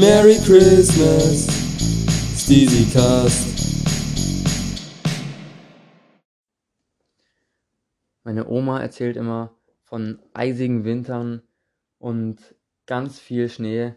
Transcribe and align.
Merry 0.00 0.36
Christmas, 0.36 1.48
Steezy 2.36 2.88
Cast. 2.92 3.48
Meine 8.22 8.46
Oma 8.48 8.80
erzählt 8.80 9.16
immer 9.16 9.56
von 9.82 10.20
eisigen 10.34 10.84
Wintern 10.84 11.42
und 11.98 12.38
ganz 12.86 13.18
viel 13.18 13.48
Schnee 13.48 13.94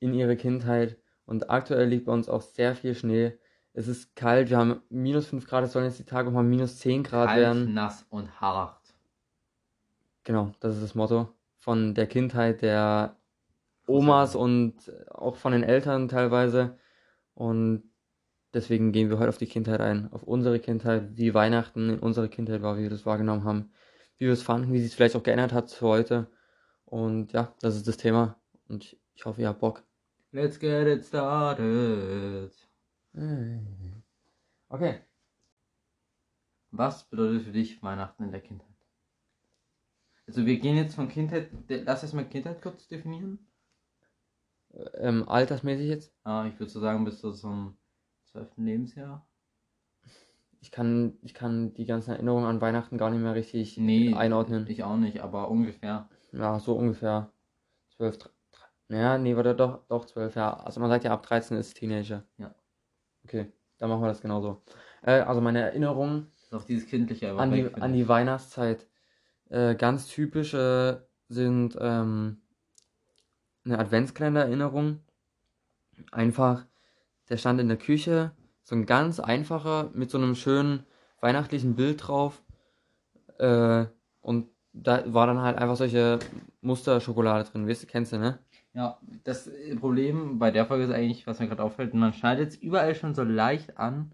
in 0.00 0.14
ihrer 0.14 0.34
Kindheit. 0.34 0.96
Und 1.26 1.48
aktuell 1.48 1.86
liegt 1.86 2.06
bei 2.06 2.12
uns 2.12 2.28
auch 2.28 2.42
sehr 2.42 2.74
viel 2.74 2.96
Schnee. 2.96 3.38
Es 3.72 3.86
ist 3.86 4.16
kalt, 4.16 4.50
wir 4.50 4.56
haben 4.56 4.82
minus 4.88 5.28
5 5.28 5.46
Grad, 5.46 5.62
es 5.62 5.72
sollen 5.72 5.84
jetzt 5.84 6.00
die 6.00 6.04
Tage 6.04 6.28
auch 6.28 6.32
mal 6.32 6.42
minus 6.42 6.78
10 6.78 7.04
Grad 7.04 7.28
Kalt, 7.28 7.40
werden. 7.40 7.72
nass 7.72 8.04
und 8.10 8.40
hart. 8.40 8.82
Genau, 10.24 10.50
das 10.58 10.74
ist 10.74 10.82
das 10.82 10.94
Motto 10.96 11.28
von 11.56 11.94
der 11.94 12.08
Kindheit 12.08 12.62
der 12.62 13.16
Omas 13.86 14.34
und 14.34 14.74
auch 15.10 15.36
von 15.36 15.52
den 15.52 15.62
Eltern 15.62 16.08
teilweise. 16.08 16.78
Und 17.34 17.84
deswegen 18.54 18.92
gehen 18.92 19.10
wir 19.10 19.18
heute 19.18 19.28
auf 19.28 19.38
die 19.38 19.46
Kindheit 19.46 19.80
ein, 19.80 20.12
auf 20.12 20.22
unsere 20.22 20.58
Kindheit, 20.58 21.16
wie 21.16 21.34
Weihnachten 21.34 21.90
in 21.90 21.98
unserer 21.98 22.28
Kindheit 22.28 22.62
war, 22.62 22.76
wie 22.76 22.82
wir 22.82 22.90
das 22.90 23.06
wahrgenommen 23.06 23.44
haben, 23.44 23.70
wie 24.18 24.26
wir 24.26 24.32
es 24.32 24.42
fanden, 24.42 24.72
wie 24.72 24.78
sich 24.78 24.88
es 24.88 24.94
vielleicht 24.94 25.16
auch 25.16 25.22
geändert 25.22 25.52
hat 25.52 25.68
zu 25.68 25.86
heute. 25.86 26.28
Und 26.84 27.32
ja, 27.32 27.54
das 27.60 27.76
ist 27.76 27.88
das 27.88 27.96
Thema. 27.96 28.40
Und 28.68 28.96
ich, 29.14 29.24
hoffe, 29.24 29.40
ihr 29.40 29.48
habt 29.48 29.60
Bock. 29.60 29.82
Let's 30.32 30.58
get 30.58 30.86
it 30.86 31.04
started. 31.04 32.52
Okay. 34.68 35.00
Was 36.70 37.04
bedeutet 37.04 37.42
für 37.42 37.52
dich 37.52 37.82
Weihnachten 37.82 38.24
in 38.24 38.32
der 38.32 38.40
Kindheit? 38.40 38.68
Also 40.26 40.44
wir 40.44 40.58
gehen 40.58 40.76
jetzt 40.76 40.96
von 40.96 41.08
Kindheit, 41.08 41.50
lass 41.68 42.02
erst 42.02 42.14
mal 42.14 42.28
Kindheit 42.28 42.60
kurz 42.60 42.88
definieren. 42.88 43.45
Ähm, 44.94 45.28
altersmäßig 45.28 45.88
jetzt? 45.88 46.12
Ah, 46.24 46.46
ich 46.46 46.58
würde 46.58 46.70
so 46.70 46.80
sagen 46.80 47.04
bis 47.04 47.20
zu 47.20 47.32
so 47.32 47.48
einem 47.48 47.76
12. 48.24 48.64
Lebensjahr. 48.64 49.26
Ich 50.60 50.70
kann, 50.70 51.18
ich 51.22 51.32
kann 51.34 51.74
die 51.74 51.84
ganzen 51.84 52.10
Erinnerungen 52.10 52.46
an 52.46 52.60
Weihnachten 52.60 52.98
gar 52.98 53.10
nicht 53.10 53.20
mehr 53.20 53.34
richtig 53.34 53.78
Nee, 53.78 54.14
einordnen. 54.14 54.66
Ich 54.68 54.82
auch 54.82 54.96
nicht, 54.96 55.20
aber 55.20 55.48
ungefähr. 55.48 56.08
Ja, 56.32 56.58
so 56.58 56.74
ungefähr. 56.74 57.30
12, 57.96 58.18
dr- 58.18 58.32
dr- 58.88 58.98
ja, 58.98 59.16
nee, 59.18 59.36
warte, 59.36 59.54
doch, 59.54 59.86
doch 59.88 60.04
12, 60.06 60.34
ja. 60.34 60.52
Also 60.54 60.80
man 60.80 60.90
sagt 60.90 61.04
ja, 61.04 61.12
ab 61.12 61.22
13 61.22 61.56
ist 61.56 61.74
Teenager. 61.74 62.24
Ja. 62.38 62.54
Okay, 63.24 63.52
dann 63.78 63.90
machen 63.90 64.02
wir 64.02 64.08
das 64.08 64.20
genauso. 64.20 64.62
Äh, 65.02 65.20
also 65.20 65.40
meine 65.40 65.60
Erinnerungen 65.60 66.32
auch 66.52 66.64
dieses 66.64 66.88
kindliche 66.88 67.30
an 67.36 67.52
die, 67.52 67.72
an 67.74 67.92
die 67.92 68.08
Weihnachtszeit. 68.08 68.86
Äh, 69.48 69.74
ganz 69.76 70.08
typisch 70.08 70.54
äh, 70.54 70.96
sind 71.28 71.76
ähm, 71.80 72.42
eine 73.66 73.78
Adventskalender-Erinnerung. 73.78 75.00
Einfach, 76.12 76.64
der 77.28 77.36
stand 77.36 77.60
in 77.60 77.68
der 77.68 77.76
Küche, 77.76 78.32
so 78.62 78.74
ein 78.74 78.86
ganz 78.86 79.20
einfacher, 79.20 79.90
mit 79.92 80.10
so 80.10 80.18
einem 80.18 80.34
schönen 80.34 80.84
weihnachtlichen 81.20 81.76
Bild 81.76 82.06
drauf. 82.06 82.42
Äh, 83.38 83.86
und 84.20 84.48
da 84.72 85.02
war 85.12 85.26
dann 85.26 85.40
halt 85.40 85.58
einfach 85.58 85.76
solche 85.76 86.18
Musterschokolade 86.60 87.48
drin, 87.48 87.68
weißt 87.68 87.84
du, 87.84 87.86
kennst 87.86 88.12
du, 88.12 88.18
ne? 88.18 88.38
Ja, 88.74 88.98
das 89.24 89.50
Problem 89.80 90.38
bei 90.38 90.50
der 90.50 90.66
Folge 90.66 90.84
ist 90.84 90.90
eigentlich, 90.90 91.26
was 91.26 91.38
mir 91.38 91.48
gerade 91.48 91.62
auffällt, 91.62 91.94
man 91.94 92.12
schneidet 92.12 92.50
es 92.50 92.56
überall 92.56 92.94
schon 92.94 93.14
so 93.14 93.22
leicht 93.22 93.78
an, 93.78 94.12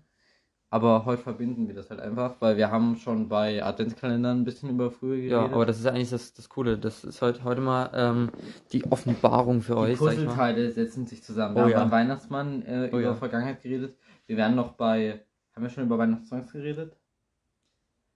aber 0.72 1.04
heute 1.04 1.22
verbinden 1.22 1.68
wir 1.68 1.74
das 1.74 1.90
halt 1.90 2.00
einfach, 2.00 2.36
weil 2.40 2.56
wir 2.56 2.70
haben 2.70 2.96
schon 2.96 3.28
bei 3.28 3.62
Adventskalendern 3.62 4.40
ein 4.40 4.44
bisschen 4.44 4.70
über 4.70 4.90
früher 4.90 5.16
geredet. 5.16 5.32
Ja, 5.32 5.44
aber 5.44 5.66
das 5.66 5.78
ist 5.78 5.84
eigentlich 5.84 6.08
das, 6.08 6.32
das 6.32 6.48
Coole. 6.48 6.78
Das 6.78 7.04
ist 7.04 7.20
heute, 7.20 7.44
heute 7.44 7.60
mal 7.60 7.90
ähm, 7.92 8.30
die 8.72 8.82
Offenbarung 8.90 9.60
für 9.60 9.74
die 9.74 9.78
euch. 9.80 9.98
Puzzleteile 9.98 10.70
setzen 10.70 11.04
sich 11.06 11.22
zusammen. 11.22 11.56
Wir 11.56 11.60
Oh 11.60 11.64
haben 11.64 11.72
ja. 11.72 11.78
beim 11.80 11.90
Weihnachtsmann 11.90 12.62
äh, 12.62 12.88
Oh 12.90 12.96
über 12.96 13.02
ja. 13.02 13.14
Vergangenheit 13.14 13.60
geredet. 13.60 13.98
Wir 14.26 14.38
werden 14.38 14.56
noch 14.56 14.72
bei, 14.72 15.22
haben 15.54 15.62
wir 15.62 15.68
schon 15.68 15.84
über 15.84 15.98
Weihnachtssongs 15.98 16.50
geredet? 16.50 16.96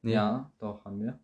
Nee. 0.01 0.15
Ja, 0.15 0.51
doch, 0.59 0.83
haben 0.87 1.03
wir. 1.03 1.19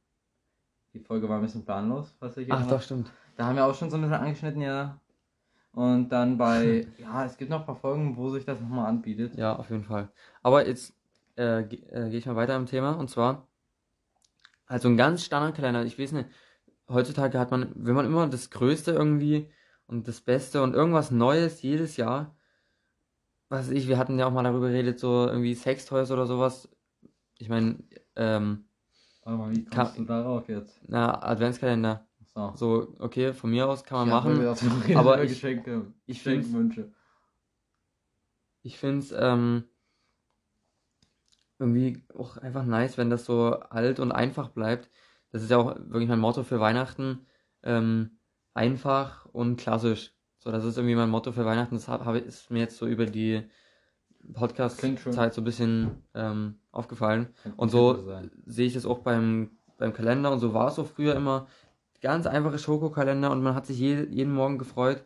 Die 0.92 1.00
Folge 1.00 1.30
war 1.30 1.36
ein 1.36 1.42
bisschen 1.42 1.64
planlos, 1.64 2.14
was 2.20 2.36
ich 2.36 2.52
Ach, 2.52 2.66
doch, 2.66 2.82
stimmt. 2.82 3.10
Da 3.38 3.46
haben 3.46 3.56
wir 3.56 3.64
auch 3.64 3.74
schon 3.74 3.88
so 3.88 3.96
ein 3.96 4.02
bisschen 4.02 4.16
angeschnitten, 4.16 4.60
ja. 4.60 5.00
Und 5.72 6.10
dann 6.10 6.36
bei, 6.36 6.86
ja, 6.98 7.24
es 7.24 7.38
gibt 7.38 7.50
noch 7.50 7.60
ein 7.60 7.64
paar 7.66 7.76
Folgen, 7.76 8.18
wo 8.18 8.28
sich 8.28 8.44
das 8.44 8.60
nochmal 8.60 8.88
anbietet. 8.88 9.34
Ja, 9.38 9.56
auf 9.56 9.70
jeden 9.70 9.84
Fall. 9.84 10.10
Aber 10.42 10.66
jetzt 10.66 10.92
äh, 11.36 11.64
ge- 11.64 11.84
äh, 11.90 12.08
gehe 12.10 12.18
ich 12.18 12.26
mal 12.26 12.36
weiter 12.36 12.56
im 12.56 12.66
Thema. 12.66 12.92
Und 12.92 13.08
zwar, 13.08 13.48
also 14.66 14.88
ein 14.88 14.96
ganz 14.96 15.24
Standardkalender. 15.24 15.84
Ich 15.84 15.98
weiß 15.98 16.12
nicht, 16.12 16.28
heutzutage 16.88 17.38
hat 17.38 17.50
man, 17.50 17.72
will 17.74 17.94
man 17.94 18.06
immer 18.06 18.26
das 18.28 18.50
Größte 18.50 18.92
irgendwie 18.92 19.50
und 19.86 20.08
das 20.08 20.20
Beste 20.20 20.62
und 20.62 20.74
irgendwas 20.74 21.10
Neues 21.10 21.62
jedes 21.62 21.96
Jahr. 21.96 22.34
Was 23.48 23.66
weiß 23.68 23.72
ich, 23.76 23.88
wir 23.88 23.98
hatten 23.98 24.18
ja 24.18 24.26
auch 24.26 24.32
mal 24.32 24.42
darüber 24.44 24.68
geredet, 24.68 24.98
so 24.98 25.26
irgendwie 25.26 25.54
Sextoys 25.54 26.10
oder 26.10 26.26
sowas. 26.26 26.68
Ich 27.38 27.48
meine, 27.48 27.82
ähm, 28.16 28.64
Warte 29.24 29.38
mal, 29.38 29.50
wie 29.54 29.64
kommst 29.64 29.98
du 29.98 30.04
darauf 30.04 30.48
jetzt? 30.48 30.80
na, 30.86 31.22
Adventskalender. 31.22 32.06
So. 32.34 32.52
So, 32.56 32.96
okay, 32.98 33.34
von 33.34 33.50
mir 33.50 33.68
aus 33.68 33.84
kann 33.84 34.08
man 34.08 34.24
wir 34.38 34.48
machen. 34.50 34.96
aber 34.96 35.22
ich- 35.22 35.32
ich 35.32 35.40
find's- 36.22 36.46
Geschenkwünsche. 36.46 36.92
Ich 38.62 38.78
finde 38.78 38.98
es 39.00 39.12
ähm, 39.12 39.64
irgendwie 41.62 42.04
auch 42.16 42.36
einfach 42.38 42.64
nice, 42.64 42.98
wenn 42.98 43.10
das 43.10 43.24
so 43.24 43.54
alt 43.60 44.00
und 44.00 44.12
einfach 44.12 44.50
bleibt. 44.50 44.90
Das 45.30 45.42
ist 45.42 45.50
ja 45.50 45.58
auch 45.58 45.76
wirklich 45.76 46.08
mein 46.08 46.18
Motto 46.20 46.42
für 46.44 46.60
Weihnachten. 46.60 47.26
Ähm, 47.62 48.18
einfach 48.54 49.26
und 49.26 49.56
klassisch. 49.56 50.14
So, 50.38 50.50
das 50.52 50.64
ist 50.64 50.76
irgendwie 50.76 50.96
mein 50.96 51.10
Motto 51.10 51.32
für 51.32 51.44
Weihnachten. 51.46 51.74
Das 51.76 51.88
hab, 51.88 52.04
hab, 52.04 52.14
ich- 52.16 52.26
ist 52.26 52.50
mir 52.50 52.60
jetzt 52.60 52.76
so 52.76 52.86
über 52.86 53.06
die. 53.06 53.48
Podcast-Zeit 54.34 55.34
so 55.34 55.40
ein 55.40 55.44
bisschen 55.44 56.02
ähm, 56.14 56.60
aufgefallen. 56.70 57.34
Könnte 57.42 57.58
Und 57.58 57.70
so 57.70 58.06
sehe 58.46 58.66
ich 58.66 58.74
das 58.74 58.86
auch 58.86 59.00
beim, 59.00 59.50
beim 59.78 59.92
Kalender 59.92 60.30
und 60.32 60.38
so 60.38 60.54
war 60.54 60.68
es 60.68 60.76
so 60.76 60.84
früher 60.84 61.14
immer. 61.16 61.46
Ganz 62.00 62.26
einfache 62.26 62.58
Schokokalender 62.58 63.30
und 63.30 63.42
man 63.42 63.54
hat 63.54 63.66
sich 63.66 63.78
je, 63.78 64.04
jeden 64.10 64.32
Morgen 64.32 64.58
gefreut. 64.58 65.04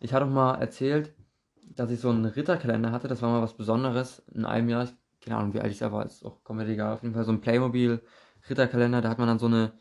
Ich 0.00 0.12
hatte 0.12 0.26
auch 0.26 0.30
mal 0.30 0.54
erzählt, 0.56 1.14
dass 1.62 1.90
ich 1.90 2.00
so 2.00 2.10
einen 2.10 2.24
Ritterkalender 2.24 2.92
hatte, 2.92 3.08
das 3.08 3.22
war 3.22 3.30
mal 3.30 3.42
was 3.42 3.54
Besonderes 3.56 4.22
in 4.34 4.44
einem 4.44 4.68
Jahr. 4.68 4.84
Ich, 4.84 4.94
keine 5.20 5.36
Ahnung, 5.36 5.54
wie 5.54 5.60
alt 5.60 5.72
ich 5.72 5.78
da 5.78 5.92
war, 5.92 6.04
ist 6.06 6.24
auch 6.24 6.42
komplett 6.44 6.68
egal. 6.68 6.94
Auf 6.94 7.02
jeden 7.02 7.14
Fall 7.14 7.24
so 7.24 7.32
ein 7.32 7.40
Playmobil 7.40 8.00
Ritterkalender, 8.48 9.00
da 9.00 9.10
hat 9.10 9.18
man 9.18 9.28
dann 9.28 9.38
so 9.38 9.46
eine 9.46 9.72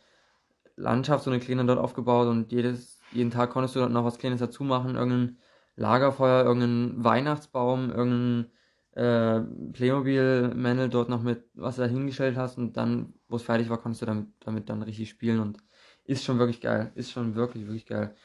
Landschaft, 0.76 1.24
so 1.24 1.32
eine 1.32 1.40
kleine 1.40 1.66
dort 1.66 1.80
aufgebaut 1.80 2.28
und 2.28 2.52
jedes, 2.52 3.02
jeden 3.12 3.32
Tag 3.32 3.52
konntest 3.52 3.76
du 3.76 3.80
dort 3.80 3.92
noch 3.92 4.06
was 4.06 4.18
Kleines 4.18 4.40
dazu 4.40 4.64
machen, 4.64 4.96
irgendein 4.96 5.38
Lagerfeuer, 5.76 6.44
irgendein 6.44 7.04
Weihnachtsbaum, 7.04 7.92
irgendein 7.92 8.52
äh, 8.94 9.42
Playmobil-Männel 9.74 10.90
dort 10.90 11.10
noch 11.10 11.22
mit, 11.22 11.44
was 11.54 11.76
du 11.76 11.84
da 11.84 11.88
hingestellt 11.88 12.36
hast 12.36 12.58
und 12.58 12.78
dann, 12.78 13.14
wo 13.28 13.36
es 13.36 13.44
fertig 13.44 13.70
war, 13.70 13.78
konntest 13.78 14.02
du 14.02 14.06
damit, 14.08 14.28
damit 14.40 14.70
dann 14.70 14.82
richtig 14.82 15.10
spielen 15.10 15.40
und 15.40 15.58
ist 16.04 16.24
schon 16.24 16.40
wirklich 16.40 16.62
geil. 16.62 16.92
Ist 16.96 17.12
schon 17.12 17.36
wirklich, 17.36 17.66
wirklich 17.66 17.86
geil. 17.86 18.16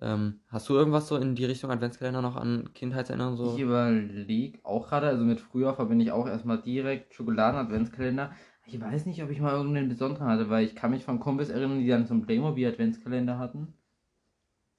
Ähm, 0.00 0.40
hast 0.48 0.68
du 0.68 0.74
irgendwas 0.74 1.08
so 1.08 1.16
in 1.16 1.34
die 1.34 1.44
Richtung 1.44 1.70
Adventskalender 1.70 2.22
noch 2.22 2.36
an 2.36 2.72
Kindheitserinnerungen 2.74 3.36
so? 3.38 3.54
Ich 3.54 3.60
überlege 3.60 4.58
auch 4.64 4.88
gerade, 4.88 5.06
also 5.06 5.22
mit 5.24 5.40
früher 5.40 5.74
verbinde 5.74 6.04
ich 6.04 6.10
auch 6.12 6.26
erstmal 6.26 6.60
direkt 6.60 7.14
Schokoladen-Adventskalender. 7.14 8.32
Ich 8.66 8.80
weiß 8.80 9.06
nicht, 9.06 9.22
ob 9.22 9.30
ich 9.30 9.40
mal 9.40 9.52
irgendeinen 9.52 9.88
besonderen 9.88 10.26
hatte, 10.28 10.50
weil 10.50 10.64
ich 10.64 10.74
kann 10.74 10.90
mich 10.90 11.04
von 11.04 11.20
Kumpels 11.20 11.48
erinnern, 11.50 11.78
die 11.78 11.86
dann 11.86 12.06
so 12.06 12.14
einen 12.14 12.22
Playmobil-Adventskalender 12.22 13.38
hatten. 13.38 13.74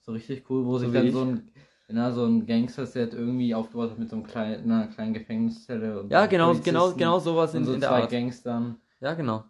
So 0.02 0.12
richtig 0.14 0.50
cool, 0.50 0.66
wo 0.66 0.78
So 0.78 0.86
sich 0.86 0.94
dann 0.94 1.08
ich. 1.08 1.14
so 1.14 1.22
ein, 1.22 1.52
na, 1.90 2.12
so 2.12 2.26
ein 2.26 2.46
Gangster-Set 2.46 3.14
irgendwie 3.14 3.54
aufgebaut 3.56 3.92
hat 3.92 4.00
mit 4.00 4.10
so 4.10 4.16
einem 4.16 4.26
kleinen, 4.26 4.72
einer 4.72 4.88
kleinen 4.88 5.14
Gefängniszelle. 5.14 6.00
Und 6.02 6.10
Ja, 6.10 6.26
genau, 6.28 6.54
genau, 6.54 6.88
Polizisten 6.88 7.00
genau 7.00 7.20
sowas 7.20 7.54
in, 7.54 7.60
und 7.60 7.66
so 7.66 7.74
in 7.74 7.82
der 7.82 7.90
zwei 7.90 8.02
Art. 8.02 8.12
Gangstern. 8.12 8.78
Ja, 9.02 9.14
genau. 9.14 9.46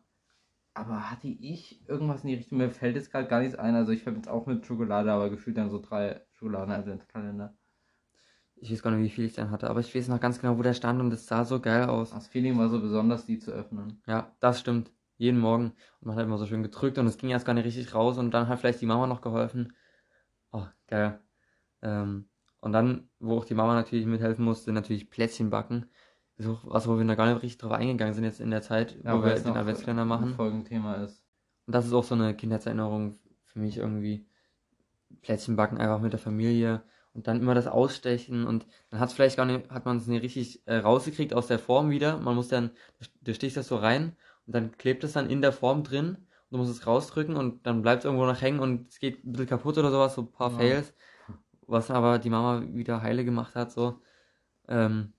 Aber 0.76 1.10
hatte 1.10 1.30
ich 1.30 1.88
irgendwas 1.88 2.24
in 2.24 2.30
die 2.30 2.36
Richtung? 2.36 2.58
Mir 2.58 2.70
fällt 2.70 2.98
jetzt 2.98 3.10
gerade 3.10 3.28
gar 3.28 3.40
nichts 3.40 3.56
ein. 3.56 3.76
Also 3.76 3.94
ich 3.94 4.04
verbinde 4.04 4.28
es 4.28 4.34
auch 4.34 4.46
mit 4.46 4.66
Schokolade, 4.66 5.12
aber 5.12 5.30
gefühlt 5.30 5.58
dann 5.58 5.70
so 5.70 5.82
drei 5.82 6.22
Schokoladen-Adventskalender. 6.34 7.56
Ich 8.58 8.72
weiß 8.72 8.84
gar 8.84 8.92
nicht, 8.92 9.04
wie 9.04 9.10
viel 9.10 9.26
ich 9.26 9.34
dann 9.34 9.52
hatte, 9.52 9.70
aber 9.70 9.80
ich 9.80 9.96
weiß 9.96 10.10
noch 10.10 10.20
ganz 10.20 10.40
genau, 10.40 10.58
wo 10.58 10.62
der 10.62 10.74
stand 10.74 11.00
und 11.00 11.12
es 11.14 11.28
sah 11.28 11.46
so 11.46 11.60
geil 11.60 11.86
aus. 11.86 12.12
Das 12.12 12.28
Feeling 12.28 12.58
war 12.58 12.70
so 12.70 12.80
besonders, 12.82 13.26
die 13.26 13.40
zu 13.40 13.52
öffnen. 13.52 14.02
Ja, 14.06 14.36
das 14.40 14.60
stimmt. 14.60 14.92
Jeden 15.18 15.40
Morgen. 15.40 15.74
Und 16.00 16.08
man 16.08 16.18
hat 16.18 16.26
immer 16.26 16.38
so 16.38 16.46
schön 16.46 16.64
gedrückt 16.64 16.98
und 16.98 17.08
es 17.08 17.18
ging 17.18 17.30
erst 17.30 17.46
gar 17.46 17.54
nicht 17.54 17.66
richtig 17.66 17.94
raus 17.94 18.18
und 18.18 18.32
dann 18.32 18.50
hat 18.50 18.60
vielleicht 18.60 18.82
die 18.82 18.86
Mama 18.86 19.08
noch 19.08 19.22
geholfen. 19.22 19.74
Oh, 20.52 20.66
geil. 20.88 21.22
Ähm, 21.82 22.30
und 22.60 22.74
dann, 22.74 23.10
wo 23.20 23.38
auch 23.38 23.46
die 23.46 23.54
Mama 23.54 23.76
natürlich 23.76 24.06
mithelfen 24.06 24.44
musste, 24.44 24.74
natürlich 24.74 25.10
Plätzchen 25.10 25.50
backen. 25.50 25.86
Das 26.38 26.46
ist 26.46 26.52
auch 26.52 26.62
was, 26.66 26.88
wo 26.88 26.98
wir 26.98 27.06
noch 27.06 27.16
gar 27.16 27.28
nicht 27.32 27.44
richtig 27.44 27.60
drauf 27.60 27.72
eingegangen 27.72 28.14
sind 28.14 28.26
jetzt 28.26 28.42
in 28.42 28.52
der 28.52 28.62
Zeit, 28.62 28.98
wo 29.04 29.24
wir 29.24 29.36
den 29.36 29.56
Adventskalender 29.56 30.06
machen. 30.06 30.34
Folgenthema 30.36 30.96
ist. 30.96 31.24
Und 31.66 31.74
das 31.74 31.86
ist 31.86 31.94
auch 31.94 32.04
so 32.04 32.16
eine 32.16 32.36
Kindheitserinnerung 32.36 33.18
für 33.46 33.60
mich 33.60 33.78
irgendwie. 33.78 34.28
Plätzchen 35.22 35.56
backen 35.56 35.78
einfach 35.78 36.02
mit 36.02 36.12
der 36.14 36.20
Familie 36.20 36.84
und 37.14 37.28
dann 37.28 37.40
immer 37.40 37.56
das 37.56 37.68
Ausstechen 37.68 38.46
und 38.46 38.66
dann 38.90 39.00
hat 39.00 39.10
es 39.10 39.16
vielleicht 39.16 39.38
gar 39.38 39.46
nicht, 39.46 39.70
hat 39.70 39.86
man 39.86 39.98
es 39.98 40.08
nicht 40.08 40.22
richtig 40.24 40.68
äh, 40.68 40.76
rausgekriegt 40.78 41.34
aus 41.34 41.48
der 41.48 41.60
Form 41.60 41.90
wieder. 41.90 42.18
Man 42.20 42.36
muss 42.36 42.50
dann, 42.50 42.72
du 43.22 43.34
stichst 43.34 43.56
das 43.56 43.70
so 43.70 43.78
rein 43.78 44.16
und 44.46 44.54
dann 44.54 44.74
klebt 44.78 45.04
es 45.06 45.14
dann 45.14 45.30
in 45.30 45.42
der 45.42 45.54
Form 45.54 45.84
drin 45.84 46.10
und 46.10 46.52
du 46.52 46.58
musst 46.58 46.72
es 46.72 46.86
rausdrücken 46.86 47.38
und 47.38 47.66
dann 47.66 47.82
bleibt 47.82 48.00
es 48.00 48.06
irgendwo 48.06 48.26
noch 48.26 48.42
hängen 48.42 48.60
und 48.60 48.90
es 48.90 49.00
geht 49.00 49.24
ein 49.26 49.32
bisschen 49.32 49.48
kaputt 49.48 49.78
oder 49.78 49.90
sowas, 49.92 50.16
so 50.16 50.22
ein 50.24 50.32
paar 50.32 50.52
Ja. 50.52 50.58
Fails. 50.58 50.94
was 51.68 51.90
aber 51.90 52.20
die 52.20 52.30
Mama 52.30 52.62
wieder 52.74 53.02
heile 53.02 53.26
gemacht 53.26 53.56
hat, 53.56 53.72
so, 53.72 54.02
ähm, 54.68 55.14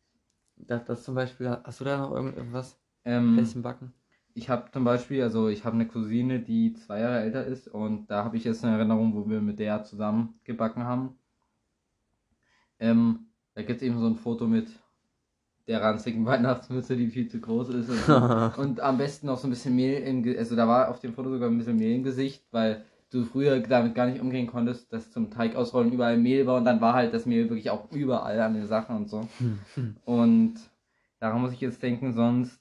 das, 0.57 0.85
das 0.85 1.05
zum 1.05 1.15
Beispiel, 1.15 1.49
hast 1.65 1.81
du 1.81 1.85
da 1.85 1.99
noch 1.99 2.13
irgend- 2.13 2.37
irgendwas? 2.37 2.79
Ähm, 3.05 3.41
backen? 3.63 3.93
ich 4.35 4.51
habe 4.51 4.71
zum 4.71 4.85
Beispiel, 4.85 5.23
also 5.23 5.49
ich 5.49 5.65
habe 5.65 5.75
eine 5.77 5.87
Cousine, 5.89 6.41
die 6.41 6.75
zwei 6.75 7.01
Jahre 7.01 7.21
älter 7.21 7.45
ist 7.47 7.69
und 7.69 8.11
da 8.11 8.25
habe 8.25 8.37
ich 8.37 8.45
jetzt 8.45 8.65
eine 8.65 8.77
Erinnerung, 8.77 9.15
wo 9.15 9.29
wir 9.29 9.41
mit 9.41 9.59
der 9.59 9.85
zusammen 9.85 10.41
gebacken 10.45 10.85
haben. 10.85 11.19
Ähm, 12.79 13.27
da 13.55 13.63
gibt 13.63 13.81
es 13.81 13.83
eben 13.83 13.99
so 13.99 14.07
ein 14.07 14.17
Foto 14.17 14.47
mit 14.47 14.69
der 15.69 15.83
ranzigen 15.83 16.27
Weihnachtsmütze, 16.27 16.97
die 16.97 17.09
viel 17.09 17.29
zu 17.29 17.41
groß 17.41 17.71
ist. 17.71 17.91
Und, 17.91 18.59
und 18.59 18.81
am 18.81 18.99
besten 18.99 19.27
noch 19.27 19.39
so 19.39 19.47
ein 19.47 19.51
bisschen 19.51 19.75
Mehl 19.75 20.03
im 20.03 20.23
Gesicht. 20.23 20.39
Also 20.41 20.57
da 20.57 20.69
war 20.69 20.91
auf 20.91 21.01
dem 21.01 21.15
Foto 21.15 21.31
sogar 21.31 21.49
ein 21.49 21.59
bisschen 21.59 21.77
Mehl 21.77 21.97
im 21.97 22.03
Gesicht, 22.05 22.45
weil 22.51 22.85
du 23.11 23.25
früher 23.25 23.61
damit 23.61 23.95
gar 23.95 24.07
nicht 24.07 24.21
umgehen 24.21 24.47
konntest, 24.47 24.93
dass 24.93 25.11
zum 25.11 25.31
Teig 25.31 25.55
ausrollen 25.57 25.93
überall 25.93 26.19
Mehl 26.19 26.47
war 26.47 26.57
und 26.57 26.65
dann 26.65 26.81
war 26.81 26.95
halt 26.95 27.15
das 27.15 27.27
Mehl 27.27 27.49
wirklich 27.49 27.71
auch 27.71 27.91
überall 27.93 28.41
an 28.41 28.55
den 28.55 28.67
Sachen 28.67 28.97
und 28.97 29.09
so. 29.09 29.29
Und 30.05 30.55
daran 31.21 31.41
muss 31.41 31.53
ich 31.53 31.61
jetzt 31.61 31.83
denken, 31.83 32.13
sonst. 32.13 32.61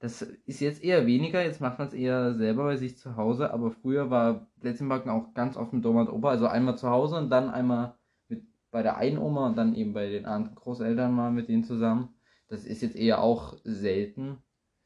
Das 0.00 0.20
ist 0.20 0.58
jetzt 0.60 0.82
eher 0.82 1.06
weniger, 1.06 1.44
jetzt 1.44 1.60
macht 1.60 1.78
man 1.78 1.86
es 1.86 1.94
eher 1.94 2.34
selber 2.34 2.64
bei 2.64 2.76
sich 2.76 2.98
zu 2.98 3.16
Hause, 3.16 3.52
aber 3.52 3.70
früher 3.70 4.10
war 4.10 4.48
Plätzchenbacken 4.60 5.08
auch 5.12 5.32
ganz 5.32 5.56
oft 5.56 5.72
mit 5.72 5.86
Oma 5.86 6.00
und 6.00 6.08
Opa, 6.08 6.30
also 6.30 6.48
einmal 6.48 6.76
zu 6.76 6.90
Hause 6.90 7.18
und 7.18 7.30
dann 7.30 7.48
einmal 7.50 7.94
mit 8.28 8.42
bei 8.72 8.82
der 8.82 8.96
einen 8.96 9.18
Oma 9.18 9.46
und 9.46 9.56
dann 9.56 9.76
eben 9.76 9.92
bei 9.92 10.08
den 10.08 10.26
anderen 10.26 10.56
Großeltern 10.56 11.14
mal 11.14 11.30
mit 11.30 11.48
denen 11.48 11.62
zusammen. 11.62 12.08
Das 12.48 12.64
ist 12.64 12.82
jetzt 12.82 12.96
eher 12.96 13.22
auch 13.22 13.56
selten. 13.62 14.38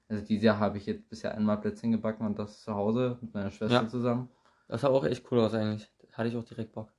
Also 0.08 0.22
dieses 0.24 0.44
Jahr 0.44 0.60
habe 0.60 0.76
ich 0.76 0.84
jetzt 0.84 1.08
bisher 1.08 1.34
einmal 1.34 1.58
Plätzchen 1.62 1.92
gebacken 1.92 2.26
und 2.26 2.38
das 2.38 2.60
zu 2.60 2.74
Hause 2.74 3.16
mit 3.22 3.32
meiner 3.32 3.50
Schwester 3.50 3.82
Ja. 3.84 3.88
zusammen. 3.88 4.28
Das 4.68 4.80
sah 4.82 4.88
auch 4.88 5.04
echt 5.04 5.30
cool 5.30 5.40
aus 5.40 5.54
eigentlich. 5.54 5.90
Hatte 6.12 6.28
ich 6.28 6.36
auch 6.36 6.44
direkt 6.44 6.72
Bock. 6.72 6.92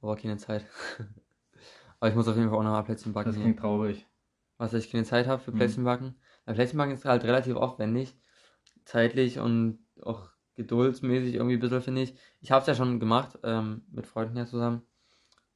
Aber 0.00 0.16
keine 0.16 0.36
Zeit. 0.36 0.66
Aber 2.00 2.10
ich 2.10 2.16
muss 2.16 2.28
auf 2.28 2.36
jeden 2.36 2.48
Fall 2.48 2.58
auch 2.58 2.62
noch 2.64 2.72
mal 2.72 2.82
Plätzchen 2.82 3.12
backen. 3.12 3.28
Das 3.28 3.36
hier. 3.36 3.44
klingt 3.44 3.58
traurig. 3.60 4.06
Was 4.58 4.74
ich 4.74 4.90
keine 4.90 5.04
Zeit 5.04 5.26
habe 5.26 5.42
für 5.42 5.52
Mhm. 5.52 5.56
Plätzchen 5.56 5.84
backen. 5.84 6.16
Weil 6.44 6.54
Plätzchen 6.54 6.78
backen 6.78 6.92
ist 6.92 7.04
halt 7.04 7.24
relativ 7.24 7.56
aufwendig. 7.56 8.16
Zeitlich 8.84 9.38
und 9.38 9.80
auch 10.02 10.30
geduldsmäßig 10.56 11.34
irgendwie 11.34 11.54
ein 11.56 11.60
bisschen, 11.60 11.82
finde 11.82 12.02
ich. 12.02 12.14
Ich 12.40 12.50
habe 12.52 12.60
es 12.62 12.66
ja 12.66 12.74
schon 12.74 13.00
gemacht, 13.00 13.38
ähm, 13.44 13.82
mit 13.90 14.06
Freunden 14.06 14.36
ja 14.36 14.46
zusammen. 14.46 14.82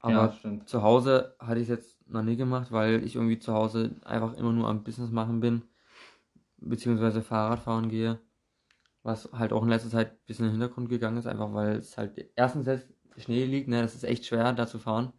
Aber 0.01 0.13
ja, 0.13 0.33
stimmt. 0.33 0.69
zu 0.69 0.83
Hause 0.83 1.37
hatte 1.41 1.61
ich 1.61 1.65
es 1.65 1.69
jetzt 1.71 2.09
noch 2.11 2.23
nie 2.23 2.37
gemacht, 2.37 2.73
weil 2.73 3.05
ich 3.05 3.17
irgendwie 3.17 3.39
zu 3.39 3.55
Hause 3.55 3.97
einfach 4.05 4.35
immer 4.35 4.53
nur 4.53 4.69
am 4.69 4.85
Business 4.85 5.11
machen 5.11 5.41
bin. 5.41 5.63
Beziehungsweise 6.59 7.23
Fahrrad 7.23 7.61
fahren 7.61 7.89
gehe. 7.89 8.21
Was 9.07 9.31
halt 9.33 9.53
auch 9.53 9.63
in 9.63 9.69
letzter 9.69 9.91
Zeit 9.91 10.13
ein 10.13 10.19
bisschen 10.27 10.47
in 10.47 10.53
den 10.53 10.61
Hintergrund 10.61 10.89
gegangen 10.89 11.17
ist, 11.19 11.27
einfach 11.27 11.53
weil 11.55 11.77
es 11.77 11.97
halt 11.97 12.31
erstens 12.37 12.67
jetzt 12.67 12.89
Schnee 13.17 13.45
liegt, 13.47 13.69
ne, 13.69 13.83
das 13.83 13.95
ist 13.95 14.05
echt 14.05 14.27
schwer 14.27 14.53
da 14.53 14.67
zu 14.67 14.79
fahren. 14.79 15.13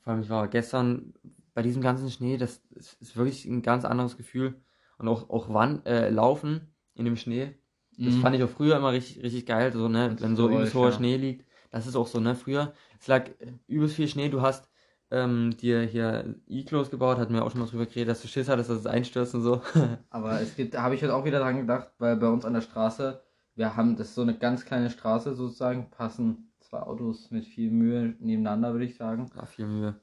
Vor 0.00 0.12
allem, 0.12 0.22
ich 0.22 0.30
war 0.30 0.48
gestern 0.48 1.14
bei 1.54 1.62
diesem 1.62 1.82
ganzen 1.82 2.10
Schnee, 2.10 2.36
das 2.36 2.58
ist 2.70 3.00
ist 3.00 3.16
wirklich 3.16 3.44
ein 3.44 3.62
ganz 3.62 3.84
anderes 3.84 4.16
Gefühl. 4.16 4.62
Und 4.98 5.08
auch, 5.08 5.30
auch 5.30 5.48
wann, 5.52 5.84
äh, 5.86 6.10
laufen 6.10 6.74
in 6.94 7.04
dem 7.04 7.16
Schnee, 7.16 7.58
das 8.04 8.16
Mhm. 8.16 8.20
fand 8.20 8.36
ich 8.36 8.42
auch 8.42 8.50
früher 8.50 8.76
immer 8.76 8.92
richtig, 8.92 9.22
richtig 9.22 9.46
geil, 9.46 9.72
so, 9.72 9.88
ne, 9.88 10.16
Das 10.16 10.22
wenn 10.22 10.36
so 10.36 10.48
übelst 10.50 10.74
hoher 10.74 10.90
ja. 10.90 10.92
Schnee 10.92 11.16
liegt. 11.16 11.46
Das 11.70 11.86
ist 11.86 11.96
auch 11.96 12.06
so, 12.06 12.20
ne, 12.20 12.34
früher, 12.34 12.74
es 13.00 13.06
lag 13.06 13.30
übelst 13.66 13.96
viel 13.96 14.08
Schnee, 14.08 14.28
du 14.28 14.42
hast 14.42 14.70
ähm, 15.12 15.56
dir 15.58 15.82
hier 15.82 16.34
Iglos 16.48 16.90
gebaut, 16.90 17.18
hatten 17.18 17.34
wir 17.34 17.44
auch 17.44 17.50
schon 17.50 17.60
mal 17.60 17.66
drüber 17.68 17.86
geredet, 17.86 18.08
dass 18.08 18.22
du 18.22 18.28
Schiss 18.28 18.48
hattest, 18.48 18.70
dass 18.70 18.78
es 18.78 18.86
einstürzt 18.86 19.34
und 19.34 19.42
so. 19.42 19.60
Aber 20.10 20.40
es 20.40 20.56
gibt, 20.56 20.74
da 20.74 20.82
habe 20.82 20.94
ich 20.94 21.02
heute 21.02 21.14
auch 21.14 21.24
wieder 21.24 21.38
dran 21.40 21.58
gedacht, 21.58 21.90
weil 21.98 22.16
bei 22.16 22.28
uns 22.28 22.44
an 22.44 22.54
der 22.54 22.62
Straße, 22.62 23.22
wir 23.54 23.76
haben, 23.76 23.96
das 23.96 24.08
ist 24.08 24.14
so 24.14 24.22
eine 24.22 24.36
ganz 24.38 24.64
kleine 24.64 24.90
Straße 24.90 25.34
sozusagen, 25.34 25.90
passen 25.90 26.52
zwei 26.60 26.80
Autos 26.80 27.30
mit 27.30 27.44
viel 27.44 27.70
Mühe 27.70 28.14
nebeneinander, 28.20 28.72
würde 28.72 28.86
ich 28.86 28.96
sagen. 28.96 29.30
ja, 29.36 29.44
viel 29.44 29.66
Mühe. 29.66 30.00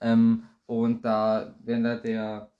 Ähm, 0.00 0.44
und 0.66 1.04
da, 1.04 1.54
wenn 1.64 1.82
da 1.82 1.96
der, 1.96 2.52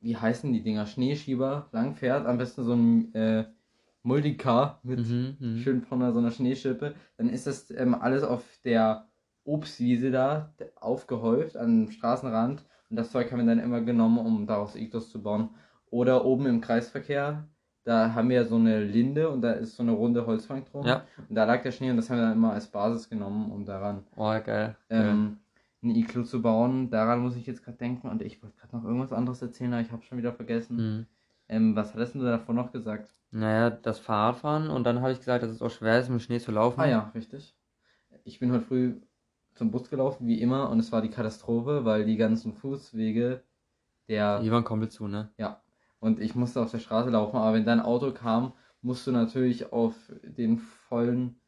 wie 0.00 0.16
heißen 0.16 0.52
die 0.52 0.62
Dinger, 0.62 0.86
Schneeschieber 0.86 1.68
lang 1.72 1.94
fährt, 1.94 2.26
am 2.26 2.38
besten 2.38 2.64
so 2.64 2.74
ein 2.74 3.14
äh, 3.14 3.46
Multicar 4.02 4.80
mit 4.82 4.98
Mhm, 5.00 5.36
mhm. 5.38 5.56
schön 5.58 5.82
von 5.82 6.00
so 6.12 6.18
einer 6.18 6.30
Schneeschippe, 6.30 6.94
dann 7.16 7.28
ist 7.28 7.46
das 7.46 7.70
ähm, 7.70 7.94
alles 7.94 8.22
auf 8.24 8.44
der 8.64 9.08
Obstwiese 9.44 10.10
da 10.10 10.52
aufgehäuft 10.80 11.56
am 11.56 11.90
Straßenrand 11.90 12.64
und 12.90 12.96
das 12.96 13.10
Zeug 13.10 13.30
haben 13.32 13.38
wir 13.40 13.46
dann 13.46 13.58
immer 13.64 13.80
genommen, 13.80 14.18
um 14.18 14.46
daraus 14.46 14.76
Iglos 14.76 15.10
zu 15.10 15.22
bauen. 15.22 15.50
Oder 15.90 16.24
oben 16.24 16.46
im 16.46 16.60
Kreisverkehr, 16.60 17.44
da 17.84 18.14
haben 18.14 18.28
wir 18.28 18.36
ja 18.36 18.44
so 18.44 18.56
eine 18.56 18.82
Linde 18.82 19.28
und 19.30 19.42
da 19.42 19.52
ist 19.52 19.76
so 19.76 19.82
eine 19.82 19.92
runde 19.92 20.24
Holzbank 20.26 20.70
drum. 20.70 20.86
Ja. 20.86 21.04
Und 21.28 21.34
da 21.34 21.44
lag 21.44 21.62
der 21.62 21.72
Schnee 21.72 21.90
und 21.90 21.96
das 21.96 22.08
haben 22.08 22.18
wir 22.18 22.24
dann 22.24 22.36
immer 22.36 22.52
als 22.52 22.66
Basis 22.68 23.08
genommen, 23.08 23.50
um 23.50 23.64
daran 23.64 24.04
Oh, 24.16 24.32
geil. 24.44 24.76
ähm, 24.90 25.38
ein 25.82 25.90
Iglu 25.90 26.22
zu 26.22 26.40
bauen. 26.40 26.90
Daran 26.90 27.20
muss 27.20 27.34
ich 27.36 27.46
jetzt 27.46 27.64
gerade 27.64 27.78
denken 27.78 28.08
und 28.08 28.22
ich 28.22 28.42
wollte 28.42 28.56
gerade 28.58 28.76
noch 28.76 28.84
irgendwas 28.84 29.12
anderes 29.12 29.42
erzählen, 29.42 29.72
aber 29.72 29.82
ich 29.82 29.90
habe 29.90 30.02
schon 30.04 30.18
wieder 30.18 30.32
vergessen. 30.32 30.76
Mhm. 30.76 31.06
Ähm, 31.48 31.76
was 31.76 31.92
hattest 31.92 32.14
du 32.14 32.20
davor 32.20 32.54
noch 32.54 32.72
gesagt? 32.72 33.12
Naja, 33.32 33.70
das 33.70 33.98
Fahrradfahren 33.98 34.70
und 34.70 34.84
dann 34.84 35.00
habe 35.00 35.12
ich 35.12 35.18
gesagt, 35.18 35.42
dass 35.42 35.50
es 35.50 35.60
auch 35.62 35.70
schwer 35.70 35.98
ist, 35.98 36.08
mit 36.08 36.22
Schnee 36.22 36.38
zu 36.38 36.52
laufen. 36.52 36.80
Ah 36.80 36.86
ja, 36.86 37.10
richtig. 37.14 37.54
Ich 38.24 38.38
bin 38.38 38.52
heute 38.52 38.62
früh 38.64 38.94
zum 39.54 39.70
Bus 39.70 39.90
gelaufen, 39.90 40.26
wie 40.26 40.40
immer, 40.40 40.70
und 40.70 40.78
es 40.78 40.92
war 40.92 41.02
die 41.02 41.10
Katastrophe, 41.10 41.84
weil 41.84 42.04
die 42.04 42.16
ganzen 42.16 42.52
Fußwege 42.52 43.42
der. 44.08 44.40
Die 44.40 44.50
waren 44.50 44.64
komplett 44.64 44.92
zu, 44.92 45.08
ne? 45.08 45.30
Ja. 45.38 45.62
Und 46.00 46.20
ich 46.20 46.34
musste 46.34 46.60
auf 46.60 46.70
der 46.70 46.78
Straße 46.78 47.10
laufen, 47.10 47.36
aber 47.36 47.54
wenn 47.54 47.64
dein 47.64 47.80
Auto 47.80 48.10
kam, 48.10 48.54
musst 48.80 49.06
du 49.06 49.12
natürlich 49.12 49.72
auf 49.72 49.94
den 50.24 50.58
vollen 50.58 51.40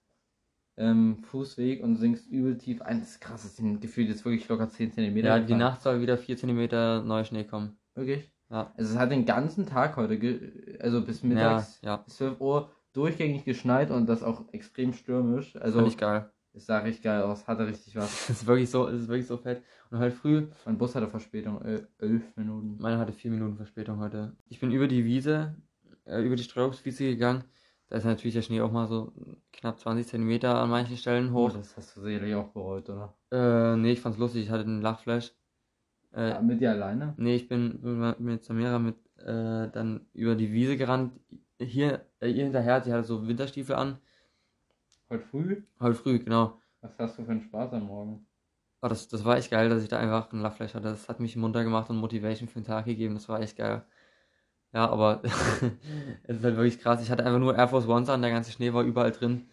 ähm, 0.77 1.23
Fußweg 1.25 1.83
und 1.83 1.97
sinkst 1.97 2.29
übel 2.29 2.57
tief 2.59 2.83
ein. 2.83 3.01
Das 3.01 3.11
ist 3.11 3.21
krass, 3.21 3.43
das 3.43 3.57
sind 3.57 3.81
gefühlt 3.81 4.09
jetzt 4.09 4.25
wirklich 4.25 4.49
locker 4.49 4.69
10 4.69 4.93
cm. 4.93 5.17
Ja, 5.19 5.39
die 5.41 5.55
Nacht 5.55 5.83
soll 5.83 6.01
wieder 6.01 6.17
4 6.17 6.37
cm 6.37 7.07
neuer 7.07 7.25
Schnee 7.25 7.45
kommen. 7.45 7.77
Wirklich? 7.95 8.31
Ja. 8.51 8.73
Also 8.77 8.95
es 8.95 8.99
hat 8.99 9.11
den 9.11 9.25
ganzen 9.25 9.67
Tag 9.67 9.97
heute, 9.97 10.19
ge 10.19 10.79
also 10.81 11.05
bis 11.05 11.23
mittags, 11.23 11.81
Ja, 11.83 11.91
ja. 11.91 11.97
bis 11.99 12.17
12 12.17 12.41
Uhr, 12.41 12.71
durchgängig 12.93 13.45
geschneit 13.45 13.91
und 13.91 14.07
das 14.07 14.23
auch 14.23 14.45
extrem 14.53 14.93
stürmisch. 14.93 15.57
Also 15.57 15.79
Fand 15.79 15.89
ich 15.89 15.99
geil. 15.99 16.31
Es 16.55 16.67
sah 16.67 16.79
richtig 16.79 17.03
geil 17.03 17.23
aus, 17.23 17.47
hatte 17.47 17.67
richtig 17.67 17.97
was. 17.97 18.09
Das 18.29 18.31
ist 18.43 18.47
wirklich 18.47 18.71
so, 18.71 18.87
ist 18.87 19.09
wirklich 19.09 19.27
so 19.27 19.37
fett. 19.37 19.63
Und 19.91 19.99
halt 19.99 20.15
früh, 20.15 20.47
Mein 20.65 20.79
Bus 20.79 20.95
hatte 20.95 21.09
Verspätung, 21.09 21.61
äh, 21.63 21.83
11 21.99 22.37
Minuten. 22.37 22.77
meiner 22.81 22.99
hatte 22.99 23.13
4 23.13 23.31
Minuten 23.31 23.57
Verspätung 23.57 23.99
heute. 23.99 24.37
Ich 24.49 24.61
bin 24.61 24.71
über 24.71 24.89
die 24.89 25.05
Wiese, 25.05 25.57
äh, 26.07 26.23
über 26.23 26.37
die 26.37 26.43
Streuobstwiese 26.43 27.05
gegangen. 27.05 27.45
Da 27.89 27.97
ist 27.99 28.05
natürlich 28.05 28.35
der 28.35 28.43
Schnee 28.43 28.61
auch 28.63 28.73
mal 28.73 28.87
so 28.87 29.13
knapp 29.53 29.79
20 29.79 30.07
cm 30.07 30.45
an 30.47 30.71
manchen 30.71 30.97
Stellen 30.97 31.31
Oh, 31.31 31.49
hoch. 31.49 31.53
das 31.53 31.77
hast 31.77 31.97
du 31.97 32.01
sicherlich 32.01 32.35
auch 32.35 32.49
bereut, 32.49 32.89
oder? 32.89 33.15
Äh, 33.31 33.77
nee, 33.77 33.93
ich 33.93 34.01
fand's 34.01 34.19
lustig, 34.19 34.45
ich 34.45 34.51
hatte 34.51 34.65
einen 34.65 34.81
Lachflash. 34.81 35.33
Äh, 36.13 36.31
Ja, 36.31 36.41
mit 36.41 36.61
dir 36.61 36.71
alleine? 36.71 37.15
Nee, 37.19 37.35
ich 37.37 37.49
bin 37.49 37.81
bin 37.83 38.15
mit 38.19 38.45
Samira 38.45 38.79
mit 38.79 38.97
äh, 39.19 39.69
dann 39.71 40.07
über 40.15 40.35
die 40.35 40.51
Wiese 40.53 40.77
gerannt. 40.77 41.13
Hier, 41.61 42.07
äh, 42.21 42.29
ihr 42.31 42.45
hinterher, 42.45 42.83
sie 42.83 42.93
hatte 42.93 43.05
so 43.05 43.27
Winterstiefel 43.29 43.77
an. 43.77 43.99
Heute 45.11 45.25
früh? 45.25 45.63
Heute 45.81 45.95
früh, 45.95 46.19
genau. 46.19 46.59
Was 46.81 46.99
hast 46.99 47.19
du 47.19 47.25
für 47.25 47.31
einen 47.31 47.41
Spaß 47.43 47.73
am 47.75 47.87
Morgen? 47.87 48.27
Aber 48.81 48.91
das, 48.91 49.09
das 49.09 49.25
war 49.25 49.37
echt 49.37 49.51
geil, 49.51 49.69
dass 49.69 49.83
ich 49.83 49.89
da 49.89 49.99
einfach 49.99 50.31
einen 50.33 50.43
Lachflash 50.43 50.75
hatte. 50.75 50.89
Das 50.89 51.09
hat 51.09 51.21
mich 51.21 51.37
munter 51.37 51.65
gemacht 51.65 51.89
und 51.91 51.97
Motivation 51.97 52.49
für 52.49 52.61
den 52.61 52.67
Tag 52.67 52.85
gegeben. 52.85 53.15
Das 53.15 53.29
war 53.29 53.41
echt 53.41 53.57
geil. 53.57 53.83
Ja, 54.73 54.89
aber 54.89 55.23
es 56.25 56.37
ist 56.37 56.45
halt 56.45 56.57
wirklich 56.57 56.81
krass. 56.81 57.03
Ich 57.03 57.11
hatte 57.11 57.25
einfach 57.25 57.39
nur 57.39 57.57
Air 57.57 57.69
Force 57.69 57.87
Ones 57.87 58.09
an, 58.09 58.23
der 58.23 58.31
ganze 58.31 58.51
Schnee 58.53 58.73
war 58.73 58.83
überall 58.83 59.13
drin. 59.13 59.49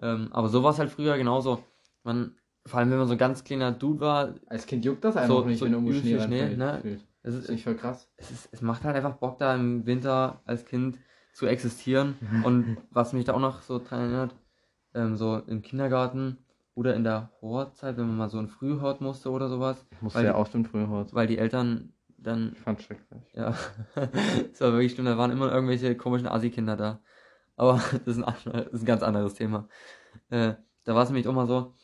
Ähm, 0.00 0.28
aber 0.32 0.48
so 0.48 0.62
war 0.62 0.70
es 0.72 0.78
halt 0.78 0.90
früher 0.90 1.16
genauso. 1.18 1.62
Man, 2.02 2.36
vor 2.64 2.80
allem 2.80 2.90
wenn 2.90 2.98
man 2.98 3.06
so 3.06 3.12
ein 3.12 3.18
ganz 3.18 3.44
kleiner 3.44 3.72
Dude 3.72 4.00
war, 4.00 4.34
Als 4.46 4.66
Kind 4.66 4.84
juckt 4.84 5.04
das 5.04 5.16
einfach 5.16 5.28
So- 5.42 5.44
nicht, 5.44 5.58
so 5.58 5.66
wenn 5.66 5.72
irgendwo 5.74 5.92
Schnee 5.92 6.18
Schnee, 6.20 6.56
ne? 6.56 6.74
gefühlt. 6.76 7.00
es 7.00 7.06
Das 7.22 7.34
ist, 7.34 7.44
ist 7.44 7.50
nicht 7.50 7.64
voll 7.64 7.76
krass. 7.76 8.10
es, 8.16 8.30
ist, 8.30 8.48
es 8.52 8.62
macht 8.62 8.84
halt 8.84 8.96
einfach 8.96 9.14
Bock, 9.16 9.38
da 9.38 9.54
im 9.54 9.86
Winter 9.86 10.40
als 10.44 10.64
Kind 10.64 10.98
zu 11.32 11.46
existieren. 11.46 12.16
Und 12.44 12.78
was 12.90 13.12
mich 13.12 13.24
da 13.24 13.34
auch 13.34 13.40
noch 13.40 13.62
so 13.62 13.78
dran 13.78 14.00
erinnert, 14.00 14.34
ähm, 14.96 15.16
so 15.16 15.38
im 15.38 15.62
Kindergarten 15.62 16.38
oder 16.74 16.94
in 16.94 17.04
der 17.04 17.30
Hortzeit, 17.40 17.96
wenn 17.96 18.06
man 18.08 18.16
mal 18.16 18.28
so 18.28 18.38
ein 18.38 18.48
Frühhort 18.48 19.00
musste 19.00 19.30
oder 19.30 19.48
sowas, 19.48 19.86
Ich 19.90 20.02
musste 20.02 20.24
ja 20.24 20.34
auch 20.34 20.46
stimmt 20.46 20.68
früher 20.68 20.88
heute. 20.88 21.14
weil 21.14 21.26
die 21.26 21.38
Eltern 21.38 21.92
dann, 22.18 22.52
Ich 22.54 22.58
fand 22.60 22.82
schrecklich. 22.82 23.22
ja, 23.34 23.54
es 24.52 24.60
war 24.60 24.72
wirklich 24.72 24.92
schlimm, 24.92 25.06
da 25.06 25.16
waren 25.18 25.30
immer 25.30 25.52
irgendwelche 25.52 25.96
komischen 25.96 26.28
Assi-Kinder 26.28 26.76
da. 26.76 27.00
Aber 27.56 27.74
das 28.04 28.16
ist 28.16 28.18
ein, 28.18 28.24
ander- 28.24 28.64
das 28.64 28.72
ist 28.74 28.82
ein 28.82 28.86
ganz 28.86 29.02
anderes 29.02 29.34
Thema. 29.34 29.68
Äh, 30.30 30.54
da 30.84 30.94
war 30.94 31.02
es 31.04 31.10
nämlich 31.10 31.28
auch 31.28 31.32
mal 31.34 31.46
so, 31.46 31.74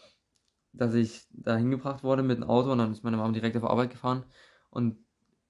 dass 0.73 0.95
ich 0.95 1.27
da 1.33 1.57
hingebracht 1.57 2.03
wurde 2.05 2.23
mit 2.23 2.39
dem 2.39 2.45
Auto 2.45 2.73
und 2.73 2.79
dann 2.79 2.93
ist 2.93 3.05
meine 3.05 3.17
Mama 3.19 3.33
direkt 3.33 3.57
auf 3.57 3.65
Arbeit 3.65 3.91
gefahren. 3.91 4.25
Und 4.71 4.99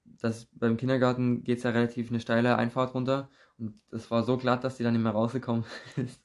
das 0.05 0.47
beim 0.53 0.77
Kindergarten 0.77 1.45
geht 1.45 1.59
es 1.59 1.65
ja 1.65 1.71
relativ 1.71 2.11
eine 2.11 2.21
steile 2.21 2.57
Einfahrt 2.57 2.95
runter. 2.95 3.31
Und 3.59 3.81
das 3.91 4.11
war 4.11 4.23
so 4.25 4.37
glatt, 4.39 4.65
dass 4.65 4.77
die 4.79 4.85
dann 4.85 4.95
nicht 4.95 5.03
mehr 5.03 5.13
rausgekommen 5.13 5.65
ist. 5.97 6.21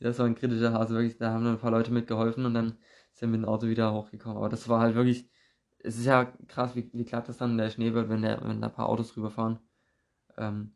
Das 0.00 0.18
war 0.18 0.26
ein 0.26 0.34
kritischer 0.34 0.72
Hase, 0.72 0.94
wirklich. 0.94 1.18
Da 1.18 1.30
haben 1.32 1.44
dann 1.44 1.54
ein 1.54 1.60
paar 1.60 1.70
Leute 1.70 1.92
mitgeholfen 1.92 2.46
und 2.46 2.54
dann 2.54 2.78
ist 3.12 3.22
er 3.22 3.28
mit 3.28 3.40
dem 3.40 3.44
Auto 3.48 3.66
wieder 3.68 3.92
hochgekommen. 3.92 4.36
Aber 4.38 4.48
das 4.48 4.68
war 4.68 4.80
halt 4.80 4.94
wirklich, 4.94 5.28
es 5.78 5.98
ist 5.98 6.06
ja 6.06 6.24
krass, 6.48 6.74
wie, 6.76 6.90
wie 6.92 7.04
glatt 7.04 7.28
das 7.28 7.38
dann 7.38 7.58
der 7.58 7.70
Schnee 7.70 7.92
wird, 7.94 8.08
wenn, 8.08 8.22
der, 8.22 8.40
wenn 8.44 8.60
da 8.60 8.68
ein 8.68 8.72
paar 8.74 8.88
Autos 8.88 9.16
rüberfahren. 9.16 9.58
Ähm, 10.38 10.72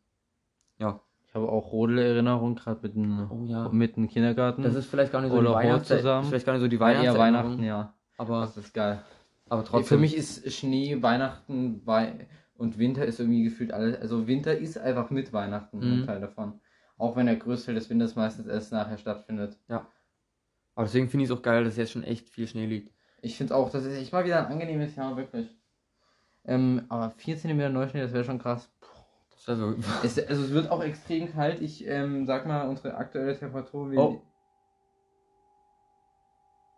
ja, 0.79 1.01
Ich 1.27 1.35
habe 1.35 1.49
auch 1.49 1.73
Rodel-Erinnerungen, 1.73 2.55
gerade 2.57 2.81
mit 2.83 2.95
dem, 2.95 3.31
Oh 3.31 3.45
ja. 3.47 3.69
mit 3.71 3.97
dem 3.97 4.09
Kindergarten. 4.09 4.63
Das 4.63 4.75
ist 4.75 4.87
vielleicht 4.87 5.13
gar 5.13 5.21
nicht 5.21 5.31
so 5.31 5.37
Oder 5.39 5.49
die 5.51 5.55
Rot 5.55 5.65
Weihnachtszeit. 5.65 5.99
zusammen. 6.01 6.29
Vielleicht 6.29 6.47
gar 6.47 6.53
nicht 6.53 6.63
so 6.63 6.69
die 6.69 6.77
Ja, 6.77 6.89
eher 6.91 6.97
Weihnachtserinnerung. 7.15 7.45
Weihnachten, 7.51 7.63
ja. 7.65 7.95
Aber, 8.17 8.41
Das 8.43 8.57
ist 8.57 8.73
geil. 8.75 9.03
aber 9.49 9.65
trotzdem. 9.65 9.87
Für 9.89 9.99
mich 10.01 10.17
ist 10.17 10.53
Schnee, 10.53 11.03
Weihnachten 11.03 11.81
Wei 11.87 12.29
und 12.57 12.79
Winter 12.79 13.05
ist 13.05 13.19
irgendwie 13.21 13.43
gefühlt 13.45 13.73
alles. 13.73 14.01
Also 14.01 14.27
Winter 14.27 14.57
ist 14.57 14.79
einfach 14.79 15.11
mit 15.11 15.33
Weihnachten 15.33 15.79
Mhm. 15.79 15.93
ein 16.03 16.07
Teil 16.07 16.21
davon. 16.21 16.61
Auch 16.97 17.17
wenn 17.17 17.27
der 17.27 17.37
größte 17.37 17.67
Teil 17.67 17.75
des 17.75 17.91
Winters 17.91 18.15
meistens 18.15 18.47
erst 18.47 18.73
nachher 18.73 18.99
stattfindet. 18.99 19.59
Aber 20.75 20.85
deswegen 20.87 21.09
finde 21.09 21.25
ich 21.25 21.31
es 21.31 21.37
auch 21.37 21.43
geil, 21.43 21.65
dass 21.65 21.77
jetzt 21.77 21.93
schon 21.93 22.05
echt 22.05 22.29
viel 22.29 22.47
Schnee 22.47 22.67
liegt. 22.67 22.93
Ich 23.23 23.37
finde 23.37 23.57
auch, 23.57 23.71
das 23.71 23.85
ist 23.85 23.97
echt 23.97 24.13
mal 24.13 24.25
wieder 24.25 24.47
ein 24.47 24.53
angenehmes 24.53 24.97
Jahr, 24.97 25.17
wirklich. 25.17 25.49
Ähm, 26.45 26.85
aber 26.89 27.11
4 27.11 27.39
cm 27.39 27.73
Neuschnee, 27.73 28.03
das 28.03 28.13
wäre 28.13 28.25
schon 28.25 28.39
krass. 28.39 28.71
Das 29.31 29.49
wäre 29.49 29.57
so. 29.57 29.75
Es, 30.05 30.19
also 30.19 30.43
es 30.43 30.51
wird 30.51 30.71
auch 30.71 30.83
extrem 30.83 31.33
kalt. 31.33 31.61
Ich 31.61 31.87
ähm, 31.87 32.27
sag 32.27 32.47
mal, 32.47 32.69
unsere 32.69 32.97
aktuelle 32.97 33.37
Temperatur. 33.37 33.93
Oh. 33.97 34.21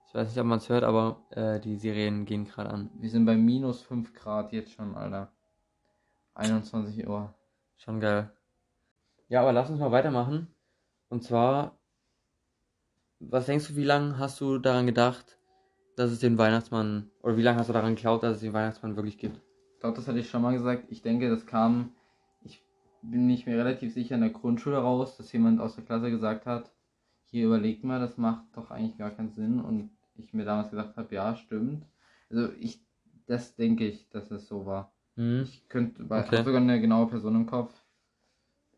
Ich 0.09 0.15
weiß 0.15 0.29
nicht, 0.29 0.39
ob 0.39 0.47
man 0.47 0.59
es 0.59 0.69
hört, 0.69 0.85
aber 0.85 1.21
äh, 1.31 1.61
die 1.61 1.77
Sirenen 1.77 2.25
gehen 2.25 2.45
gerade 2.45 2.71
an. 2.71 2.91
Wir 2.95 3.11
sind 3.11 3.27
bei 3.27 3.35
minus 3.35 3.83
5 3.83 4.15
Grad 4.15 4.53
jetzt 4.53 4.73
schon, 4.73 4.95
Alter. 4.95 5.33
21 6.35 7.07
Uhr. 7.09 7.35
Schon 7.77 8.01
geil. 8.01 8.31
Ja, 9.29 9.41
aber 9.43 9.53
lass 9.53 9.71
uns 9.71 9.81
mal 9.81 9.91
weitermachen. 9.91 10.49
Und 11.09 11.25
zwar, 11.25 11.79
was 13.19 13.47
denkst 13.47 13.69
du, 13.69 13.77
wie 13.77 13.85
lange 13.85 14.19
hast 14.19 14.41
du 14.41 14.59
daran 14.59 14.87
gedacht, 14.87 15.39
dass 15.97 16.11
es 16.11 16.21
den 16.21 16.39
Weihnachtsmann, 16.39 17.11
oder 17.23 17.37
wie 17.37 17.43
lange 17.43 17.59
hast 17.59 17.69
du 17.69 17.73
daran 17.73 17.95
geglaubt, 17.95 18.23
dass 18.23 18.37
es 18.37 18.43
den 18.43 18.53
Weihnachtsmann 18.53 18.97
wirklich 18.97 19.19
gibt? 19.19 19.41
Ich 19.75 19.81
glaube, 19.81 19.97
das 19.97 20.07
hatte 20.09 20.19
ich 20.19 20.29
schon 20.29 20.43
mal 20.43 20.53
gesagt. 20.53 20.85
Ich 20.91 21.03
denke, 21.03 21.29
das 21.29 21.47
kam, 21.47 21.93
ich 22.43 22.63
bin 23.03 23.27
nicht 23.27 23.47
mehr 23.47 23.59
relativ 23.59 23.95
sicher 23.95 24.15
in 24.15 24.21
der 24.21 24.31
Grundschule 24.31 24.79
raus, 24.79 25.17
dass 25.17 25.33
jemand 25.33 25.61
aus 25.61 25.75
der 25.75 25.85
Klasse 25.85 26.11
gesagt 26.11 26.47
hat, 26.47 26.73
hier 27.25 27.47
überlegt 27.47 27.85
mal, 27.85 28.01
das 28.01 28.17
macht 28.17 28.45
doch 28.55 28.71
eigentlich 28.71 28.99
gar 28.99 29.11
keinen 29.11 29.31
Sinn. 29.31 29.61
Und 29.61 29.91
ich 30.17 30.33
mir 30.33 30.45
damals 30.45 30.71
gesagt 30.71 30.97
habe, 30.97 31.15
ja, 31.15 31.35
stimmt. 31.37 31.85
Also 32.31 32.49
ich, 32.61 32.81
das 33.27 33.57
denke 33.57 33.87
ich, 33.87 34.09
dass 34.11 34.31
es 34.31 34.47
so 34.47 34.67
war. 34.67 34.93
Hm? 35.17 35.43
Ich 35.43 35.69
könnte, 35.69 36.03
Okay. 36.05 36.39
hab 36.39 36.45
sogar 36.45 36.61
eine 36.61 36.81
genaue 36.81 37.09
Person 37.09 37.35
im 37.35 37.47
Kopf. 37.47 37.73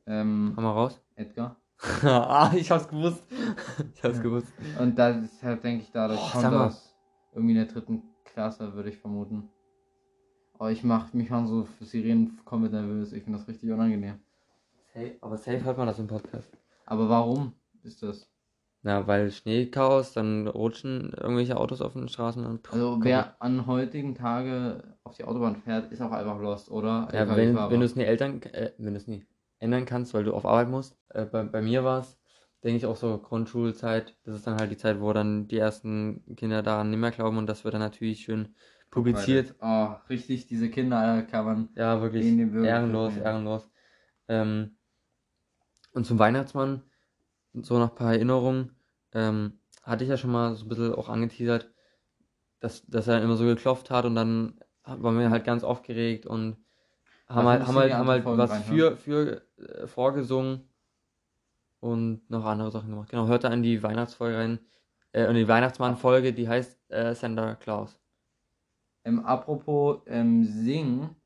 Ähm, 0.08 0.52
Komm 0.54 0.64
mal 0.64 0.72
raus. 0.72 1.00
Edgar. 1.16 1.56
ah, 2.02 2.50
ich 2.56 2.70
hab's 2.70 2.88
gewusst. 2.88 3.22
ich 3.94 4.02
hab's 4.02 4.16
Ja. 4.16 4.22
gewusst. 4.22 4.52
Und 4.80 4.98
deshalb 4.98 5.62
denke 5.62 5.84
ich, 5.84 5.92
dadurch 5.92 6.18
Oh, 6.20 6.32
kommt 6.32 6.54
aus 6.54 6.96
irgendwie 7.32 7.52
in 7.54 7.58
der 7.58 7.66
dritten 7.72 8.02
Klasse, 8.24 8.72
würde 8.74 8.88
ich 8.88 8.96
vermuten. 8.98 9.48
Aber 10.54 10.72
ich 10.72 10.82
mach 10.82 11.12
mich 11.12 11.30
mal 11.30 11.46
so 11.46 11.64
für 11.64 11.84
Sirenen 11.84 12.40
komplett 12.44 12.72
nervös. 12.72 13.12
Ich 13.12 13.22
finde 13.22 13.38
das 13.38 13.46
richtig 13.46 13.70
unangenehm. 13.70 14.18
Safe, 14.92 15.16
aber 15.20 15.36
safe 15.36 15.62
hört 15.62 15.78
man 15.78 15.86
das 15.86 15.98
im 15.98 16.08
Podcast. 16.08 16.50
Aber 16.86 17.08
warum 17.08 17.52
ist 17.84 18.02
das? 18.02 18.28
Na, 18.82 19.06
weil 19.06 19.30
Schneechaos, 19.30 20.14
dann 20.14 20.48
rutschen 20.48 21.12
irgendwelche 21.12 21.56
Autos 21.58 21.80
auf 21.80 21.92
den 21.92 22.08
Straßen 22.08 22.44
und 22.46 22.72
Also 22.72 22.98
wer 23.02 23.40
an 23.40 23.66
heutigen 23.66 24.14
Tage 24.14 24.96
auf 25.04 25.16
die 25.16 25.24
Autobahn 25.24 25.56
fährt, 25.56 25.92
ist 25.92 26.00
auch 26.00 26.12
einfach 26.12 26.40
lost, 26.40 26.70
oder? 26.70 27.08
Ja, 27.12 27.28
wenn, 27.36 27.54
wenn 27.54 27.80
du 27.80 27.86
es 27.86 27.94
nie 27.96 28.04
Eltern, 28.04 28.40
äh, 28.42 28.72
wenn 28.78 28.94
du 28.94 28.98
es 28.98 29.06
nie 29.06 29.24
ändern 29.58 29.84
kannst, 29.84 30.14
weil 30.14 30.24
du 30.24 30.34
auf 30.34 30.46
Arbeit 30.46 30.68
musst. 30.68 30.96
Äh, 31.10 31.24
bei, 31.24 31.42
bei 31.44 31.62
mir 31.62 31.84
war 31.84 32.00
es, 32.00 32.18
denke 32.62 32.78
ich, 32.78 32.86
auch 32.86 32.96
so 32.96 33.18
Grundschulzeit. 33.18 34.16
Das 34.24 34.34
ist 34.34 34.46
dann 34.46 34.56
halt 34.56 34.70
die 34.70 34.76
Zeit, 34.76 35.00
wo 35.00 35.12
dann 35.12 35.48
die 35.48 35.58
ersten 35.58 36.24
Kinder 36.36 36.62
daran 36.62 36.90
nicht 36.90 36.98
mehr 36.98 37.10
glauben 37.10 37.38
und 37.38 37.46
das 37.46 37.64
wird 37.64 37.74
dann 37.74 37.80
natürlich 37.80 38.20
schön 38.20 38.54
publiziert. 38.90 39.54
Oh, 39.60 39.94
richtig, 40.08 40.46
diese 40.46 40.70
Kinder 40.70 40.98
Alter, 40.98 41.26
kann 41.26 41.44
man. 41.44 41.68
Ja, 41.74 42.00
wirklich 42.00 42.24
ehrenlos, 42.26 43.16
ja. 43.16 43.22
ehrenlos. 43.22 43.70
Ähm, 44.28 44.76
und 45.92 46.06
zum 46.06 46.18
Weihnachtsmann, 46.18 46.82
so 47.54 47.78
nach 47.78 47.90
ein 47.90 47.94
paar 47.94 48.12
Erinnerungen, 48.12 48.76
ähm, 49.12 49.58
hatte 49.82 50.04
ich 50.04 50.10
ja 50.10 50.16
schon 50.16 50.30
mal 50.30 50.54
so 50.54 50.64
ein 50.64 50.68
bisschen 50.68 50.94
auch 50.94 51.08
angeteasert, 51.08 51.72
dass, 52.60 52.86
dass 52.86 53.08
er 53.08 53.22
immer 53.22 53.36
so 53.36 53.44
geklopft 53.44 53.90
hat 53.90 54.04
und 54.04 54.14
dann 54.14 54.60
waren 54.84 55.18
wir 55.18 55.30
halt 55.30 55.44
ganz 55.44 55.64
aufgeregt 55.64 56.26
und 56.26 56.56
haben 57.28 57.46
halt, 57.46 57.66
haben 57.66 57.76
halt, 57.76 57.92
haben 57.92 58.08
halt 58.08 58.24
was 58.24 58.62
für, 58.64 58.96
für 58.96 59.42
äh, 59.58 59.86
vorgesungen 59.86 60.68
und 61.80 62.28
noch 62.30 62.44
andere 62.44 62.70
Sachen 62.70 62.90
gemacht. 62.90 63.10
Genau, 63.10 63.26
hört 63.26 63.44
da 63.44 63.52
in 63.52 63.62
die 63.62 63.82
Weihnachtsfolge 63.82 64.36
rein, 64.36 64.58
äh, 65.12 65.24
in 65.24 65.34
die 65.34 65.48
Weihnachtsmann-Folge, 65.48 66.32
die 66.32 66.48
heißt 66.48 66.78
äh, 66.90 67.14
Santa 67.14 67.54
Claus. 67.54 67.98
Ähm, 69.04 69.24
apropos 69.24 70.00
ähm, 70.06 70.44
Singen, 70.44 71.16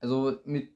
also 0.00 0.38
mit 0.44 0.74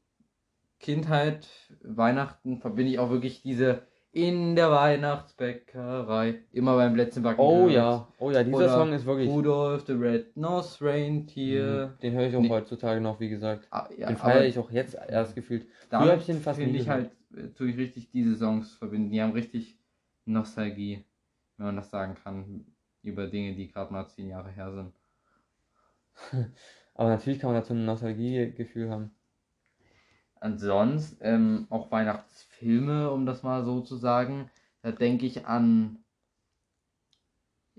Kindheit, 0.79 1.49
Weihnachten 1.83 2.59
verbinde 2.59 2.93
ich 2.93 2.99
auch 2.99 3.11
wirklich 3.11 3.43
diese 3.43 3.88
in 4.13 4.57
der 4.57 4.71
Weihnachtsbäckerei 4.71 6.43
immer 6.53 6.77
beim 6.77 6.97
letzten 6.97 7.23
Backen. 7.23 7.41
Oh 7.41 7.69
ja, 7.69 8.09
oh 8.19 8.31
ja, 8.31 8.43
dieser 8.43 8.57
Oder 8.57 8.69
Song 8.71 8.93
ist 8.93 9.05
wirklich. 9.05 9.29
Rudolph 9.29 9.85
the 9.87 9.93
Red-Nosed 9.93 10.83
Reindeer. 10.83 11.89
Mhm. 11.89 11.99
Den 12.01 12.13
höre 12.15 12.27
ich 12.29 12.37
auch 12.37 12.41
Nee. 12.41 12.49
heutzutage 12.49 13.01
noch, 13.01 13.21
wie 13.21 13.29
gesagt. 13.29 13.69
Ah, 13.71 13.89
ja, 13.97 14.09
den 14.09 14.17
feiere 14.17 14.47
ich 14.47 14.59
auch 14.59 14.71
jetzt 14.71 14.95
erst 14.95 15.35
gefühlt. 15.35 15.63
Früher 15.65 15.71
damit 15.91 16.11
hab 16.11 16.21
ich 16.21 16.27
den 16.27 16.41
fast 16.41 16.59
nie 16.59 16.77
ich 16.77 16.89
halt, 16.89 17.11
äh, 17.37 17.49
tue 17.49 17.69
ich 17.69 17.77
richtig 17.77 18.11
diese 18.11 18.35
Songs 18.35 18.73
verbinden. 18.75 19.11
Die 19.11 19.21
haben 19.21 19.33
richtig 19.33 19.79
Nostalgie, 20.25 21.05
wenn 21.57 21.67
man 21.67 21.77
das 21.77 21.91
sagen 21.91 22.17
kann, 22.23 22.67
über 23.03 23.27
Dinge, 23.27 23.55
die 23.55 23.71
gerade 23.71 23.93
mal 23.93 24.07
zehn 24.09 24.29
Jahre 24.29 24.51
her 24.51 24.73
sind. 24.73 24.93
Aber 26.95 27.11
natürlich 27.11 27.39
kann 27.39 27.53
man 27.53 27.61
dazu 27.61 27.75
ein 27.75 27.85
Nostalgiegefühl 27.85 28.91
haben. 28.91 29.11
Ansonsten 30.41 31.17
ähm, 31.23 31.67
auch 31.71 31.91
Weihnachtsfilme, 31.91 33.11
um 33.11 33.27
das 33.27 33.43
mal 33.43 33.65
so 33.65 33.81
zu 33.81 33.97
sagen. 33.97 34.51
Da 34.83 34.93
denke 34.93 35.27
ich 35.27 35.47
an. 35.47 35.99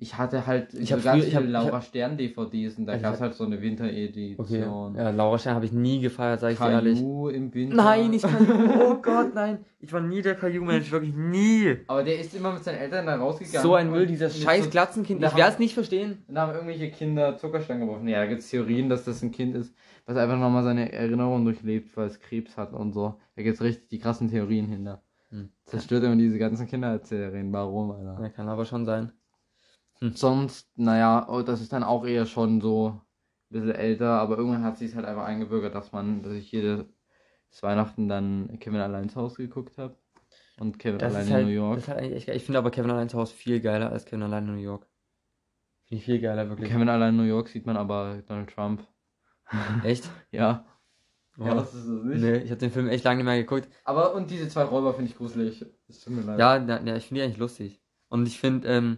Ich 0.01 0.17
hatte 0.17 0.47
halt 0.47 0.73
Ich 0.73 0.89
so 0.89 0.95
hab 0.95 1.03
ganz 1.03 1.23
früher- 1.25 1.27
ich 1.27 1.37
viele 1.37 1.37
hab- 1.39 1.43
ich 1.43 1.51
Laura 1.51 1.77
hab- 1.77 1.83
Stern 1.83 2.15
DVDs 2.17 2.77
und 2.77 2.85
da 2.85 2.93
Also 2.93 2.99
ich 3.01 3.03
gab 3.03 3.13
es 3.15 3.19
halt 3.21 3.33
so 3.33 3.43
eine 3.43 3.61
Winteredition. 3.61 4.45
Okay. 4.93 4.97
Ja, 4.97 5.09
Laura 5.09 5.37
Stern 5.37 5.55
habe 5.55 5.65
ich 5.65 5.73
nie 5.73 5.99
gefeiert, 5.99 6.39
sag 6.39 6.53
ich 6.53 6.57
dir 6.57 6.69
ehrlich. 6.71 6.99
Caillou 6.99 7.27
im 7.27 7.53
Winter. 7.53 7.75
Nein, 7.75 8.13
ich 8.13 8.21
kann. 8.21 8.47
Oh 8.81 8.95
Gott, 9.01 9.35
nein. 9.35 9.65
Ich 9.81 9.91
war 9.91 9.99
nie 9.99 10.21
der 10.21 10.35
Caillou-Mensch, 10.35 10.89
wirklich 10.89 11.13
nie. 11.13 11.79
Aber 11.87 12.01
der 12.03 12.17
ist 12.17 12.33
immer 12.33 12.53
mit 12.53 12.63
seinen 12.63 12.77
Eltern 12.77 13.07
da 13.07 13.17
rausgegangen. 13.17 13.61
So 13.61 13.75
ein 13.75 13.91
Müll, 13.91 14.05
dieses 14.07 14.41
scheiß 14.41 14.65
so- 14.65 14.69
Glatzenkind. 14.69 15.21
Ich 15.21 15.35
werde 15.35 15.51
es 15.53 15.59
nicht 15.59 15.73
verstehen. 15.73 16.23
Da 16.29 16.43
haben 16.47 16.53
irgendwelche 16.53 16.91
Kinder 16.91 17.37
Zuckerstangen 17.37 17.85
geworfen. 17.85 18.07
Ja, 18.07 18.19
da 18.19 18.25
gibt 18.27 18.39
es 18.39 18.49
Theorien, 18.49 18.87
dass 18.87 19.03
das 19.03 19.21
ein 19.21 19.31
Kind 19.31 19.53
ist, 19.57 19.73
was 20.09 20.17
einfach 20.17 20.39
nochmal 20.39 20.63
seine 20.63 20.91
Erinnerungen 20.91 21.45
durchlebt, 21.45 21.95
weil 21.95 22.07
es 22.07 22.19
Krebs 22.19 22.57
hat 22.57 22.73
und 22.73 22.93
so. 22.93 23.19
Da 23.35 23.43
gibt 23.43 23.55
es 23.55 23.61
richtig 23.61 23.89
die 23.89 23.99
krassen 23.99 24.27
Theorien 24.27 24.67
hinter. 24.67 25.03
Hm. 25.29 25.51
Zerstört 25.65 26.03
immer 26.03 26.15
diese 26.15 26.39
ganzen 26.39 26.65
Kindererzählungen. 26.65 27.53
Warum, 27.53 27.91
Alter? 27.91 28.19
Ja, 28.19 28.29
kann 28.29 28.49
aber 28.49 28.65
schon 28.65 28.87
sein. 28.87 29.11
Sonst, 30.01 30.71
naja, 30.77 31.27
oh, 31.29 31.43
das 31.43 31.61
ist 31.61 31.73
dann 31.73 31.83
auch 31.83 32.07
eher 32.07 32.25
schon 32.25 32.59
so 32.59 32.89
ein 32.89 33.01
bisschen 33.49 33.75
älter, 33.75 34.19
aber 34.19 34.37
irgendwann 34.37 34.63
hat 34.63 34.79
sich 34.79 34.95
halt 34.95 35.05
einfach 35.05 35.25
eingebürgert, 35.25 35.75
dass 35.75 35.91
man, 35.91 36.23
dass 36.23 36.33
ich 36.33 36.51
jedes 36.51 36.85
Weihnachten 37.61 38.07
dann 38.09 38.57
Kevin 38.59 38.79
allein 38.79 39.09
zu 39.09 39.21
Hause 39.21 39.43
geguckt 39.43 39.77
habe. 39.77 39.95
Und 40.57 40.79
Kevin 40.79 40.97
Das 40.97 41.13
allein 41.13 41.27
in 41.27 41.33
halt, 41.33 41.45
New 41.45 41.51
York. 41.51 41.75
das 41.75 41.83
ist 41.83 41.89
halt 41.89 41.99
eigentlich 41.99 42.15
echt 42.15 42.27
geil. 42.27 42.35
Ich 42.35 42.45
finde 42.45 42.57
aber 42.57 42.71
Kevin 42.71 42.89
allein 42.89 43.09
zu 43.09 43.19
Hause 43.19 43.35
viel 43.35 43.59
geiler 43.59 43.91
als 43.91 44.05
Kevin 44.05 44.23
allein 44.23 44.47
in 44.47 44.55
New 44.55 44.61
York. 44.61 44.87
Finde 45.85 45.99
ich 45.99 46.05
viel 46.05 46.19
geiler, 46.19 46.49
wirklich. 46.49 46.67
Kevin 46.71 46.89
allein 46.89 47.09
in 47.09 47.17
New 47.17 47.29
York 47.29 47.49
sieht 47.49 47.67
man 47.67 47.77
aber 47.77 48.23
Donald 48.25 48.49
Trump. 48.49 48.87
Echt? 49.83 50.09
Ja. 50.31 50.65
Ja, 51.37 51.53
das 51.55 51.73
ist 51.73 51.85
es 51.85 52.03
nicht. 52.03 52.21
Nee, 52.21 52.37
ich 52.37 52.51
habe 52.51 52.59
den 52.59 52.71
Film 52.71 52.89
echt 52.89 53.05
lange 53.05 53.17
nicht 53.17 53.25
mehr 53.25 53.37
geguckt. 53.37 53.69
Aber 53.85 54.13
und 54.13 54.29
diese 54.29 54.49
zwei 54.49 54.63
Räuber 54.63 54.93
finde 54.93 55.09
ich 55.09 55.17
gruselig. 55.17 55.65
Es 55.87 56.01
tut 56.01 56.13
mir 56.13 56.21
leid. 56.21 56.37
Ja, 56.39 56.59
na, 56.59 56.81
na, 56.83 56.97
ich 56.97 57.07
finde 57.07 57.21
die 57.21 57.25
eigentlich 57.25 57.37
lustig. 57.37 57.81
Und 58.09 58.27
ich 58.27 58.39
finde, 58.39 58.67
ähm, 58.67 58.97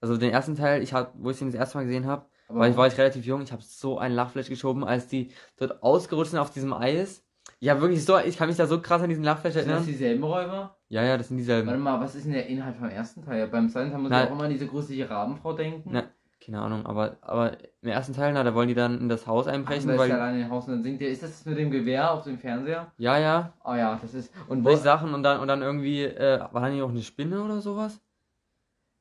also 0.00 0.16
den 0.16 0.30
ersten 0.30 0.56
Teil, 0.56 0.82
ich 0.82 0.94
hab, 0.94 1.12
wo 1.18 1.30
ich 1.30 1.38
den 1.38 1.48
das 1.48 1.56
erste 1.56 1.76
Mal 1.76 1.84
gesehen 1.84 2.06
habe, 2.06 2.26
weil 2.48 2.70
ich 2.70 2.76
war 2.76 2.86
ich 2.86 2.96
relativ 2.96 3.24
jung, 3.24 3.42
ich 3.42 3.52
habe 3.52 3.62
so 3.62 3.98
ein 3.98 4.12
Lachflash 4.12 4.48
geschoben, 4.48 4.84
als 4.84 5.08
die 5.08 5.30
dort 5.56 5.82
ausgerutscht 5.82 6.30
sind 6.30 6.40
auf 6.40 6.50
diesem 6.50 6.72
Eis. 6.72 7.22
Ja, 7.60 7.80
wirklich 7.80 8.04
so, 8.04 8.18
ich 8.18 8.36
kann 8.36 8.48
mich 8.48 8.56
da 8.56 8.66
so 8.66 8.80
krass 8.80 9.02
an 9.02 9.08
diesen 9.08 9.24
Lachflash 9.24 9.54
sind 9.54 9.62
das 9.62 9.68
erinnern. 9.68 9.86
dieselben 9.86 10.24
Räuber? 10.24 10.76
Ja, 10.88 11.02
ja, 11.02 11.16
das 11.16 11.28
sind 11.28 11.36
dieselben. 11.36 11.66
Warte 11.66 11.80
mal, 11.80 12.00
was 12.00 12.14
ist 12.14 12.24
denn 12.24 12.32
der 12.32 12.46
Inhalt 12.46 12.76
vom 12.76 12.88
ersten 12.88 13.22
Teil? 13.22 13.48
Beim 13.48 13.68
zweiten 13.68 13.90
Teil 13.90 14.00
muss 14.00 14.10
ich 14.10 14.16
auch 14.16 14.30
immer 14.30 14.44
an 14.44 14.50
diese 14.50 14.66
gruselige 14.66 15.10
Rabenfrau 15.10 15.52
denken. 15.52 15.90
Na, 15.92 16.04
keine 16.44 16.60
Ahnung, 16.60 16.86
aber, 16.86 17.16
aber 17.22 17.56
im 17.82 17.88
ersten 17.88 18.12
Teil, 18.12 18.32
na, 18.32 18.42
da 18.44 18.54
wollen 18.54 18.68
die 18.68 18.74
dann 18.74 19.00
in 19.00 19.08
das 19.08 19.26
Haus 19.26 19.46
Ach, 19.46 19.52
einbrechen, 19.52 19.90
ist 19.90 19.98
weil. 19.98 20.10
er 20.10 20.16
alleine 20.16 20.42
im 20.42 20.50
Haus 20.50 20.66
und 20.66 20.72
dann 20.72 20.82
singt 20.82 21.00
der. 21.00 21.08
Ist 21.10 21.22
das 21.22 21.44
mit 21.46 21.56
dem 21.58 21.70
Gewehr 21.70 22.12
auf 22.12 22.24
dem 22.24 22.38
Fernseher? 22.38 22.92
Ja, 22.98 23.18
ja, 23.18 23.52
Oh 23.64 23.74
ja, 23.74 23.98
das 24.00 24.14
ist. 24.14 24.30
Und 24.48 24.62
solche 24.64 24.82
Sachen 24.82 25.14
und 25.14 25.22
dann, 25.22 25.40
und 25.40 25.48
dann 25.48 25.62
irgendwie, 25.62 26.02
äh, 26.04 26.40
war 26.52 26.60
da 26.60 26.68
nicht 26.68 26.82
auch 26.82 26.90
eine 26.90 27.02
Spinne 27.02 27.42
oder 27.42 27.60
sowas? 27.60 28.00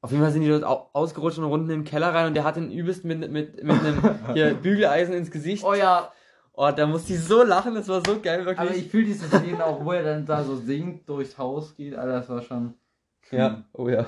Auf 0.02 0.12
jeden 0.12 0.24
Fall 0.24 0.32
sind 0.32 0.42
die 0.42 0.50
dort 0.50 0.64
au- 0.66 0.90
ausgerutscht 0.94 1.38
und 1.40 1.46
unten 1.46 1.70
in 1.70 1.80
den 1.80 1.84
Keller 1.86 2.14
rein 2.14 2.28
und 2.28 2.34
der 2.34 2.44
hat 2.44 2.58
den 2.58 2.72
übelst 2.72 3.06
mit, 3.06 3.20
mit, 3.32 3.64
mit 3.64 3.80
einem 3.80 4.02
hier, 4.34 4.54
Bügeleisen 4.54 5.14
ins 5.14 5.32
Gesicht. 5.32 5.64
Oh 5.64 5.74
ja, 5.74 6.12
Oh, 6.56 6.70
da 6.70 6.86
musste 6.86 7.14
ich 7.14 7.20
so 7.20 7.42
lachen, 7.42 7.74
das 7.74 7.88
war 7.88 8.02
so 8.06 8.20
geil, 8.22 8.46
wirklich. 8.46 8.60
aber 8.60 8.76
ich 8.78 8.88
fühle 8.88 9.06
diese 9.06 9.26
Szene 9.26 9.66
auch, 9.66 9.84
wo 9.84 9.92
er 9.92 10.04
dann 10.04 10.24
da 10.26 10.44
so 10.44 10.56
singt, 10.56 11.10
durchs 11.10 11.36
Haus 11.38 11.76
geht. 11.76 11.96
Alter, 11.96 12.14
das 12.20 12.30
war 12.30 12.42
schon. 12.44 12.76
ja, 13.32 13.64
oh 13.74 13.90
ja. 13.90 14.06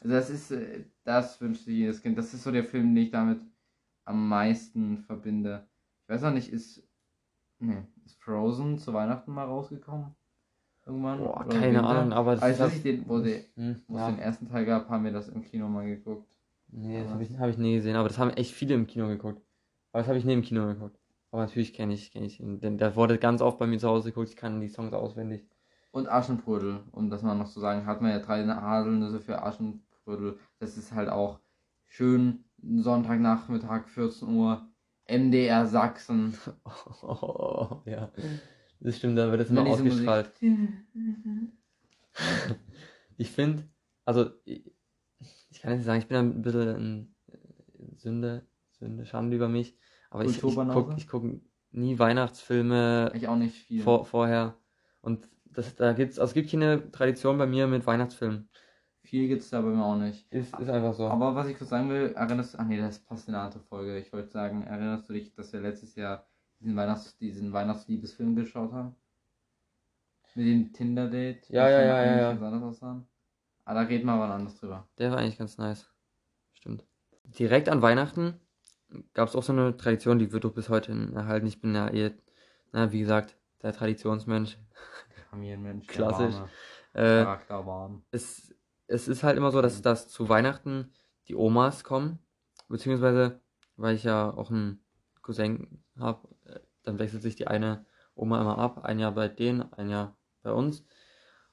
Also 0.00 0.14
das 0.14 0.30
ist, 0.30 0.50
äh, 0.52 0.84
das 1.04 1.40
wünscht 1.40 1.66
jedes 1.66 2.02
Kind. 2.02 2.18
Das 2.18 2.32
ist 2.34 2.42
so 2.42 2.52
der 2.52 2.64
Film, 2.64 2.94
den 2.94 3.04
ich 3.04 3.10
damit 3.10 3.40
am 4.04 4.28
meisten 4.28 4.98
verbinde. 4.98 5.66
Ich 6.04 6.08
weiß 6.08 6.24
auch 6.24 6.32
nicht, 6.32 6.52
ist, 6.52 6.82
nee, 7.58 7.82
ist 8.04 8.20
Frozen 8.22 8.78
zu 8.78 8.92
Weihnachten 8.94 9.32
mal 9.32 9.44
rausgekommen? 9.44 10.14
Irgendwann. 10.86 11.18
Boah, 11.18 11.46
keine 11.48 11.78
Winter. 11.78 11.84
Ahnung, 11.84 12.12
aber 12.12 12.36
das 12.36 12.42
Als 12.42 12.60
ist 12.60 12.76
ich 12.76 12.82
den, 12.82 13.08
wo, 13.08 13.18
die, 13.20 13.44
Hm, 13.56 13.82
wo 13.88 13.96
es 13.96 14.00
ja. 14.00 14.10
den 14.10 14.18
ersten 14.18 14.48
Teil 14.48 14.64
gab, 14.66 14.88
haben 14.88 15.04
wir 15.04 15.12
das 15.12 15.28
im 15.28 15.42
Kino 15.42 15.68
mal 15.68 15.86
geguckt. 15.86 16.36
Nee, 16.68 17.02
das 17.02 17.10
habe 17.10 17.22
ich, 17.24 17.38
hab 17.38 17.48
ich 17.48 17.58
nie 17.58 17.74
gesehen, 17.76 17.96
aber 17.96 18.08
das 18.08 18.18
haben 18.18 18.30
echt 18.30 18.52
viele 18.52 18.74
im 18.74 18.86
Kino 18.86 19.08
geguckt. 19.08 19.42
Aber 19.92 20.00
das 20.02 20.08
habe 20.08 20.18
ich 20.18 20.24
nie 20.24 20.34
im 20.34 20.42
Kino 20.42 20.66
geguckt. 20.66 20.98
Aber 21.30 21.42
natürlich 21.42 21.74
kenne 21.74 21.94
ich, 21.94 22.12
kenn 22.12 22.24
ich 22.24 22.40
ihn. 22.40 22.60
Denn 22.60 22.78
der 22.78 22.94
wurde 22.96 23.18
ganz 23.18 23.42
oft 23.42 23.58
bei 23.58 23.66
mir 23.66 23.78
zu 23.78 23.88
Hause 23.88 24.10
geguckt, 24.10 24.28
ich 24.30 24.36
kann 24.36 24.60
die 24.60 24.68
Songs 24.68 24.92
auswendig. 24.92 25.44
Und 25.90 26.08
Aschenbrödel, 26.08 26.80
um 26.92 27.10
das 27.10 27.22
mal 27.22 27.34
noch 27.34 27.48
zu 27.48 27.58
sagen, 27.58 27.86
hat 27.86 28.00
man 28.00 28.10
ja 28.12 28.20
drei 28.20 28.44
Haselnüsse 28.46 29.18
für 29.20 29.42
Aschenbrödel. 30.06 30.38
Das 30.58 30.76
ist 30.76 30.92
halt 30.92 31.08
auch 31.08 31.40
schön 31.86 32.44
Sonntagnachmittag, 32.62 33.88
14 33.88 34.28
Uhr, 34.28 34.66
MDR 35.06 35.66
Sachsen. 35.66 36.36
Oh, 37.02 37.82
ja. 37.84 38.12
Das 38.80 38.96
stimmt, 38.98 39.18
da 39.18 39.30
wird 39.30 39.40
es 39.42 39.50
immer 39.50 39.62
ausgestrahlt. 39.66 40.32
Musik- 40.42 41.52
Ich 43.18 43.30
finde, 43.30 43.64
also, 44.04 44.30
ich, 44.44 44.70
ich 45.50 45.60
kann 45.60 45.70
jetzt 45.72 45.78
nicht 45.78 45.86
sagen, 45.86 46.00
ich 46.00 46.08
bin 46.08 46.16
ein 46.18 46.42
bisschen 46.42 46.68
ein 46.76 47.14
Sünde, 47.96 48.46
Sünde, 48.72 49.06
Schande 49.06 49.36
über 49.36 49.48
mich. 49.48 49.76
Aber 50.10 50.24
ich, 50.24 50.36
ich 50.36 50.42
gucke 50.42 50.94
ich 50.96 51.08
guck 51.08 51.24
nie 51.72 51.98
Weihnachtsfilme 51.98 53.12
Ich 53.14 53.26
auch 53.28 53.36
nicht 53.36 53.54
viel. 53.56 53.82
vor, 53.82 54.04
vorher. 54.04 54.56
Und 55.00 55.28
das, 55.46 55.74
da 55.74 55.92
gibt's, 55.94 56.18
also 56.18 56.30
es 56.30 56.34
gibt 56.34 56.50
keine 56.50 56.90
Tradition 56.90 57.38
bei 57.38 57.46
mir 57.46 57.66
mit 57.66 57.86
Weihnachtsfilmen. 57.86 58.48
Viel 59.06 59.28
gibt's 59.28 59.50
da 59.50 59.60
bei 59.60 59.68
mir 59.68 59.84
auch 59.84 59.96
nicht. 59.96 60.26
Ist, 60.32 60.58
ist 60.58 60.68
einfach 60.68 60.92
so. 60.92 61.06
Aber 61.06 61.34
was 61.36 61.46
ich 61.46 61.56
kurz 61.56 61.70
sagen 61.70 61.88
will, 61.90 62.12
erinnerst 62.16 62.54
du, 62.54 62.58
ach 62.58 62.64
nee, 62.64 62.78
das 62.78 62.98
passt 62.98 63.28
in 63.28 63.34
eine 63.34 63.44
andere 63.44 63.60
Folge. 63.60 63.98
Ich 63.98 64.12
wollte 64.12 64.30
sagen, 64.30 64.64
erinnerst 64.64 65.08
du 65.08 65.12
dich, 65.12 65.32
dass 65.32 65.52
wir 65.52 65.60
letztes 65.60 65.94
Jahr 65.94 66.26
diesen 66.58 66.74
Weihnachts-, 66.74 67.16
diesen 67.18 67.52
Weihnachtsliebesfilm 67.52 68.34
geschaut 68.34 68.72
haben? 68.72 68.96
Mit 70.34 70.46
dem 70.46 70.72
Tinder-Date? 70.72 71.48
Ja, 71.50 71.68
ja, 71.70 71.80
ja, 71.82 72.04
ja, 72.04 72.16
ja. 72.16 72.30
ganz 72.30 72.42
anders 72.42 72.62
aussahen? 72.62 73.06
Aber 73.64 73.80
da 73.80 73.86
reden 73.86 74.06
wir 74.06 74.12
aber 74.12 74.34
anders 74.34 74.56
drüber. 74.58 74.88
Der 74.98 75.12
war 75.12 75.18
eigentlich 75.18 75.38
ganz 75.38 75.56
nice. 75.56 75.88
Stimmt. 76.52 76.84
Direkt 77.24 77.68
an 77.68 77.82
Weihnachten 77.82 78.40
gab 79.14 79.28
es 79.28 79.36
auch 79.36 79.42
so 79.44 79.52
eine 79.52 79.76
Tradition, 79.76 80.18
die 80.18 80.32
wird 80.32 80.44
doch 80.44 80.52
bis 80.52 80.68
heute 80.68 80.92
erhalten. 81.14 81.46
Ich 81.46 81.60
bin 81.60 81.74
ja 81.74 81.88
eh, 81.88 82.12
na, 82.72 82.90
wie 82.92 83.00
gesagt, 83.00 83.36
der 83.62 83.72
Traditionsmensch. 83.72 84.58
Familienmensch. 85.30 85.86
der 85.86 85.94
Klassisch. 85.94 86.34
Warme, 86.34 86.48
Äh, 86.92 87.22
Charakter 87.24 87.66
warm. 87.66 88.02
Es, 88.86 89.08
ist 89.08 89.22
halt 89.22 89.36
immer 89.36 89.50
so, 89.50 89.62
dass, 89.62 89.82
dass 89.82 90.08
zu 90.08 90.28
Weihnachten 90.28 90.92
die 91.28 91.34
Omas 91.34 91.84
kommen, 91.84 92.18
beziehungsweise, 92.68 93.40
weil 93.76 93.94
ich 93.94 94.04
ja 94.04 94.30
auch 94.30 94.50
einen 94.50 94.80
Cousin 95.22 95.82
habe, 95.98 96.28
dann 96.82 96.98
wechselt 96.98 97.22
sich 97.22 97.36
die 97.36 97.46
eine 97.46 97.84
Oma 98.14 98.40
immer 98.40 98.58
ab, 98.58 98.84
ein 98.84 98.98
Jahr 98.98 99.12
bei 99.12 99.28
denen, 99.28 99.72
ein 99.72 99.90
Jahr 99.90 100.16
bei 100.42 100.52
uns 100.52 100.84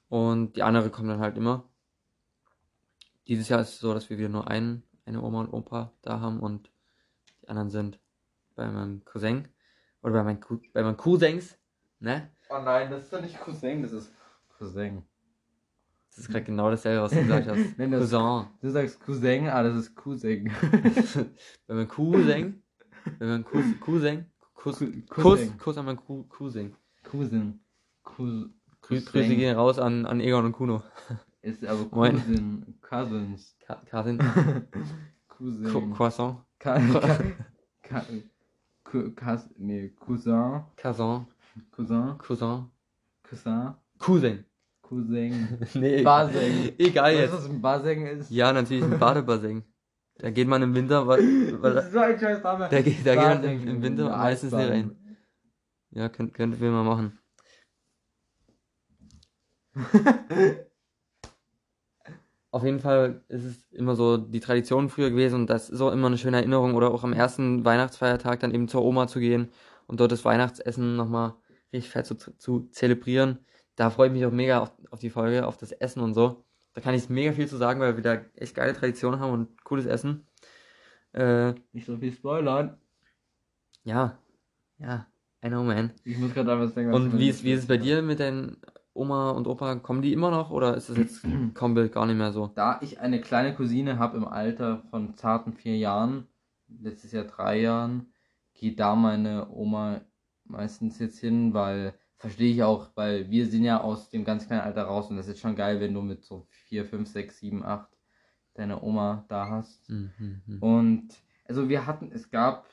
und 0.08 0.56
die 0.56 0.62
andere 0.62 0.90
kommt 0.90 1.10
dann 1.10 1.20
halt 1.20 1.36
immer. 1.36 1.68
Dieses 3.26 3.48
Jahr 3.48 3.60
ist 3.60 3.70
es 3.70 3.80
so, 3.80 3.92
dass 3.94 4.10
wir 4.10 4.18
wieder 4.18 4.28
nur 4.28 4.48
einen, 4.48 4.82
eine 5.06 5.22
Oma 5.22 5.40
und 5.40 5.52
Opa 5.52 5.92
da 6.02 6.20
haben 6.20 6.40
und 6.40 6.70
die 7.42 7.48
anderen 7.48 7.70
sind 7.70 7.98
bei 8.54 8.66
meinem 8.66 9.04
Cousin 9.04 9.48
oder 10.02 10.12
bei 10.14 10.22
meinen, 10.22 10.40
bei 10.72 10.82
meinen 10.82 10.96
Cousins, 10.96 11.58
ne? 11.98 12.30
Oh 12.48 12.60
nein, 12.62 12.90
das 12.90 13.04
ist 13.04 13.12
doch 13.12 13.20
nicht 13.20 13.40
Cousin, 13.40 13.82
das 13.82 13.92
ist 13.92 14.12
Cousin. 14.56 15.04
Das 16.14 16.24
ist 16.24 16.28
gerade 16.30 16.44
genau 16.44 16.70
dasselbe, 16.70 17.02
was 17.02 17.10
du 17.12 17.22
gesagt 17.22 17.48
hast. 17.48 17.58
Das- 17.90 18.10
Cousin. 18.10 18.46
Du 18.62 18.70
sagst 18.70 19.00
Cousin, 19.00 19.48
ah, 19.48 19.62
das 19.62 19.76
ist 19.76 19.94
Cousin. 19.96 20.50
Wenn 21.66 21.76
man 21.76 21.88
Cousin, 21.88 22.62
wenn 23.18 23.28
man 23.28 23.44
Cousin, 23.44 23.80
Cousin, 23.80 24.26
Kuss, 24.54 24.78
Kuss, 24.78 24.88
Cousin. 25.08 25.58
Kuss 25.58 25.76
an 25.78 25.84
meinen 25.86 25.96
Cou- 25.98 26.24
Cousin. 26.28 26.74
Cousin. 27.02 27.60
Cou 28.02 28.24
Grü 28.80 29.00
Grüße 29.00 29.34
gehen 29.36 29.56
raus 29.56 29.78
an, 29.78 30.06
an 30.06 30.20
Egon 30.20 30.44
und 30.46 30.52
Kuno. 30.52 30.82
Ist 31.42 31.64
aber. 31.66 31.84
Cousin. 31.90 32.76
Cousins. 32.80 33.56
Cousin. 35.28 35.66
Cro- 35.66 35.90
Croissant, 35.94 36.44
Cousin. 36.60 37.34
Cousin, 38.84 39.90
Cousin. 39.96 40.64
Cousin, 42.18 42.70
Cousin. 43.22 43.74
Cousin. 43.98 44.44
Cousin. 44.88 45.58
Nee, 45.74 46.02
Basing. 46.02 46.72
egal 46.78 47.14
Weißt 47.16 47.32
du, 47.32 47.36
was 47.38 47.44
ein 47.50 47.60
Basing 47.62 48.06
ist? 48.06 48.30
Ja, 48.30 48.52
natürlich 48.52 48.84
ein 48.84 48.98
Badebassin. 48.98 49.64
Da 50.18 50.30
geht 50.30 50.46
man 50.46 50.62
im 50.62 50.74
Winter, 50.74 51.06
weil, 51.06 51.50
Das 51.50 51.62
weil 51.62 51.76
ist 51.78 51.92
so 51.92 51.98
ein 51.98 52.18
scheiß 52.18 52.42
Name. 52.42 52.68
da, 52.70 52.82
geht, 52.82 53.04
da 53.06 53.14
geht 53.14 53.24
man 53.24 53.44
im, 53.44 53.68
im 53.68 53.82
Winter 53.82 54.06
Ja, 54.06 54.16
meistens 54.16 54.52
nicht 54.52 54.70
rein. 54.70 54.96
Ja, 55.90 56.08
könnt, 56.08 56.34
könnten 56.34 56.60
wir 56.60 56.70
mal 56.70 56.84
machen. 56.84 57.18
Auf 62.50 62.62
jeden 62.62 62.78
Fall 62.78 63.24
ist 63.28 63.44
es 63.44 63.72
immer 63.72 63.96
so 63.96 64.16
die 64.16 64.38
Tradition 64.38 64.88
früher 64.88 65.10
gewesen 65.10 65.34
und 65.40 65.50
das 65.50 65.68
ist 65.70 65.80
auch 65.80 65.90
immer 65.90 66.06
eine 66.06 66.18
schöne 66.18 66.36
Erinnerung 66.36 66.74
oder 66.76 66.92
auch 66.92 67.02
am 67.02 67.12
ersten 67.12 67.64
Weihnachtsfeiertag 67.64 68.38
dann 68.38 68.54
eben 68.54 68.68
zur 68.68 68.84
Oma 68.84 69.08
zu 69.08 69.18
gehen 69.18 69.48
und 69.88 69.98
dort 69.98 70.12
das 70.12 70.24
Weihnachtsessen 70.24 70.94
nochmal 70.94 71.34
richtig 71.72 71.90
fett 71.90 72.06
zu, 72.06 72.14
zu 72.14 72.68
zelebrieren. 72.70 73.40
Da 73.76 73.90
freue 73.90 74.08
ich 74.08 74.12
mich 74.12 74.24
auch 74.24 74.30
mega 74.32 74.60
auf, 74.60 74.72
auf 74.90 75.00
die 75.00 75.10
Folge, 75.10 75.46
auf 75.46 75.56
das 75.56 75.72
Essen 75.72 76.00
und 76.00 76.14
so. 76.14 76.44
Da 76.74 76.80
kann 76.80 76.94
ich 76.94 77.08
mega 77.08 77.32
viel 77.32 77.48
zu 77.48 77.56
sagen, 77.56 77.80
weil 77.80 77.96
wir 77.96 78.02
da 78.02 78.20
echt 78.34 78.54
geile 78.54 78.74
Traditionen 78.74 79.20
haben 79.20 79.32
und 79.32 79.64
cooles 79.64 79.86
Essen. 79.86 80.26
Äh, 81.12 81.54
Nicht 81.72 81.86
so 81.86 81.96
viel 81.96 82.12
spoilern. 82.12 82.76
ja, 83.84 84.18
ja, 84.78 85.06
I 85.44 85.48
know 85.48 85.62
man. 85.62 85.92
Ich 86.04 86.18
muss 86.18 86.34
gerade 86.34 86.52
einfach 86.52 86.74
denken, 86.74 86.92
was 86.92 87.00
Und 87.00 87.18
wie 87.18 87.28
ist, 87.28 87.44
wie 87.44 87.52
ist 87.52 87.60
es 87.60 87.66
bei 87.66 87.76
dir 87.76 88.02
mit 88.02 88.20
deinen 88.20 88.56
Oma 88.92 89.30
und 89.30 89.46
Opa? 89.46 89.76
Kommen 89.76 90.02
die 90.02 90.12
immer 90.12 90.30
noch 90.30 90.50
oder 90.50 90.76
ist 90.76 90.88
es 90.88 90.96
jetzt 90.96 91.22
komplett 91.54 91.92
gar 91.92 92.06
nicht 92.06 92.16
mehr 92.16 92.32
so? 92.32 92.50
Da 92.54 92.78
ich 92.82 93.00
eine 93.00 93.20
kleine 93.20 93.54
Cousine 93.54 93.98
habe 93.98 94.16
im 94.16 94.26
Alter 94.26 94.82
von 94.90 95.14
zarten 95.14 95.52
vier 95.52 95.76
Jahren, 95.76 96.26
letztes 96.68 97.12
Jahr 97.12 97.24
drei 97.24 97.60
Jahren, 97.60 98.12
geht 98.54 98.80
da 98.80 98.94
meine 98.94 99.48
Oma 99.50 100.00
meistens 100.44 100.98
jetzt 100.98 101.18
hin, 101.18 101.54
weil 101.54 101.94
verstehe 102.24 102.54
ich 102.54 102.62
auch, 102.62 102.88
weil 102.94 103.28
wir 103.28 103.46
sind 103.46 103.64
ja 103.64 103.82
aus 103.82 104.08
dem 104.08 104.24
ganz 104.24 104.46
kleinen 104.46 104.62
Alter 104.62 104.84
raus 104.84 105.10
und 105.10 105.18
das 105.18 105.28
ist 105.28 105.40
schon 105.40 105.56
geil, 105.56 105.78
wenn 105.80 105.92
du 105.92 106.00
mit 106.00 106.24
so 106.24 106.46
vier, 106.48 106.86
fünf, 106.86 107.06
sechs, 107.06 107.38
sieben, 107.38 107.62
acht 107.62 107.90
deine 108.54 108.82
Oma 108.82 109.26
da 109.28 109.50
hast. 109.50 109.86
Hm, 109.88 110.10
hm, 110.16 110.42
hm. 110.46 110.62
Und 110.62 111.08
also 111.46 111.68
wir 111.68 111.86
hatten, 111.86 112.10
es 112.12 112.30
gab 112.30 112.64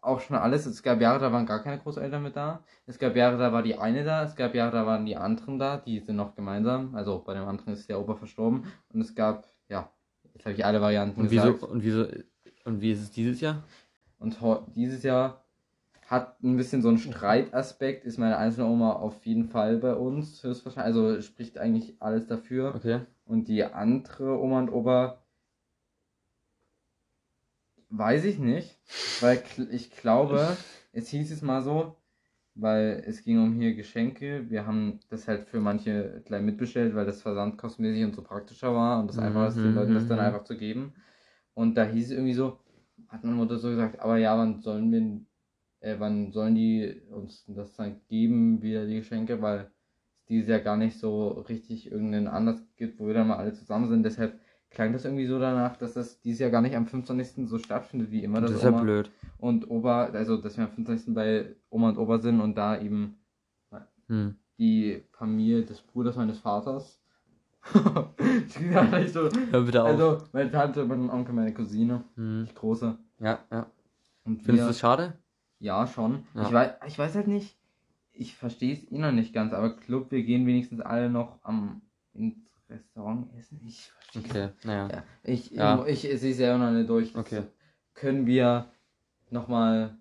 auch 0.00 0.20
schon 0.20 0.36
alles. 0.36 0.64
Es 0.64 0.84
gab 0.84 1.00
Jahre, 1.00 1.18
da 1.18 1.32
waren 1.32 1.44
gar 1.44 1.60
keine 1.60 1.80
Großeltern 1.80 2.22
mit 2.22 2.36
da. 2.36 2.62
Es 2.86 3.00
gab 3.00 3.16
Jahre, 3.16 3.36
da 3.36 3.52
war 3.52 3.64
die 3.64 3.76
eine 3.76 4.04
da. 4.04 4.22
Es 4.22 4.36
gab 4.36 4.54
Jahre, 4.54 4.70
da 4.70 4.86
waren 4.86 5.04
die 5.04 5.16
anderen 5.16 5.58
da. 5.58 5.78
Die 5.78 5.98
sind 5.98 6.14
noch 6.14 6.36
gemeinsam. 6.36 6.94
Also 6.94 7.18
bei 7.18 7.34
dem 7.34 7.48
anderen 7.48 7.72
ist 7.72 7.88
der 7.88 7.98
Opa 7.98 8.14
verstorben. 8.14 8.62
Und 8.92 9.00
es 9.00 9.12
gab, 9.16 9.48
ja, 9.68 9.90
jetzt 10.34 10.44
habe 10.44 10.54
ich 10.54 10.64
alle 10.64 10.80
Varianten 10.80 11.20
Und 11.20 11.32
wieso, 11.32 11.54
gesagt. 11.54 11.72
und 11.72 11.82
wieso, 11.82 12.06
und 12.64 12.80
wie 12.80 12.92
ist 12.92 13.00
es 13.00 13.10
dieses 13.10 13.40
Jahr? 13.40 13.64
Und 14.20 14.38
dieses 14.76 15.02
Jahr 15.02 15.44
hat 16.08 16.42
ein 16.42 16.56
bisschen 16.56 16.82
so 16.82 16.88
einen 16.88 16.98
Streitaspekt. 16.98 18.04
Ist 18.04 18.18
meine 18.18 18.38
einzelne 18.38 18.66
Oma 18.66 18.94
auf 18.94 19.24
jeden 19.26 19.44
Fall 19.44 19.76
bei 19.76 19.94
uns. 19.94 20.42
Höchstwahrscheinlich. 20.42 20.96
Also 20.96 21.20
spricht 21.22 21.58
eigentlich 21.58 21.96
alles 22.00 22.26
dafür. 22.26 22.74
Okay. 22.74 23.00
Und 23.26 23.48
die 23.48 23.62
andere 23.64 24.40
Oma 24.40 24.58
und 24.60 24.70
Opa 24.70 25.22
weiß 27.90 28.24
ich 28.24 28.38
nicht, 28.38 28.78
weil 29.20 29.42
ich 29.70 29.90
glaube, 29.90 30.56
es 30.92 31.08
hieß 31.08 31.30
es 31.30 31.42
mal 31.42 31.62
so, 31.62 31.96
weil 32.54 33.02
es 33.06 33.22
ging 33.22 33.38
um 33.42 33.54
hier 33.54 33.74
Geschenke. 33.74 34.48
Wir 34.50 34.66
haben 34.66 35.00
das 35.10 35.28
halt 35.28 35.46
für 35.48 35.60
manche 35.60 36.22
gleich 36.24 36.42
mitbestellt, 36.42 36.94
weil 36.94 37.06
das 37.06 37.22
versandkostenmäßig 37.22 38.04
und 38.04 38.14
so 38.14 38.22
praktischer 38.22 38.74
war 38.74 39.00
und 39.00 39.08
das 39.08 39.18
Mhm, 39.18 39.22
einfach 39.22 39.48
ist, 39.48 39.62
den 39.64 39.74
Leuten 39.74 39.94
das 39.94 40.06
dann 40.06 40.18
mhm. 40.18 40.24
einfach 40.24 40.44
zu 40.44 40.56
geben. 40.56 40.94
Und 41.54 41.76
da 41.76 41.84
hieß 41.84 42.06
es 42.06 42.10
irgendwie 42.12 42.34
so, 42.34 42.60
hat 43.08 43.24
meine 43.24 43.36
Mutter 43.36 43.58
so 43.58 43.68
gesagt, 43.70 44.00
aber 44.00 44.16
ja, 44.18 44.36
wann 44.38 44.60
sollen 44.60 44.92
wir, 44.92 45.20
äh, 45.80 45.96
wann 45.98 46.32
sollen 46.32 46.54
die 46.54 47.02
uns 47.10 47.44
das 47.48 47.74
dann 47.74 48.00
geben, 48.08 48.62
wieder 48.62 48.86
die 48.86 48.96
Geschenke, 48.96 49.40
weil 49.42 49.60
es 49.60 49.72
dieses 50.28 50.48
Jahr 50.48 50.60
gar 50.60 50.76
nicht 50.76 50.98
so 50.98 51.28
richtig 51.48 51.90
irgendeinen 51.90 52.28
Anlass 52.28 52.62
gibt, 52.76 53.00
wo 53.00 53.06
wir 53.06 53.14
dann 53.14 53.28
mal 53.28 53.36
alle 53.36 53.54
zusammen 53.54 53.88
sind. 53.88 54.02
Deshalb 54.02 54.38
klang 54.70 54.92
das 54.92 55.04
irgendwie 55.04 55.26
so 55.26 55.38
danach, 55.38 55.76
dass 55.76 55.94
das 55.94 56.20
dieses 56.20 56.40
Jahr 56.40 56.50
gar 56.50 56.60
nicht 56.60 56.76
am 56.76 56.86
25. 56.86 57.48
so 57.48 57.58
stattfindet 57.58 58.10
wie 58.10 58.22
immer. 58.22 58.40
Das 58.40 58.50
ist 58.50 58.62
ja 58.62 58.70
blöd. 58.70 59.10
Und 59.38 59.70
Opa, 59.70 60.06
also 60.06 60.36
dass 60.36 60.56
wir 60.58 60.64
am 60.64 60.70
25. 60.70 61.14
bei 61.14 61.56
Oma 61.70 61.90
und 61.90 61.98
Opa 61.98 62.18
sind 62.18 62.40
und 62.40 62.56
da 62.56 62.78
eben 62.78 63.18
Hm. 64.08 64.36
die 64.58 65.02
Familie 65.12 65.62
des 65.62 65.80
Bruders 65.82 66.16
meines 66.16 66.38
Vaters. 66.38 67.00
halt 67.72 69.10
so. 69.10 69.28
Hör 69.50 69.62
bitte 69.62 69.82
auf. 69.82 69.88
Also 69.88 70.18
meine 70.32 70.50
Tante, 70.50 70.84
mein 70.84 71.10
Onkel, 71.10 71.34
meine 71.34 71.52
Cousine, 71.52 72.04
hm. 72.14 72.46
die 72.48 72.54
große. 72.54 72.96
Ja, 73.20 73.38
ja. 73.50 73.66
Und 74.24 74.42
Findest 74.42 74.64
du 74.64 74.68
das 74.68 74.78
schade? 74.78 75.18
Ja, 75.60 75.86
schon. 75.86 76.26
Ja. 76.34 76.42
Ich, 76.46 76.52
weiß, 76.52 76.72
ich 76.86 76.98
weiß 76.98 77.14
halt 77.14 77.28
nicht, 77.28 77.56
ich 78.12 78.34
verstehe 78.36 78.74
es 78.74 78.90
eh 78.90 78.98
noch 78.98 79.12
nicht 79.12 79.32
ganz, 79.32 79.52
aber 79.52 79.76
Club, 79.76 80.10
wir 80.10 80.22
gehen 80.22 80.46
wenigstens 80.46 80.80
alle 80.80 81.08
noch 81.10 81.38
am 81.44 81.82
ins 82.12 82.36
Restaurant 82.68 83.32
essen. 83.34 83.60
Ich 83.64 83.90
verstehe 83.92 84.22
Okay, 84.22 84.48
naja. 84.64 84.88
Ja, 84.90 85.02
ich, 85.22 85.50
Ja. 85.50 85.86
ich, 85.86 86.04
ich 86.04 86.20
sehe 86.20 86.32
es 86.32 86.38
ja 86.38 86.58
noch 86.58 86.70
nicht 86.70 86.88
durch. 86.88 87.12
Das 87.12 87.20
Okay. 87.26 87.42
Können 87.94 88.26
wir 88.26 88.70
nochmal 89.30 89.96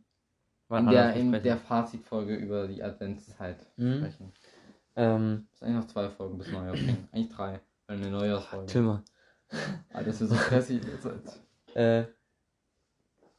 in 0.70 0.88
der, 0.88 1.14
in 1.16 1.32
der 1.32 1.58
Fazitfolge 1.58 2.36
über 2.36 2.68
die 2.68 2.84
Adventszeit 2.84 3.58
Mhm. 3.78 3.98
sprechen. 3.98 4.34
Ähm, 4.96 5.48
Das 5.52 5.60
sind 5.60 5.68
eigentlich 5.70 5.82
noch 5.86 5.92
zwei 5.92 6.10
Folgen 6.10 6.38
bis 6.38 6.52
Neujahrsfolgen. 6.52 7.08
eigentlich 7.12 7.30
drei. 7.30 7.60
Weil 7.88 7.98
eine 7.98 8.10
Neujahrsfolge. 8.12 8.66
Timmer. 8.66 9.04
Das 9.94 10.22
ist 10.22 10.30
so 10.30 10.36
stressig. 10.36 10.82
jetzt. 10.84 11.42
Äh, 11.76 12.06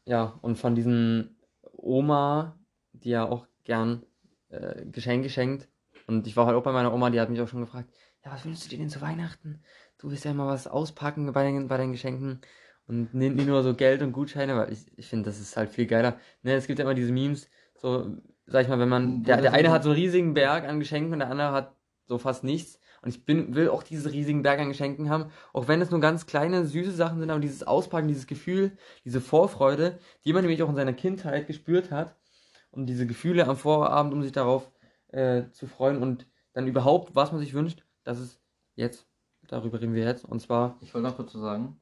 ja, 0.06 0.38
und 0.40 0.56
von 0.56 0.74
diesen 0.74 1.36
Oma, 1.78 2.58
die 2.92 3.10
ja 3.10 3.24
auch 3.24 3.46
gern 3.64 4.04
äh, 4.50 4.84
Geschenke 4.86 5.30
schenkt. 5.30 5.68
Und 6.06 6.26
ich 6.26 6.36
war 6.36 6.46
heute 6.46 6.56
auch 6.56 6.62
bei 6.62 6.72
meiner 6.72 6.92
Oma, 6.92 7.10
die 7.10 7.20
hat 7.20 7.30
mich 7.30 7.40
auch 7.40 7.48
schon 7.48 7.60
gefragt, 7.60 7.90
ja, 8.24 8.32
was 8.32 8.44
wünschst 8.44 8.66
du 8.66 8.70
dir 8.70 8.78
denn 8.78 8.90
zu 8.90 9.00
Weihnachten? 9.00 9.62
Du 9.98 10.10
willst 10.10 10.24
ja 10.24 10.34
mal 10.34 10.46
was 10.46 10.66
auspacken 10.66 11.32
bei 11.32 11.44
den, 11.44 11.68
bei 11.68 11.76
deinen 11.76 11.92
Geschenken. 11.92 12.40
Und 12.86 13.12
nicht, 13.12 13.36
nicht 13.36 13.46
nur 13.46 13.62
so 13.62 13.74
Geld 13.74 14.00
und 14.02 14.12
Gutscheine, 14.12 14.56
weil 14.56 14.72
ich, 14.72 14.86
ich 14.96 15.06
finde, 15.06 15.26
das 15.26 15.38
ist 15.38 15.56
halt 15.56 15.70
viel 15.70 15.86
geiler. 15.86 16.18
Ne, 16.42 16.54
es 16.54 16.66
gibt 16.66 16.78
ja 16.78 16.84
immer 16.84 16.94
diese 16.94 17.12
Memes, 17.12 17.50
so, 17.76 18.16
sag 18.46 18.62
ich 18.62 18.68
mal, 18.68 18.78
wenn 18.78 18.88
man, 18.88 19.22
der, 19.24 19.42
der 19.42 19.52
eine 19.52 19.70
hat 19.70 19.82
so 19.82 19.90
einen 19.90 19.98
riesigen 19.98 20.34
Berg 20.34 20.64
an 20.64 20.78
Geschenken 20.80 21.12
und 21.12 21.18
der 21.18 21.30
andere 21.30 21.52
hat 21.52 21.76
so 22.06 22.16
fast 22.18 22.44
nichts. 22.44 22.80
Und 23.08 23.14
ich 23.14 23.24
bin, 23.24 23.54
will 23.54 23.70
auch 23.70 23.82
diesen 23.82 24.10
riesigen 24.10 24.42
Berg 24.42 24.60
an 24.60 24.68
Geschenken 24.68 25.08
haben, 25.08 25.30
auch 25.54 25.66
wenn 25.66 25.80
es 25.80 25.90
nur 25.90 25.98
ganz 25.98 26.26
kleine, 26.26 26.66
süße 26.66 26.90
Sachen 26.90 27.18
sind, 27.18 27.30
aber 27.30 27.40
dieses 27.40 27.66
Auspacken, 27.66 28.06
dieses 28.06 28.26
Gefühl, 28.26 28.76
diese 29.06 29.22
Vorfreude, 29.22 29.98
die 30.26 30.34
man 30.34 30.42
nämlich 30.42 30.62
auch 30.62 30.68
in 30.68 30.76
seiner 30.76 30.92
Kindheit 30.92 31.46
gespürt 31.46 31.90
hat. 31.90 32.14
Und 32.70 32.84
diese 32.84 33.06
Gefühle 33.06 33.46
am 33.46 33.56
Vorabend, 33.56 34.12
um 34.12 34.22
sich 34.22 34.32
darauf 34.32 34.70
äh, 35.06 35.44
zu 35.52 35.66
freuen 35.66 36.02
und 36.02 36.26
dann 36.52 36.66
überhaupt, 36.66 37.16
was 37.16 37.32
man 37.32 37.40
sich 37.40 37.54
wünscht, 37.54 37.82
das 38.04 38.20
ist 38.20 38.42
jetzt, 38.74 39.06
darüber 39.46 39.80
reden 39.80 39.94
wir 39.94 40.04
jetzt. 40.04 40.26
Und 40.26 40.40
zwar, 40.40 40.76
Ich 40.82 40.92
wollte 40.92 41.08
noch 41.08 41.16
kurz 41.16 41.32
sagen. 41.32 41.80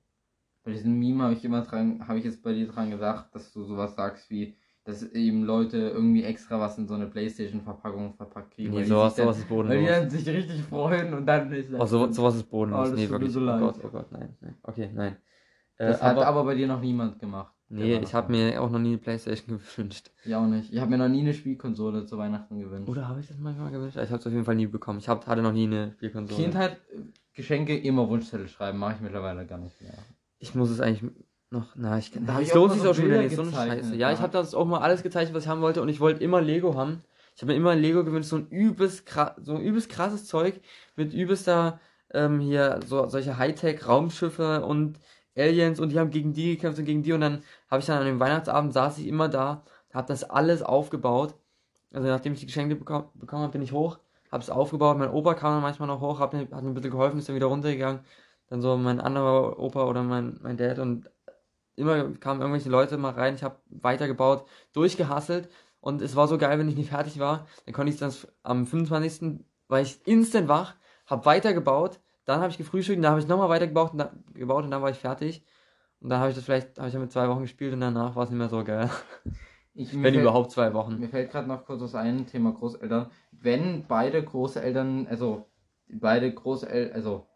Bei 0.62 0.70
diesem 0.70 0.96
Meme 0.96 1.24
habe 1.24 1.34
ich 1.34 1.44
immer 1.44 1.62
dran, 1.62 2.06
habe 2.06 2.20
ich 2.20 2.24
jetzt 2.24 2.44
bei 2.44 2.52
dir 2.52 2.68
dran 2.68 2.92
gedacht, 2.92 3.34
dass 3.34 3.52
du 3.52 3.64
sowas 3.64 3.96
sagst 3.96 4.30
wie, 4.30 4.56
dass 4.86 5.02
eben 5.12 5.44
Leute 5.44 5.76
irgendwie 5.78 6.22
extra 6.22 6.58
was 6.60 6.78
in 6.78 6.86
so 6.86 6.94
eine 6.94 7.06
Playstation-Verpackung 7.06 8.14
verpackt 8.14 8.54
kriegen. 8.54 8.70
nee, 8.72 8.84
sowas, 8.84 9.16
sowas 9.16 9.38
ist 9.38 9.50
Weil 9.50 9.64
die 9.64 9.68
bodenlos. 9.84 9.90
dann 9.90 10.10
sich 10.10 10.28
richtig 10.28 10.62
freuen 10.62 11.12
und 11.12 11.26
dann 11.26 11.52
ist 11.52 11.70
Oh, 11.74 11.84
so, 11.86 12.10
sowas 12.12 12.36
ist 12.36 12.46
Oh, 12.48 12.50
bodenlos. 12.52 12.90
das 12.90 12.98
nee, 12.98 13.08
wirklich. 13.10 13.32
so 13.32 13.40
oh. 13.40 13.58
Gott, 13.58 13.74
oh 13.82 13.88
Gott, 13.88 14.12
nein, 14.12 14.36
nein. 14.40 14.54
Okay, 14.62 14.90
nein. 14.94 15.16
Äh, 15.78 15.88
Das 15.88 16.00
hat 16.02 16.12
aber, 16.16 16.26
aber 16.26 16.44
bei 16.44 16.54
dir 16.54 16.68
noch 16.68 16.80
niemand 16.80 17.18
gemacht. 17.18 17.52
nee, 17.68 17.96
ich 17.98 18.14
habe 18.14 18.30
mir 18.30 18.62
auch 18.62 18.70
noch 18.70 18.78
nie 18.78 18.90
eine 18.90 18.98
Playstation 18.98 19.58
gewünscht. 19.76 20.10
Ich 20.24 20.34
auch 20.34 20.46
nicht. 20.46 20.72
Ich 20.72 20.78
habe 20.80 20.90
mir 20.90 20.98
noch 20.98 21.08
nie 21.08 21.20
eine 21.20 21.34
Spielkonsole 21.34 22.04
zu 22.06 22.16
Weihnachten 22.16 22.58
gewünscht. 22.60 22.88
Oder 22.88 23.08
habe 23.08 23.18
ich 23.20 23.26
das 23.26 23.38
manchmal 23.38 23.72
gewünscht? 23.72 23.96
Ich 23.96 24.10
habe 24.10 24.20
es 24.20 24.26
auf 24.26 24.32
jeden 24.32 24.44
Fall 24.44 24.54
nie 24.54 24.66
bekommen. 24.68 25.00
Ich 25.00 25.08
hab, 25.08 25.26
hatte 25.26 25.42
noch 25.42 25.52
nie 25.52 25.66
eine 25.66 25.92
Spielkonsole. 25.96 26.40
Kindheit, 26.40 26.80
äh, 26.94 27.00
Geschenke, 27.34 27.76
immer 27.76 28.08
Wunschzettel 28.08 28.46
schreiben, 28.48 28.78
mache 28.78 28.94
ich 28.94 29.00
mittlerweile 29.00 29.44
gar 29.46 29.58
nicht 29.58 29.80
mehr. 29.82 29.94
Ich 30.38 30.54
muss 30.54 30.70
es 30.70 30.80
eigentlich 30.80 31.10
noch. 31.50 31.74
Na, 31.74 31.98
ich 31.98 32.10
Da 32.12 32.34
hab 32.34 32.42
Es 32.42 32.48
ich 32.48 32.54
lohnt 32.54 32.72
sich 32.72 32.86
auch 32.86 32.94
schon 32.94 33.06
wieder 33.06 33.22
nicht. 33.22 33.36
So 33.36 33.42
eine 33.42 33.52
Scheiße. 33.52 33.90
Ja, 33.90 34.08
ja. 34.08 34.12
ich 34.12 34.20
habe 34.20 34.32
das 34.32 34.54
auch 34.54 34.64
mal 34.64 34.80
alles 34.80 35.02
gezeichnet, 35.02 35.34
was 35.34 35.44
ich 35.44 35.48
haben 35.48 35.60
wollte. 35.60 35.82
Und 35.82 35.88
ich 35.88 36.00
wollte 36.00 36.22
immer 36.22 36.40
Lego 36.40 36.74
haben. 36.74 37.02
Ich 37.34 37.42
habe 37.42 37.52
mir 37.52 37.58
immer 37.58 37.74
Lego 37.74 38.02
gewünscht, 38.02 38.30
so 38.30 38.36
ein 38.36 38.48
übelst, 38.48 39.04
so 39.42 39.54
ein 39.54 39.60
übelst 39.60 39.90
krasses 39.90 40.26
Zeug 40.26 40.60
mit 40.96 41.12
übelster, 41.12 41.80
ähm, 42.14 42.40
hier, 42.40 42.80
so, 42.86 43.08
solche 43.08 43.36
Hightech-Raumschiffe 43.36 44.64
und 44.64 44.98
Aliens 45.36 45.78
und 45.78 45.90
die 45.90 45.98
haben 45.98 46.10
gegen 46.10 46.32
die 46.32 46.54
gekämpft 46.54 46.78
und 46.78 46.86
gegen 46.86 47.02
die. 47.02 47.12
Und 47.12 47.20
dann 47.20 47.42
habe 47.70 47.80
ich 47.80 47.86
dann 47.86 47.98
an 47.98 48.06
dem 48.06 48.20
Weihnachtsabend 48.20 48.72
saß 48.72 48.98
ich 48.98 49.06
immer 49.06 49.28
da, 49.28 49.64
habe 49.92 50.08
das 50.08 50.24
alles 50.24 50.62
aufgebaut. 50.62 51.34
Also 51.92 52.08
nachdem 52.08 52.32
ich 52.32 52.40
die 52.40 52.46
Geschenke 52.46 52.74
bekommen, 52.76 53.08
bekommen 53.14 53.42
habe, 53.42 53.52
bin 53.52 53.62
ich 53.62 53.72
hoch, 53.72 53.98
habe 54.32 54.42
es 54.42 54.50
aufgebaut. 54.50 54.98
Mein 54.98 55.10
Opa 55.10 55.34
kam 55.34 55.52
dann 55.52 55.62
manchmal 55.62 55.88
noch 55.88 56.00
hoch, 56.00 56.20
hab 56.20 56.32
mir, 56.32 56.40
hat 56.40 56.50
mir 56.50 56.70
ein 56.70 56.74
bisschen 56.74 56.90
geholfen, 56.90 57.18
ist 57.18 57.28
dann 57.28 57.36
wieder 57.36 57.46
runtergegangen. 57.46 58.00
Dann 58.48 58.62
so 58.62 58.76
mein 58.76 59.00
anderer 59.00 59.58
Opa 59.58 59.84
oder 59.84 60.02
mein, 60.02 60.38
mein 60.42 60.56
Dad 60.56 60.78
und 60.78 61.10
immer 61.76 62.10
kamen 62.14 62.40
irgendwelche 62.40 62.68
Leute 62.70 62.96
mal 62.98 63.12
rein. 63.12 63.34
Ich 63.34 63.42
habe 63.44 63.56
weitergebaut, 63.68 64.44
durchgehasselt 64.72 65.48
und 65.80 66.02
es 66.02 66.16
war 66.16 66.26
so 66.28 66.38
geil, 66.38 66.58
wenn 66.58 66.68
ich 66.68 66.76
nicht 66.76 66.90
fertig 66.90 67.18
war. 67.18 67.46
Dann 67.64 67.74
konnte 67.74 67.92
ich 67.92 67.98
das 67.98 68.26
am 68.42 68.66
25. 68.66 69.40
war 69.68 69.80
ich 69.80 69.98
instant 70.06 70.48
wach, 70.48 70.74
habe 71.06 71.24
weitergebaut, 71.26 72.00
dann 72.24 72.40
habe 72.40 72.50
ich 72.50 72.58
gefrühstückt 72.58 73.02
dann 73.02 73.10
habe 73.12 73.20
ich 73.20 73.28
nochmal 73.28 73.48
weitergebaut 73.48 73.92
und, 73.92 73.98
dann, 73.98 74.24
gebaut 74.34 74.64
und 74.64 74.70
dann 74.70 74.82
war 74.82 74.90
ich 74.90 74.98
fertig. 74.98 75.44
Und 76.00 76.10
dann 76.10 76.20
habe 76.20 76.30
ich 76.30 76.36
das 76.36 76.44
vielleicht, 76.44 76.78
habe 76.78 76.88
ich 76.88 76.94
damit 76.94 77.10
zwei 77.12 77.28
Wochen 77.28 77.42
gespielt 77.42 77.72
und 77.72 77.80
danach 77.80 78.14
war 78.16 78.24
es 78.24 78.30
nicht 78.30 78.38
mehr 78.38 78.48
so 78.48 78.62
geil. 78.64 78.90
Ich, 79.78 79.92
Wenn 79.92 80.02
fällt- 80.02 80.16
überhaupt 80.16 80.50
zwei 80.52 80.72
Wochen. 80.72 80.98
Mir 80.98 81.08
fällt 81.08 81.30
gerade 81.30 81.46
noch 81.48 81.64
kurz 81.66 81.82
was 81.82 81.94
ein, 81.94 82.26
Thema 82.26 82.52
Großeltern. 82.52 83.10
Wenn 83.30 83.84
beide 83.86 84.22
Großeltern, 84.22 85.06
also 85.08 85.46
beide 85.88 86.32
Großeltern, 86.32 86.94
also 86.94 87.26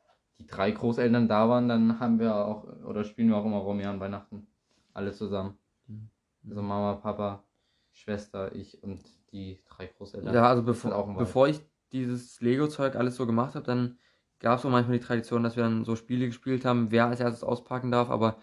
die 0.41 0.47
drei 0.47 0.71
Großeltern 0.71 1.29
da 1.29 1.49
waren, 1.49 1.69
dann 1.69 2.01
haben 2.01 2.19
wir 2.19 2.35
auch, 2.35 2.65
oder 2.85 3.05
spielen 3.05 3.29
wir 3.29 3.37
auch 3.37 3.45
immer 3.45 3.59
Romeo 3.59 3.91
an 3.91 4.01
Weihnachten. 4.01 4.47
Alle 4.95 5.13
zusammen. 5.13 5.59
Mhm. 5.87 6.09
Also 6.49 6.63
Mama, 6.63 6.95
Papa, 6.95 7.45
Schwester, 7.93 8.55
ich 8.55 8.83
und 8.83 9.03
die 9.33 9.61
drei 9.69 9.87
Großeltern. 9.87 10.35
Ja, 10.35 10.49
also 10.49 10.63
Das 10.63 10.83
bevor, 10.83 11.15
bevor 11.15 11.49
ich 11.49 11.61
dieses 11.93 12.41
Lego-Zeug 12.41 12.97
alles 12.97 13.17
so 13.17 13.27
gemacht 13.27 13.55
habe, 13.55 13.67
dann 13.67 13.99
gab 14.39 14.59
es 14.59 14.65
auch 14.65 14.71
manchmal 14.71 14.99
die 14.99 15.05
Tradition, 15.05 15.43
dass 15.43 15.57
wir 15.57 15.63
dann 15.63 15.85
so 15.85 15.95
Spiele 15.95 16.27
gespielt 16.27 16.65
haben, 16.65 16.91
wer 16.91 17.07
als 17.07 17.21
erstes 17.21 17.45
auspacken 17.45 17.91
darf, 17.91 18.09
aber 18.09 18.39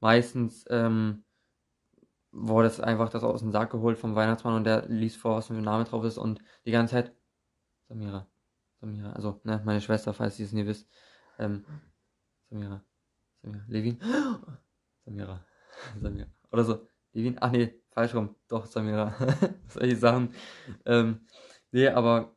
meistens 0.00 0.64
ähm, 0.70 1.24
wurde 2.30 2.68
es 2.68 2.80
einfach 2.80 3.10
das 3.10 3.24
aus 3.24 3.40
dem 3.40 3.52
Sack 3.52 3.70
geholt 3.70 3.98
vom 3.98 4.14
Weihnachtsmann 4.14 4.54
und 4.54 4.64
der 4.64 4.88
liest 4.88 5.18
vor, 5.18 5.36
was 5.36 5.48
für 5.48 5.54
ein 5.54 5.62
Name 5.62 5.84
drauf 5.84 6.04
ist 6.04 6.16
und 6.16 6.40
die 6.64 6.70
ganze 6.70 6.94
Zeit 6.94 7.14
Samira, 7.88 8.26
Samira, 8.80 9.12
also 9.12 9.42
ne, 9.44 9.60
meine 9.66 9.82
Schwester, 9.82 10.14
falls 10.14 10.38
ihr 10.38 10.46
es 10.46 10.52
nie 10.52 10.64
wisst, 10.64 10.88
ähm, 11.38 11.64
Samira, 12.50 12.82
Samira, 13.42 13.64
Levin, 13.68 13.98
Samira, 15.04 15.44
Samira, 16.00 16.28
oder 16.50 16.64
so, 16.64 16.86
Levin, 17.12 17.36
ach 17.40 17.50
nee, 17.50 17.74
falsch 17.90 18.14
rum, 18.14 18.34
doch 18.48 18.66
Samira, 18.66 19.14
solche 19.68 19.96
Sachen, 19.96 20.34
ähm, 20.86 21.26
nee, 21.70 21.88
aber 21.88 22.34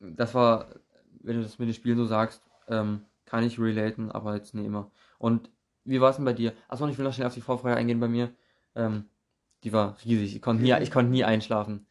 das 0.00 0.34
war, 0.34 0.74
wenn 1.22 1.36
du 1.36 1.42
das 1.42 1.58
mit 1.58 1.68
den 1.68 1.74
Spielen 1.74 1.98
so 1.98 2.06
sagst, 2.06 2.42
ähm, 2.68 3.06
kann 3.24 3.44
ich 3.44 3.58
relaten, 3.60 4.10
aber 4.10 4.34
jetzt 4.34 4.54
nicht 4.54 4.66
immer. 4.66 4.90
Und 5.18 5.50
wie 5.84 6.00
war 6.00 6.10
es 6.10 6.16
denn 6.16 6.24
bei 6.24 6.32
dir? 6.32 6.52
Achso, 6.68 6.86
ich 6.88 6.98
will 6.98 7.04
noch 7.04 7.12
schnell 7.12 7.26
auf 7.26 7.34
die 7.34 7.40
Vorfreude 7.40 7.76
eingehen 7.76 8.00
bei 8.00 8.08
mir. 8.08 8.34
Ähm, 8.74 9.08
die 9.62 9.72
war 9.72 9.96
riesig. 10.04 10.36
Ich 10.36 10.42
konnte 10.42 10.62
nie, 10.62 10.72
ich 10.80 10.90
konnte 10.90 11.10
nie 11.12 11.24
einschlafen 11.24 11.86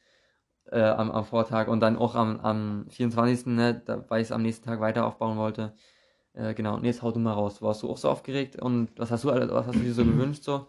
äh, 0.71 0.81
am, 0.81 1.11
am 1.11 1.25
Vortag 1.25 1.67
und 1.67 1.79
dann 1.81 1.97
auch 1.97 2.15
am, 2.15 2.39
am 2.41 2.85
24. 2.89 3.47
Ne, 3.47 3.81
da, 3.85 4.05
weil 4.09 4.21
ich 4.21 4.27
es 4.27 4.31
am 4.31 4.41
nächsten 4.41 4.65
Tag 4.65 4.79
weiter 4.79 5.05
aufbauen 5.05 5.37
wollte. 5.37 5.73
Äh, 6.39 6.53
genau, 6.53 6.75
und 6.75 6.85
jetzt 6.85 7.01
hau 7.01 7.11
du 7.11 7.19
mal 7.19 7.33
raus. 7.33 7.61
Warst 7.61 7.83
du 7.83 7.89
auch 7.89 7.97
so 7.97 8.09
aufgeregt 8.09 8.55
und 8.55 8.97
was 8.97 9.11
hast 9.11 9.25
du 9.25 9.27
was 9.27 9.67
hast 9.67 9.75
du 9.75 9.79
dir 9.79 9.93
so 9.93 10.05
gewünscht 10.05 10.43
so? 10.43 10.67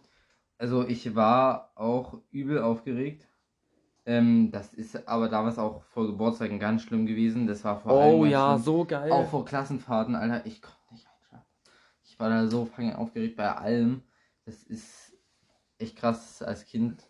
Also 0.58 0.86
ich 0.86 1.14
war 1.14 1.70
auch 1.76 2.18
übel 2.32 2.60
aufgeregt. 2.60 3.28
Ähm, 4.04 4.50
das 4.50 4.74
ist 4.74 5.06
aber 5.06 5.28
damals 5.28 5.58
auch 5.58 5.82
vor 5.84 6.06
Geburtstagen 6.06 6.58
ganz 6.58 6.82
schlimm 6.82 7.06
gewesen. 7.06 7.46
Das 7.46 7.62
war 7.64 7.78
vor 7.78 7.92
allem 7.92 8.20
Oh 8.20 8.24
ja, 8.24 8.54
schlimm. 8.54 8.64
so 8.64 8.84
geil. 8.84 9.12
Auch 9.12 9.28
vor 9.28 9.44
Klassenfahrten, 9.44 10.16
Alter, 10.16 10.44
ich 10.44 10.60
konnte 10.60 10.78
nicht 10.90 11.06
einschlafen. 11.06 11.46
Ich 12.02 12.18
war 12.18 12.28
da 12.30 12.48
so 12.48 12.64
fucking 12.64 12.94
aufgeregt 12.94 13.36
bei 13.36 13.54
allem. 13.54 14.02
Das 14.46 14.64
ist 14.64 15.12
echt 15.78 15.96
krass 15.96 16.42
als 16.42 16.64
Kind. 16.64 17.06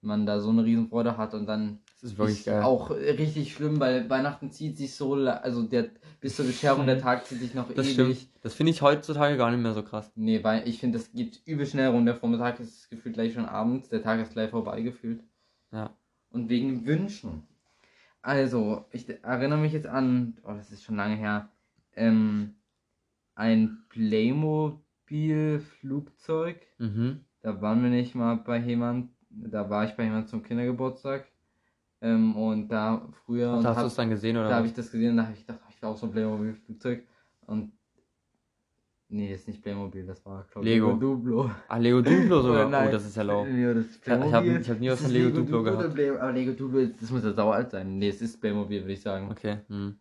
Man 0.00 0.24
da 0.26 0.38
so 0.38 0.50
eine 0.50 0.64
Riesenfreude 0.64 1.16
hat 1.16 1.34
und 1.34 1.46
dann 1.46 1.80
das 2.00 2.12
ist 2.12 2.18
wirklich 2.18 2.38
ist 2.38 2.46
geil. 2.46 2.62
auch 2.62 2.90
richtig 2.90 3.52
schlimm, 3.54 3.80
weil 3.80 4.08
Weihnachten 4.08 4.52
zieht 4.52 4.76
sich 4.76 4.94
so, 4.94 5.14
also 5.14 5.64
der 5.64 5.88
bis 6.20 6.36
zur 6.36 6.46
Bescherung 6.46 6.86
der 6.86 7.00
Tag 7.00 7.26
zieht 7.26 7.40
sich 7.40 7.54
noch 7.54 7.68
das 7.72 7.86
ewig. 7.86 7.94
stimmt. 7.94 8.28
Das 8.42 8.54
finde 8.54 8.70
ich 8.70 8.82
heutzutage 8.82 9.36
gar 9.36 9.50
nicht 9.50 9.60
mehr 9.60 9.74
so 9.74 9.82
krass. 9.82 10.12
Nee, 10.14 10.44
weil 10.44 10.68
ich 10.68 10.78
finde, 10.78 10.98
das 10.98 11.10
geht 11.12 11.40
übel 11.44 11.66
schnell 11.66 11.88
rum. 11.88 12.06
Der 12.06 12.14
Vormittag 12.14 12.60
ist 12.60 12.88
gefühlt 12.88 13.14
gleich 13.14 13.34
schon 13.34 13.46
abends, 13.46 13.88
der 13.88 14.02
Tag 14.02 14.20
ist 14.20 14.32
gleich 14.32 14.50
vorbei 14.50 14.80
gefühlt. 14.82 15.24
Ja. 15.72 15.96
Und 16.30 16.48
wegen 16.48 16.86
Wünschen. 16.86 17.42
Also, 18.22 18.84
ich 18.92 19.08
erinnere 19.22 19.58
mich 19.58 19.72
jetzt 19.72 19.86
an, 19.86 20.38
oh, 20.44 20.52
das 20.52 20.70
ist 20.70 20.84
schon 20.84 20.96
lange 20.96 21.16
her, 21.16 21.48
ähm, 21.94 22.54
ein 23.34 23.84
Playmobil-Flugzeug. 23.88 26.60
Mhm. 26.78 27.24
Da 27.40 27.60
waren 27.60 27.82
wir 27.82 27.90
nicht 27.90 28.14
mal 28.14 28.36
bei 28.36 28.58
jemand, 28.58 29.10
da 29.30 29.68
war 29.70 29.84
ich 29.84 29.92
bei 29.92 30.04
jemand 30.04 30.28
zum 30.28 30.42
Kindergeburtstag. 30.42 31.26
Ähm, 32.00 32.36
und 32.36 32.68
da 32.68 33.08
früher. 33.24 33.52
Und 33.54 33.66
hast 33.66 33.80
du 33.82 33.86
es 33.86 33.94
dann 33.96 34.10
gesehen 34.10 34.36
oder 34.36 34.48
da 34.48 34.56
habe 34.56 34.66
ich 34.66 34.74
das 34.74 34.90
gesehen 34.90 35.10
und 35.12 35.16
da 35.18 35.24
habe 35.24 35.32
ich 35.34 35.46
gedacht, 35.46 35.60
ich 35.68 35.82
will 35.82 35.88
auch 35.88 35.96
so 35.96 36.06
ein 36.06 36.12
Playmobil-Flugzeug. 36.12 37.04
Und. 37.46 37.72
Nee, 39.10 39.32
ist 39.32 39.48
nicht 39.48 39.62
Playmobil, 39.62 40.04
das 40.06 40.24
war, 40.26 40.44
glaub 40.50 40.62
ich, 40.62 40.70
Lego. 40.70 40.92
Duplo. 40.92 41.50
Ah, 41.66 41.78
Lego 41.78 42.02
Duplo 42.02 42.42
sogar. 42.42 42.60
Oder 42.66 42.68
nein. 42.68 42.88
Oh, 42.88 42.92
das 42.92 43.06
ist 43.06 43.16
ja 43.16 43.24
das 43.24 43.86
ist 43.86 44.06
Ich 44.06 44.12
hab- 44.12 44.18
ich 44.18 44.32
hab- 44.32 44.42
Playmobil. 44.42 44.60
ich 44.60 44.70
hab 44.70 44.80
nie 44.80 44.88
was 44.90 44.98
Das 44.98 45.06
von 45.06 45.16
ist 45.16 45.22
Lego 45.22 45.36
Duplo 45.38 45.60
oder 45.60 45.88
gehabt. 45.88 46.20
Aber 46.20 46.32
Lego 46.32 46.52
Duplo, 46.52 46.86
das 47.00 47.10
muss 47.10 47.24
ja 47.24 47.32
saualt 47.32 47.70
sein. 47.70 47.98
Nee, 47.98 48.08
es 48.10 48.20
ist 48.20 48.38
Playmobil, 48.38 48.82
würde 48.82 48.92
ich 48.92 49.00
sagen. 49.00 49.30
Okay. 49.30 49.60
Hm. 49.68 49.98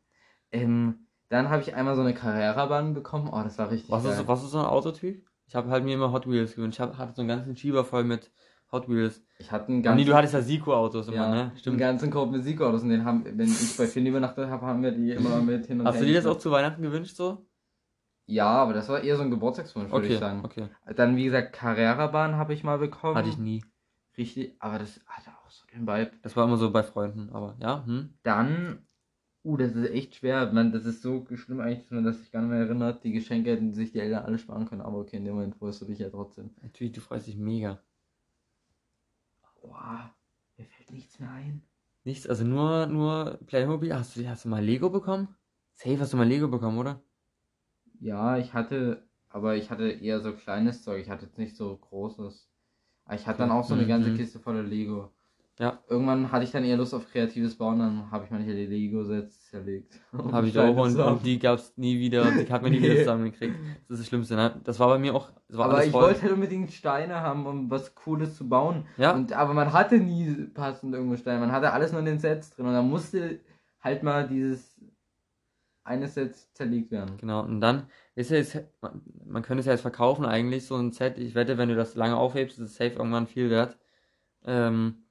Ähm, 0.52 0.96
dann 1.30 1.50
habe 1.50 1.62
ich 1.62 1.74
einmal 1.74 1.96
so 1.96 2.02
eine 2.02 2.14
Carrera-Bahn 2.14 2.94
bekommen. 2.94 3.30
Oh, 3.32 3.42
das 3.44 3.58
war 3.58 3.72
richtig 3.72 3.90
Was 3.90 4.04
geil. 4.04 4.12
ist, 4.14 4.28
was 4.28 4.44
ist 4.44 4.52
so 4.52 4.60
ein 4.60 4.66
Autotyp? 4.66 5.26
Ich 5.48 5.56
habe 5.56 5.70
halt 5.70 5.86
mir 5.86 5.94
immer 5.94 6.12
Hot 6.12 6.30
Wheels 6.30 6.56
gewünscht. 6.56 6.76
Ich 6.78 6.82
hab, 6.82 6.98
hatte 6.98 7.14
so 7.16 7.22
einen 7.22 7.30
ganzen 7.30 7.56
Schieber 7.56 7.86
voll 7.86 8.04
mit 8.04 8.30
Hot 8.72 8.90
Wheels. 8.90 9.22
Ich 9.40 9.52
hatte 9.52 9.70
einen 9.70 9.84
ganzen, 9.84 10.04
nee, 10.04 10.06
du 10.06 10.16
hattest 10.16 10.34
ja 10.34 10.42
Siko-Autos 10.42 11.08
immer, 11.08 11.16
ja, 11.18 11.30
ne? 11.30 11.42
einen 11.42 11.58
Stimmt. 11.58 11.78
ganzen 11.80 12.12
Korb 12.12 12.32
mit 12.32 12.42
Musikautos 12.42 12.84
und 12.84 12.90
den 12.90 13.06
haben, 13.06 13.24
wenn 13.26 13.48
ich 13.48 13.78
bei 13.78 13.88
Finn 13.88 14.06
übernachtet 14.06 14.50
habe, 14.50 14.66
haben 14.66 14.84
wir 14.84 14.92
die 14.92 15.12
immer 15.12 15.42
mit 15.42 15.68
hin 15.68 15.80
und 15.80 15.88
Hast 15.88 15.96
her 15.96 16.02
du 16.02 16.08
dir 16.08 16.16
das 16.16 16.26
auch 16.26 16.38
zu 16.38 16.52
Weihnachten 16.52 16.82
gewünscht 16.82 17.16
so? 17.16 17.46
Ja, 18.26 18.48
aber 18.48 18.74
das 18.74 18.90
war 18.90 19.02
eher 19.02 19.16
so 19.16 19.24
ein 19.24 19.32
Geburtstagswunsch, 19.32 19.92
würde 19.92 20.06
Okay, 20.06 20.14
ich 20.14 20.20
sagen. 20.20 20.44
okay. 20.44 20.68
Dann, 20.96 21.16
wie 21.16 21.24
gesagt, 21.24 21.54
Carrera-Bahn 21.54 22.36
habe 22.36 22.54
ich 22.54 22.64
mal 22.64 22.78
bekommen. 22.78 23.16
Hatte 23.16 23.30
ich 23.30 23.38
nie. 23.38 23.64
Richtig, 24.18 24.56
aber 24.60 24.80
das 24.80 25.00
hatte 25.06 25.30
auch 25.30 25.50
so 25.50 25.66
den 25.74 25.88
Vibe. 25.88 26.12
Das 26.24 26.36
war 26.36 26.44
immer 26.46 26.58
so 26.58 26.72
bei 26.72 26.84
Freunden, 26.84 27.30
aber 27.32 27.56
ja, 27.62 27.86
hm. 27.86 28.10
Dann 28.24 28.80
Uh, 29.48 29.56
das 29.56 29.72
ist 29.76 29.90
echt 29.92 30.16
schwer. 30.16 30.52
Man, 30.52 30.74
das 30.74 30.84
ist 30.84 31.02
so 31.02 31.26
schlimm 31.34 31.62
eigentlich, 31.62 31.84
dass 31.84 31.92
man 31.92 32.04
das 32.04 32.18
sich 32.20 32.32
gar 32.32 32.42
nicht 32.42 32.50
mehr 32.50 32.60
erinnert. 32.60 33.02
Die 33.06 33.14
Geschenke 33.14 33.52
hätten 33.52 33.74
sich 33.74 33.94
die 33.94 34.00
Eltern 34.00 34.26
alle 34.26 34.38
sparen 34.40 34.68
können, 34.68 34.82
aber 34.82 34.98
okay, 34.98 35.16
in 35.16 35.24
dem 35.24 35.36
Moment 35.36 35.56
freust 35.56 35.80
du 35.82 35.86
dich 35.86 36.00
ja 36.00 36.10
trotzdem. 36.10 36.50
Natürlich, 36.62 36.92
du 36.92 37.00
freust 37.00 37.28
dich 37.28 37.38
mega. 37.38 37.80
Boah, 39.68 40.16
mir 40.58 40.66
fällt 40.66 40.90
nichts 40.92 41.20
mehr 41.20 41.30
ein. 41.30 41.62
Nichts, 42.06 42.26
also 42.28 42.44
nur, 42.44 42.88
nur 42.88 43.38
Playmobil. 43.46 43.94
Hast 43.94 44.16
du, 44.16 44.28
hast 44.28 44.46
du 44.46 44.50
mal 44.50 44.64
Lego 44.66 44.90
bekommen? 44.90 45.36
Safe 45.76 45.98
hast 46.02 46.12
du 46.12 46.18
mal 46.18 46.28
Lego 46.28 46.50
bekommen, 46.50 46.78
oder? 46.78 47.02
Ja, 48.00 48.38
ich 48.38 48.54
hatte, 48.54 49.08
aber 49.30 49.56
ich 49.56 49.70
hatte 49.72 49.90
eher 49.92 50.20
so 50.22 50.34
kleines 50.36 50.84
Zeug. 50.84 51.02
Ich 51.02 51.10
hatte 51.10 51.26
jetzt 51.26 51.38
nicht 51.38 51.56
so 51.56 51.76
großes. 51.78 52.50
Aber 53.06 53.16
ich 53.16 53.28
hatte 53.28 53.40
dann 53.40 53.52
auch 53.52 53.66
so 53.66 53.74
eine 53.76 53.88
ganze 53.88 54.12
Mhm. 54.12 54.14
Kiste 54.14 54.40
voller 54.40 54.64
Lego. 54.64 55.14
Ja. 55.60 55.80
Irgendwann 55.90 56.32
hatte 56.32 56.44
ich 56.44 56.52
dann 56.52 56.64
eher 56.64 56.78
Lust 56.78 56.94
auf 56.94 57.10
kreatives 57.12 57.56
Bauen, 57.56 57.80
dann 57.80 58.12
habe 58.12 58.26
ich 58.26 58.32
manche 58.32 58.52
Lego-Sets 58.52 59.50
zerlegt. 59.50 60.00
Habe 60.32 60.48
ich 60.48 60.60
auch 60.60 60.76
und, 60.76 60.96
und 61.00 61.26
die 61.26 61.40
gab's 61.40 61.74
nie 61.78 61.98
wieder, 61.98 62.30
die 62.30 62.52
hat 62.52 62.62
man 62.62 62.72
nie 62.72 62.82
wieder 62.82 62.98
zusammengekriegt. 62.98 63.56
Das 63.88 63.98
ist 63.98 64.00
das 64.02 64.08
Schlimmste, 64.08 64.36
ne? 64.36 64.60
Das 64.64 64.80
war 64.80 64.90
bei 64.90 65.00
mir 65.00 65.16
auch, 65.16 65.32
aber 65.52 65.70
alles 65.70 65.86
ich 65.88 65.92
voll. 65.92 66.04
wollte 66.04 66.22
halt 66.22 66.34
unbedingt 66.34 66.72
Steine 66.72 67.22
haben, 67.22 67.46
um 67.48 67.72
was 67.72 67.96
Cooles 67.96 68.36
zu 68.36 68.48
bauen. 68.48 68.86
ja, 68.98 69.14
Und, 69.16 69.34
aber 69.34 69.54
man 69.54 69.74
hatte 69.74 69.98
nie 69.98 70.32
passend 70.54 70.94
irgendwo 70.94 71.16
Steine. 71.16 71.40
Man 71.40 71.52
hatte 71.52 71.74
alles 71.74 71.92
nur 71.92 72.02
in 72.02 72.06
den 72.06 72.20
Sets 72.20 72.52
drin. 72.52 72.68
Und 72.68 72.74
dann 72.74 72.88
musste 72.88 73.40
halt 73.80 74.04
mal 74.04 74.28
dieses 74.28 74.80
eine 75.84 76.08
Set 76.08 76.36
zerlegt 76.54 76.92
werden. 76.92 77.18
genau. 77.18 77.44
Und 77.44 77.62
dann 77.62 77.88
ist 78.14 78.30
ja 78.30 78.38
jetzt, 78.38 78.60
man, 78.82 79.02
man 79.26 79.42
könnte 79.42 79.62
es 79.62 79.66
ja 79.66 79.72
jetzt 79.72 79.82
verkaufen 79.82 80.26
eigentlich, 80.26 80.68
so 80.68 80.76
ein 80.76 80.92
Set. 80.92 81.18
Ich 81.18 81.34
wette, 81.34 81.58
wenn 81.58 81.70
du 81.70 81.76
das 81.76 81.96
lange 81.96 82.18
aufhebst, 82.18 82.60
ist 82.60 82.72
es 82.72 82.76
safe 82.76 82.98
irgendwann 82.98 83.26
viel 83.26 83.50
wert. 83.50 83.78
Ähm, 84.46 85.07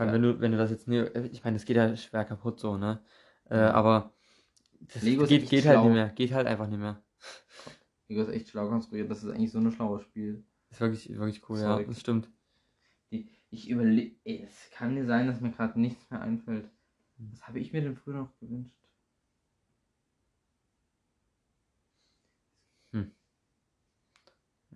vor 0.00 0.06
allem, 0.06 0.08
Ja. 0.08 0.14
wenn 0.14 0.22
du, 0.22 0.40
wenn 0.40 0.52
du 0.52 0.58
das 0.58 0.70
jetzt 0.70 0.88
nie, 0.88 1.02
ich 1.30 1.44
meine, 1.44 1.56
das 1.56 1.66
geht 1.66 1.76
ja 1.76 1.94
schwer 1.94 2.24
kaputt 2.24 2.58
so, 2.58 2.78
ne? 2.78 3.02
Äh, 3.50 3.56
aber 3.56 4.14
das 4.80 5.02
Lego 5.02 5.26
geht, 5.26 5.50
geht 5.50 5.66
halt 5.66 5.76
schlau. 5.76 5.84
nicht 5.84 5.92
mehr, 5.92 6.08
geht 6.08 6.32
halt 6.32 6.46
einfach 6.46 6.66
nicht 6.68 6.78
mehr. 6.78 7.02
Lego 8.08 8.22
ist 8.22 8.28
echt 8.30 8.48
schlau 8.48 8.68
konstruiert. 8.68 9.10
Das 9.10 9.22
ist 9.22 9.30
eigentlich 9.30 9.52
so 9.52 9.58
ein 9.58 9.70
schlaues 9.70 10.02
Spiel. 10.02 10.42
Ist 10.70 10.80
wirklich, 10.80 11.08
wirklich 11.10 11.48
cool, 11.48 11.58
ja, 11.58 11.64
Sorry. 11.74 11.86
das 11.86 12.00
stimmt. 12.00 12.30
Die, 13.10 13.28
ich 13.50 13.68
überlege, 13.68 14.16
es 14.24 14.70
kann 14.70 14.94
dir 14.94 15.04
sein, 15.04 15.26
dass 15.26 15.40
mir 15.40 15.50
gerade 15.50 15.78
nichts 15.78 16.08
mehr 16.10 16.22
einfällt. 16.22 16.70
Was 17.18 17.46
habe 17.46 17.58
ich 17.58 17.72
mir 17.72 17.82
denn 17.82 17.96
früher 17.96 18.14
noch 18.14 18.38
gewünscht? 18.40 18.74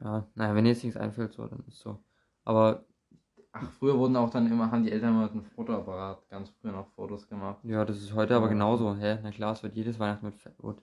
Ja, 0.00 0.28
naja, 0.34 0.54
wenn 0.54 0.64
dir 0.64 0.70
jetzt 0.70 0.82
nichts 0.84 0.98
einfällt, 0.98 1.32
so, 1.32 1.46
dann 1.46 1.64
ist 1.66 1.78
so. 1.78 2.02
Aber 2.44 2.84
Ach, 3.56 3.70
früher 3.78 3.96
wurden 3.96 4.16
auch 4.16 4.30
dann 4.30 4.50
immer, 4.50 4.68
haben 4.72 4.82
die 4.82 4.90
Eltern 4.90 5.14
mal 5.14 5.28
einen 5.30 5.44
Fotoapparat 5.44 6.28
ganz 6.28 6.50
früher 6.50 6.72
noch 6.72 6.88
Fotos 6.88 7.28
gemacht. 7.28 7.58
Ja, 7.62 7.84
das 7.84 7.98
ist 7.98 8.12
heute 8.12 8.34
aber 8.34 8.48
genauso. 8.48 8.96
Hä? 8.96 9.18
Na 9.22 9.30
klar, 9.30 9.52
es 9.52 9.62
wird 9.62 9.76
jedes 9.76 9.96
Weihnachten 10.00 10.26
mit 10.26 10.34
wird 10.44 10.82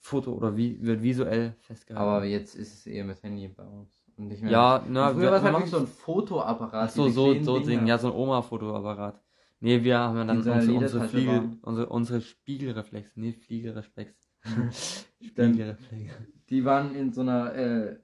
Foto 0.00 0.32
oder 0.32 0.56
wie 0.56 0.82
wird 0.82 1.02
visuell 1.02 1.54
festgehalten. 1.60 2.10
Aber 2.10 2.24
jetzt 2.24 2.56
ist 2.56 2.74
es 2.74 2.86
eher 2.86 3.04
mit 3.04 3.22
Handy 3.22 3.46
bei 3.46 3.62
uns. 3.62 4.02
Und 4.16 4.26
nicht 4.26 4.42
mehr. 4.42 4.50
ja, 4.50 4.84
na, 4.88 5.14
früher 5.14 5.30
war 5.30 5.36
es 5.36 5.42
halt 5.44 5.54
wirklich 5.54 5.70
so 5.70 5.78
ein 5.78 5.86
Fotoapparat. 5.86 6.88
Ach 6.88 6.90
so, 6.90 7.08
so, 7.08 7.32
so 7.42 7.58
Dinger. 7.60 7.66
Ding, 7.78 7.86
ja, 7.86 7.96
so 7.96 8.08
ein 8.08 8.14
Oma-Fotoapparat. 8.14 9.22
Nee, 9.60 9.84
wir 9.84 9.98
haben 9.98 10.16
ja 10.16 10.24
dann 10.24 10.38
In 10.38 10.42
so 10.42 10.50
einer 10.50 10.60
unsere, 10.62 10.78
unsere 10.78 11.04
Ledertasche 11.04 11.16
Fliegel, 11.16 11.58
unsere, 11.62 11.88
unsere 11.90 12.20
Spiegelreflex, 12.22 13.16
nee, 13.16 13.32
Fliegelreflex. 13.32 14.32
Dann- 15.36 15.54
Spiegelreflex. 15.54 16.12
Die 16.48 16.64
waren 16.64 16.96
in 16.96 17.12
so 17.12 17.20
einer 17.20 17.54
äh, 17.54 17.96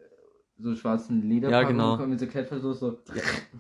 so 0.59 0.75
schwarzen 0.75 1.23
Lederpackung 1.29 1.79
Ja, 1.79 1.95
genau. 1.95 2.07
mit 2.07 2.21
so 2.21 2.27
Klettverschluss 2.27 2.81
so. 2.81 2.99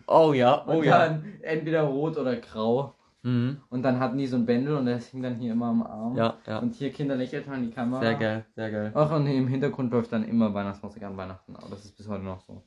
Oh 0.07 0.33
ja, 0.33 0.55
Und 0.55 0.77
oh 0.77 0.83
ja. 0.83 1.07
dann 1.07 1.25
entweder 1.43 1.83
rot 1.83 2.17
oder 2.17 2.37
grau. 2.37 2.95
Mhm. 3.23 3.61
Und 3.71 3.83
dann 3.83 3.99
hatten 3.99 4.19
die 4.19 4.27
so 4.27 4.37
ein 4.37 4.47
Bändel 4.47 4.77
und 4.77 4.87
das 4.87 5.09
hing 5.09 5.21
dann 5.23 5.35
hier 5.35 5.53
immer 5.53 5.67
am 5.67 5.83
Arm. 5.83 6.17
Ja, 6.17 6.39
ja. 6.47 6.59
Und 6.59 6.75
hier 6.75 6.93
Kinder 6.93 7.17
lächelt 7.17 7.47
in 7.49 7.65
die 7.65 7.71
Kamera. 7.71 8.01
Sehr 8.01 8.15
geil, 8.15 8.47
sehr 8.55 8.71
geil. 8.71 8.93
Ach, 8.95 9.11
und 9.11 9.27
im 9.27 9.49
Hintergrund 9.49 9.91
läuft 9.93 10.13
dann 10.13 10.25
immer 10.25 10.55
Weihnachtsmusik 10.55 11.03
an 11.03 11.17
Weihnachten. 11.17 11.57
Aber 11.57 11.69
das 11.71 11.85
ist 11.85 11.97
bis 11.97 12.09
heute 12.09 12.23
noch 12.23 12.41
so. 12.41 12.63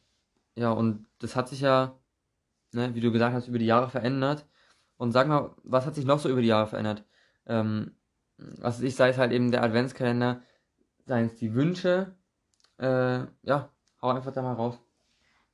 Ja, 0.55 0.71
und 0.71 1.05
das 1.19 1.37
hat 1.37 1.47
sich 1.47 1.61
ja, 1.61 1.93
ne, 2.73 2.93
wie 2.93 2.99
du 2.99 3.11
gesagt 3.11 3.33
hast, 3.33 3.47
über 3.47 3.57
die 3.57 3.65
Jahre 3.65 3.89
verändert. 3.89 4.45
Und 4.97 5.13
sag 5.13 5.29
mal, 5.29 5.51
was 5.63 5.85
hat 5.85 5.95
sich 5.95 6.03
noch 6.05 6.19
so 6.19 6.27
über 6.27 6.41
die 6.41 6.49
Jahre 6.49 6.67
verändert? 6.67 7.05
Ähm, 7.47 7.93
was 8.37 8.81
ich 8.81 8.95
sei 8.95 9.09
es 9.09 9.17
halt 9.17 9.31
eben 9.31 9.51
der 9.51 9.63
Adventskalender, 9.63 10.41
seien 11.05 11.27
es 11.27 11.35
die 11.35 11.53
Wünsche. 11.53 12.15
Äh, 12.77 13.21
ja, 13.43 13.69
hau 14.01 14.09
einfach 14.09 14.33
da 14.33 14.41
mal 14.41 14.53
raus. 14.53 14.79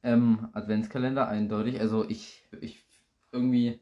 Ähm, 0.03 0.49
Adventskalender 0.53 1.27
eindeutig. 1.27 1.79
Also 1.79 2.07
ich, 2.07 2.43
ich 2.61 2.85
irgendwie, 3.31 3.79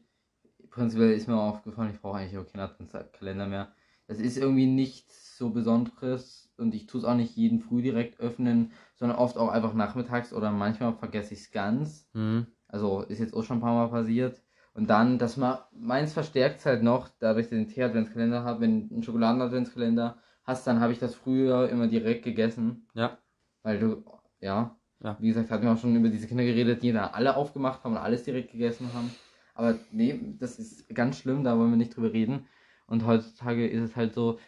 prinzipiell 0.70 1.12
ist 1.12 1.28
mir 1.28 1.38
aufgefallen, 1.38 1.90
ich 1.92 2.00
brauche 2.00 2.18
eigentlich 2.18 2.38
auch 2.38 2.50
keinen 2.50 2.62
Adventskalender 2.62 3.46
mehr. 3.46 3.74
Das 4.06 4.18
ist 4.18 4.36
irgendwie 4.36 4.66
nichts 4.66 5.36
so 5.38 5.50
Besonderes 5.50 6.52
und 6.58 6.74
ich 6.74 6.86
tue 6.86 7.00
es 7.00 7.06
auch 7.06 7.14
nicht 7.14 7.36
jeden 7.36 7.60
früh 7.60 7.82
direkt 7.82 8.20
öffnen, 8.20 8.72
sondern 8.94 9.18
oft 9.18 9.36
auch 9.36 9.48
einfach 9.48 9.74
nachmittags 9.74 10.32
oder 10.32 10.50
manchmal 10.50 10.94
vergesse 10.94 11.34
ich 11.34 11.40
es 11.40 11.50
ganz. 11.50 12.08
Mhm. 12.12 12.46
Also 12.68 13.02
ist 13.02 13.18
jetzt 13.18 13.34
auch 13.34 13.44
schon 13.44 13.58
ein 13.58 13.62
paar 13.62 13.74
Mal 13.74 13.88
passiert. 13.88 14.42
Und 14.74 14.90
dann, 14.90 15.18
das 15.18 15.36
mal, 15.36 15.68
meins 15.72 16.12
verstärkt 16.12 16.64
halt 16.66 16.82
noch, 16.82 17.08
dadurch, 17.20 17.46
dass 17.46 17.52
ich 17.52 17.66
den 17.66 17.68
Tee-Adventskalender 17.68 18.42
habe, 18.42 18.62
wenn 18.62 18.88
du 18.88 18.94
einen 18.94 19.02
Schokoladen-Adventskalender 19.04 20.18
hast, 20.42 20.66
dann 20.66 20.80
habe 20.80 20.92
ich 20.92 20.98
das 20.98 21.14
früher 21.14 21.68
immer 21.68 21.86
direkt 21.86 22.24
gegessen. 22.24 22.88
Ja. 22.94 23.18
Weil 23.62 23.78
du, 23.78 24.04
ja, 24.44 24.76
Ja. 25.02 25.16
wie 25.20 25.28
gesagt, 25.28 25.50
hatten 25.50 25.64
wir 25.64 25.72
auch 25.72 25.78
schon 25.78 25.96
über 25.96 26.08
diese 26.08 26.28
Kinder 26.28 26.44
geredet, 26.44 26.82
die 26.82 26.92
da 26.92 27.08
alle 27.08 27.36
aufgemacht 27.36 27.82
haben 27.82 27.92
und 27.92 27.98
alles 27.98 28.24
direkt 28.24 28.52
gegessen 28.52 28.92
haben. 28.94 29.10
Aber 29.54 29.78
nee, 29.90 30.20
das 30.38 30.58
ist 30.58 30.88
ganz 30.94 31.18
schlimm, 31.18 31.44
da 31.44 31.58
wollen 31.58 31.70
wir 31.70 31.76
nicht 31.76 31.96
drüber 31.96 32.12
reden. 32.12 32.46
Und 32.86 33.06
heutzutage 33.06 33.66
ist 33.66 33.82
es 33.82 33.96
halt 33.96 34.14
so, 34.14 34.38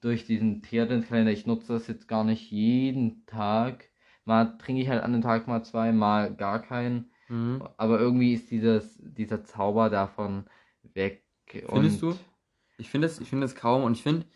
durch 0.00 0.26
diesen 0.26 0.62
Tee-Adventskalender, 0.62 1.32
ich 1.32 1.46
nutze 1.46 1.72
das 1.72 1.86
jetzt 1.86 2.06
gar 2.06 2.24
nicht 2.24 2.50
jeden 2.50 3.24
Tag. 3.26 3.88
Mal 4.24 4.58
trinke 4.58 4.82
ich 4.82 4.88
halt 4.88 5.02
an 5.02 5.12
den 5.12 5.22
Tag 5.22 5.46
mal 5.48 5.64
zwei, 5.64 5.92
mal 5.92 6.34
gar 6.34 6.60
keinen. 6.60 7.10
Mhm. 7.28 7.62
Aber 7.76 7.98
irgendwie 7.98 8.34
ist 8.34 8.50
dieses, 8.50 9.00
dieser 9.02 9.44
Zauber 9.44 9.90
davon 9.90 10.44
weg. 10.94 11.24
Findest 11.46 12.02
du? 12.02 12.14
Ich 12.78 12.90
finde 12.90 13.06
es, 13.06 13.20
es 13.20 13.54
kaum 13.54 13.84
und 13.84 13.92
ich 13.92 14.02
finde, 14.02 14.26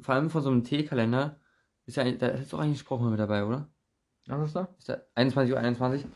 vor 0.00 0.14
allem 0.14 0.30
von 0.30 0.42
so 0.42 0.50
einem 0.50 0.64
Teekalender, 0.64 1.38
ist 1.86 1.96
ja, 1.96 2.10
da 2.12 2.28
ist 2.28 2.52
doch 2.52 2.60
eigentlich 2.60 2.78
Spruch 2.78 3.00
mit 3.00 3.18
dabei, 3.18 3.44
oder? 3.44 3.68
Was 4.30 4.48
ist 4.48 4.56
da? 4.56 4.68
Ist 4.78 4.88
da 4.88 4.98
21 5.14 5.52
Uhr 5.54 5.58
21? 5.60 6.06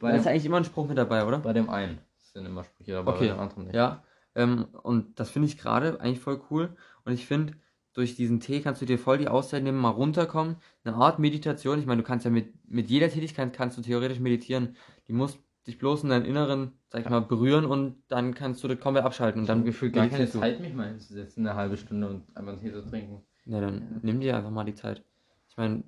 Bei 0.00 0.10
Da 0.10 0.16
ist 0.16 0.24
ja 0.24 0.30
eigentlich 0.32 0.46
immer 0.46 0.56
ein 0.58 0.64
Spruch 0.64 0.88
mit 0.88 0.98
dabei, 0.98 1.24
oder? 1.24 1.38
bei 1.38 1.52
dem 1.52 1.70
einen 1.70 1.98
sind 2.32 2.46
immer 2.46 2.64
Sprüche, 2.64 2.98
aber 2.98 3.12
Okay, 3.14 3.28
bei 3.28 3.34
dem 3.34 3.40
anderen 3.40 3.64
nicht. 3.64 3.74
Ja, 3.76 4.02
ähm, 4.34 4.66
und 4.82 5.18
das 5.20 5.30
finde 5.30 5.48
ich 5.48 5.58
gerade 5.58 6.00
eigentlich 6.00 6.20
voll 6.20 6.40
cool. 6.50 6.74
Und 7.04 7.12
ich 7.12 7.26
finde, 7.26 7.54
durch 7.92 8.16
diesen 8.16 8.40
Tee 8.40 8.60
kannst 8.60 8.82
du 8.82 8.86
dir 8.86 8.98
voll 8.98 9.18
die 9.18 9.28
Auszeit 9.28 9.62
nehmen, 9.62 9.78
mal 9.78 9.90
runterkommen. 9.90 10.56
Eine 10.82 10.96
Art 10.96 11.20
Meditation. 11.20 11.78
Ich 11.78 11.86
meine, 11.86 12.02
du 12.02 12.06
kannst 12.06 12.24
ja 12.24 12.30
mit, 12.30 12.52
mit 12.68 12.90
jeder 12.90 13.08
Tätigkeit 13.08 13.52
kannst 13.52 13.78
du 13.78 13.82
theoretisch 13.82 14.18
meditieren. 14.18 14.76
Die 15.06 15.12
musst 15.12 15.38
dich 15.68 15.78
bloß 15.78 16.02
in 16.02 16.10
deinem 16.10 16.24
Inneren, 16.26 16.72
sag 16.88 17.02
ich 17.02 17.08
mal, 17.08 17.20
berühren 17.20 17.64
und 17.64 18.02
dann 18.08 18.34
kannst 18.34 18.62
du 18.64 18.68
das 18.68 18.80
komplett 18.80 19.04
abschalten 19.04 19.40
und 19.40 19.44
Ich 19.44 19.50
habe 19.50 19.60
dann 19.60 19.64
gefühlt 19.64 19.94
gar 19.94 20.08
keine 20.08 20.26
du. 20.26 20.40
Zeit, 20.40 20.60
mich 20.60 20.74
mal 20.74 20.88
hinzusetzen, 20.88 21.46
eine 21.46 21.56
halbe 21.56 21.76
Stunde 21.76 22.08
und 22.08 22.36
einfach 22.36 22.52
einen 22.52 22.60
Tee 22.60 22.72
zu 22.72 22.82
trinken. 22.84 23.22
Ja, 23.46 23.60
dann 23.60 24.00
nimm 24.02 24.20
dir 24.20 24.36
einfach 24.36 24.50
mal 24.50 24.64
die 24.64 24.74
Zeit. 24.74 25.02
Ich 25.48 25.56
meine, 25.56 25.84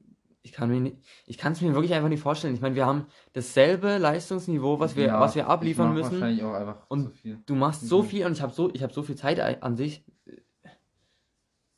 ich 0.46 0.52
kann 0.52 0.70
mir 0.70 0.80
nicht, 0.80 0.96
ich 1.26 1.38
kann 1.38 1.52
es 1.54 1.60
mir 1.60 1.74
wirklich 1.74 1.92
einfach 1.92 2.08
nicht 2.08 2.22
vorstellen. 2.22 2.54
Ich 2.54 2.60
meine, 2.60 2.76
wir 2.76 2.86
haben 2.86 3.06
dasselbe 3.32 3.98
Leistungsniveau, 3.98 4.78
was 4.78 4.94
wir, 4.94 5.06
Ja, 5.06 5.20
was 5.20 5.34
wir 5.34 5.48
abliefern 5.48 5.92
müssen. 5.92 6.12
Wahrscheinlich 6.12 6.44
auch 6.44 6.54
einfach 6.54 6.86
Und 6.88 7.02
zu 7.02 7.10
viel. 7.10 7.42
Du 7.46 7.56
machst 7.56 7.82
so 7.82 8.02
Mhm. 8.02 8.06
viel 8.06 8.26
und 8.26 8.32
ich 8.32 8.42
habe 8.42 8.52
so, 8.52 8.72
ich 8.72 8.82
habe 8.84 8.92
so 8.92 9.02
viel 9.02 9.16
Zeit 9.16 9.40
ei- 9.40 9.60
an 9.60 9.76
sich. 9.76 10.04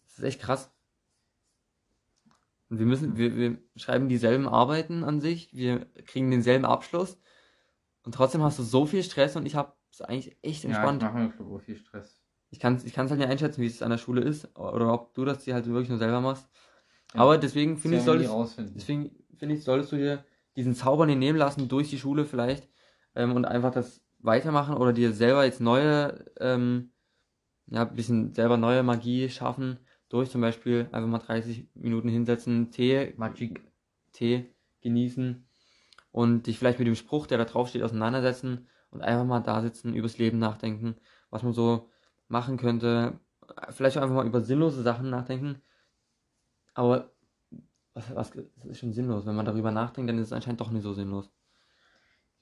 Das 0.06 0.18
ist 0.18 0.24
echt 0.24 0.40
krass. 0.40 0.70
Und 2.68 2.78
wir 2.78 2.84
müssen, 2.86 3.16
wir, 3.16 3.34
wir 3.36 3.58
schreiben 3.76 4.10
dieselben 4.10 4.46
Arbeiten 4.46 5.02
an 5.02 5.20
sich, 5.22 5.54
wir 5.54 5.86
kriegen 6.04 6.30
denselben 6.30 6.66
Abschluss 6.66 7.18
und 8.02 8.14
trotzdem 8.14 8.42
hast 8.42 8.58
du 8.58 8.62
so 8.62 8.84
viel 8.84 9.02
Stress 9.02 9.36
und 9.36 9.46
ich 9.46 9.54
habe 9.54 9.72
es 9.90 10.02
eigentlich 10.02 10.36
echt 10.42 10.66
entspannt. 10.66 11.00
Ja, 11.02 11.08
ich 11.08 11.14
mache 11.14 11.42
mir 11.42 11.60
viel 11.60 11.76
Stress. 11.76 12.20
ich 12.50 12.60
kann 12.60 12.74
es 12.74 12.84
ich 12.84 12.92
kann's 12.92 13.10
halt 13.10 13.20
nicht 13.20 13.30
einschätzen, 13.30 13.62
wie 13.62 13.66
es 13.66 13.80
an 13.80 13.90
der 13.90 13.96
Schule 13.98 14.20
ist 14.20 14.54
oder 14.58 14.92
ob 14.92 15.14
du 15.14 15.24
das 15.24 15.44
dir 15.44 15.54
halt 15.54 15.64
wirklich 15.66 15.88
nur 15.88 15.96
selber 15.98 16.20
machst. 16.20 16.46
Ja. 17.14 17.20
Aber 17.20 17.38
deswegen 17.38 17.76
finde 17.78 17.98
ich, 17.98 18.02
solltest, 18.02 18.32
deswegen 18.74 19.10
finde 19.38 19.54
ich, 19.54 19.64
solltest 19.64 19.92
du 19.92 19.96
dir 19.96 20.24
diesen 20.56 20.74
Zauber 20.74 21.06
nicht 21.06 21.18
nehmen 21.18 21.38
lassen 21.38 21.68
durch 21.68 21.90
die 21.90 21.98
Schule 21.98 22.24
vielleicht 22.24 22.68
ähm, 23.14 23.34
und 23.34 23.44
einfach 23.44 23.72
das 23.72 24.02
weitermachen 24.18 24.76
oder 24.76 24.92
dir 24.92 25.12
selber 25.12 25.44
jetzt 25.44 25.60
neue, 25.60 26.24
ähm, 26.40 26.90
ja, 27.66 27.86
ein 27.86 27.94
bisschen 27.94 28.34
selber 28.34 28.56
neue 28.56 28.82
Magie 28.82 29.28
schaffen 29.28 29.78
durch 30.08 30.30
zum 30.30 30.40
Beispiel 30.40 30.88
einfach 30.92 31.08
mal 31.08 31.18
30 31.18 31.68
Minuten 31.74 32.08
hinsetzen, 32.08 32.70
Tee, 32.70 33.14
Magic. 33.16 33.62
Tee 34.12 34.54
genießen 34.80 35.46
und 36.10 36.46
dich 36.46 36.58
vielleicht 36.58 36.78
mit 36.78 36.88
dem 36.88 36.94
Spruch, 36.94 37.26
der 37.26 37.38
da 37.38 37.44
drauf 37.44 37.68
steht, 37.68 37.82
auseinandersetzen 37.82 38.66
und 38.90 39.02
einfach 39.02 39.26
mal 39.26 39.40
da 39.40 39.60
sitzen, 39.60 39.94
übers 39.94 40.18
Leben 40.18 40.38
nachdenken, 40.38 40.96
was 41.30 41.42
man 41.42 41.52
so 41.52 41.90
machen 42.28 42.56
könnte, 42.56 43.20
vielleicht 43.70 43.96
auch 43.98 44.02
einfach 44.02 44.16
mal 44.16 44.26
über 44.26 44.40
sinnlose 44.40 44.82
Sachen 44.82 45.10
nachdenken, 45.10 45.62
aber 46.78 47.10
was, 47.92 48.14
was 48.14 48.30
das 48.30 48.64
ist 48.66 48.78
schon 48.78 48.92
sinnlos, 48.92 49.26
wenn 49.26 49.34
man 49.34 49.44
darüber 49.44 49.72
nachdenkt, 49.72 50.08
dann 50.08 50.18
ist 50.18 50.28
es 50.28 50.32
anscheinend 50.32 50.60
doch 50.60 50.70
nicht 50.70 50.84
so 50.84 50.92
sinnlos. 50.92 51.28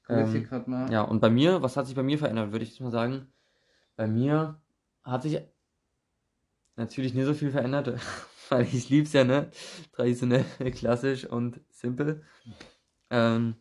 Ich 0.02 0.10
Ähm, 0.10 0.30
hier 0.30 0.42
gerade 0.42 0.68
mal. 0.68 0.92
Ja, 0.92 1.00
und 1.00 1.20
bei 1.20 1.30
mir, 1.30 1.62
was 1.62 1.78
hat 1.78 1.86
sich 1.86 1.96
bei 1.96 2.02
mir 2.02 2.18
verändert, 2.18 2.52
würde 2.52 2.62
ich 2.62 2.72
jetzt 2.72 2.80
mal 2.80 2.90
sagen? 2.90 3.32
Bei 3.96 4.06
mir 4.06 4.60
hat 5.04 5.22
sich 5.22 5.40
natürlich 6.76 7.14
nicht 7.14 7.24
so 7.24 7.32
viel 7.32 7.50
verändert, 7.50 7.98
weil 8.50 8.64
ich 8.64 8.90
lieb's 8.90 9.14
ja, 9.14 9.24
ne? 9.24 9.50
Traditionell, 9.92 10.44
klassisch 10.74 11.24
und 11.24 11.62
simpel. 11.70 12.22
Ähm, 13.08 13.54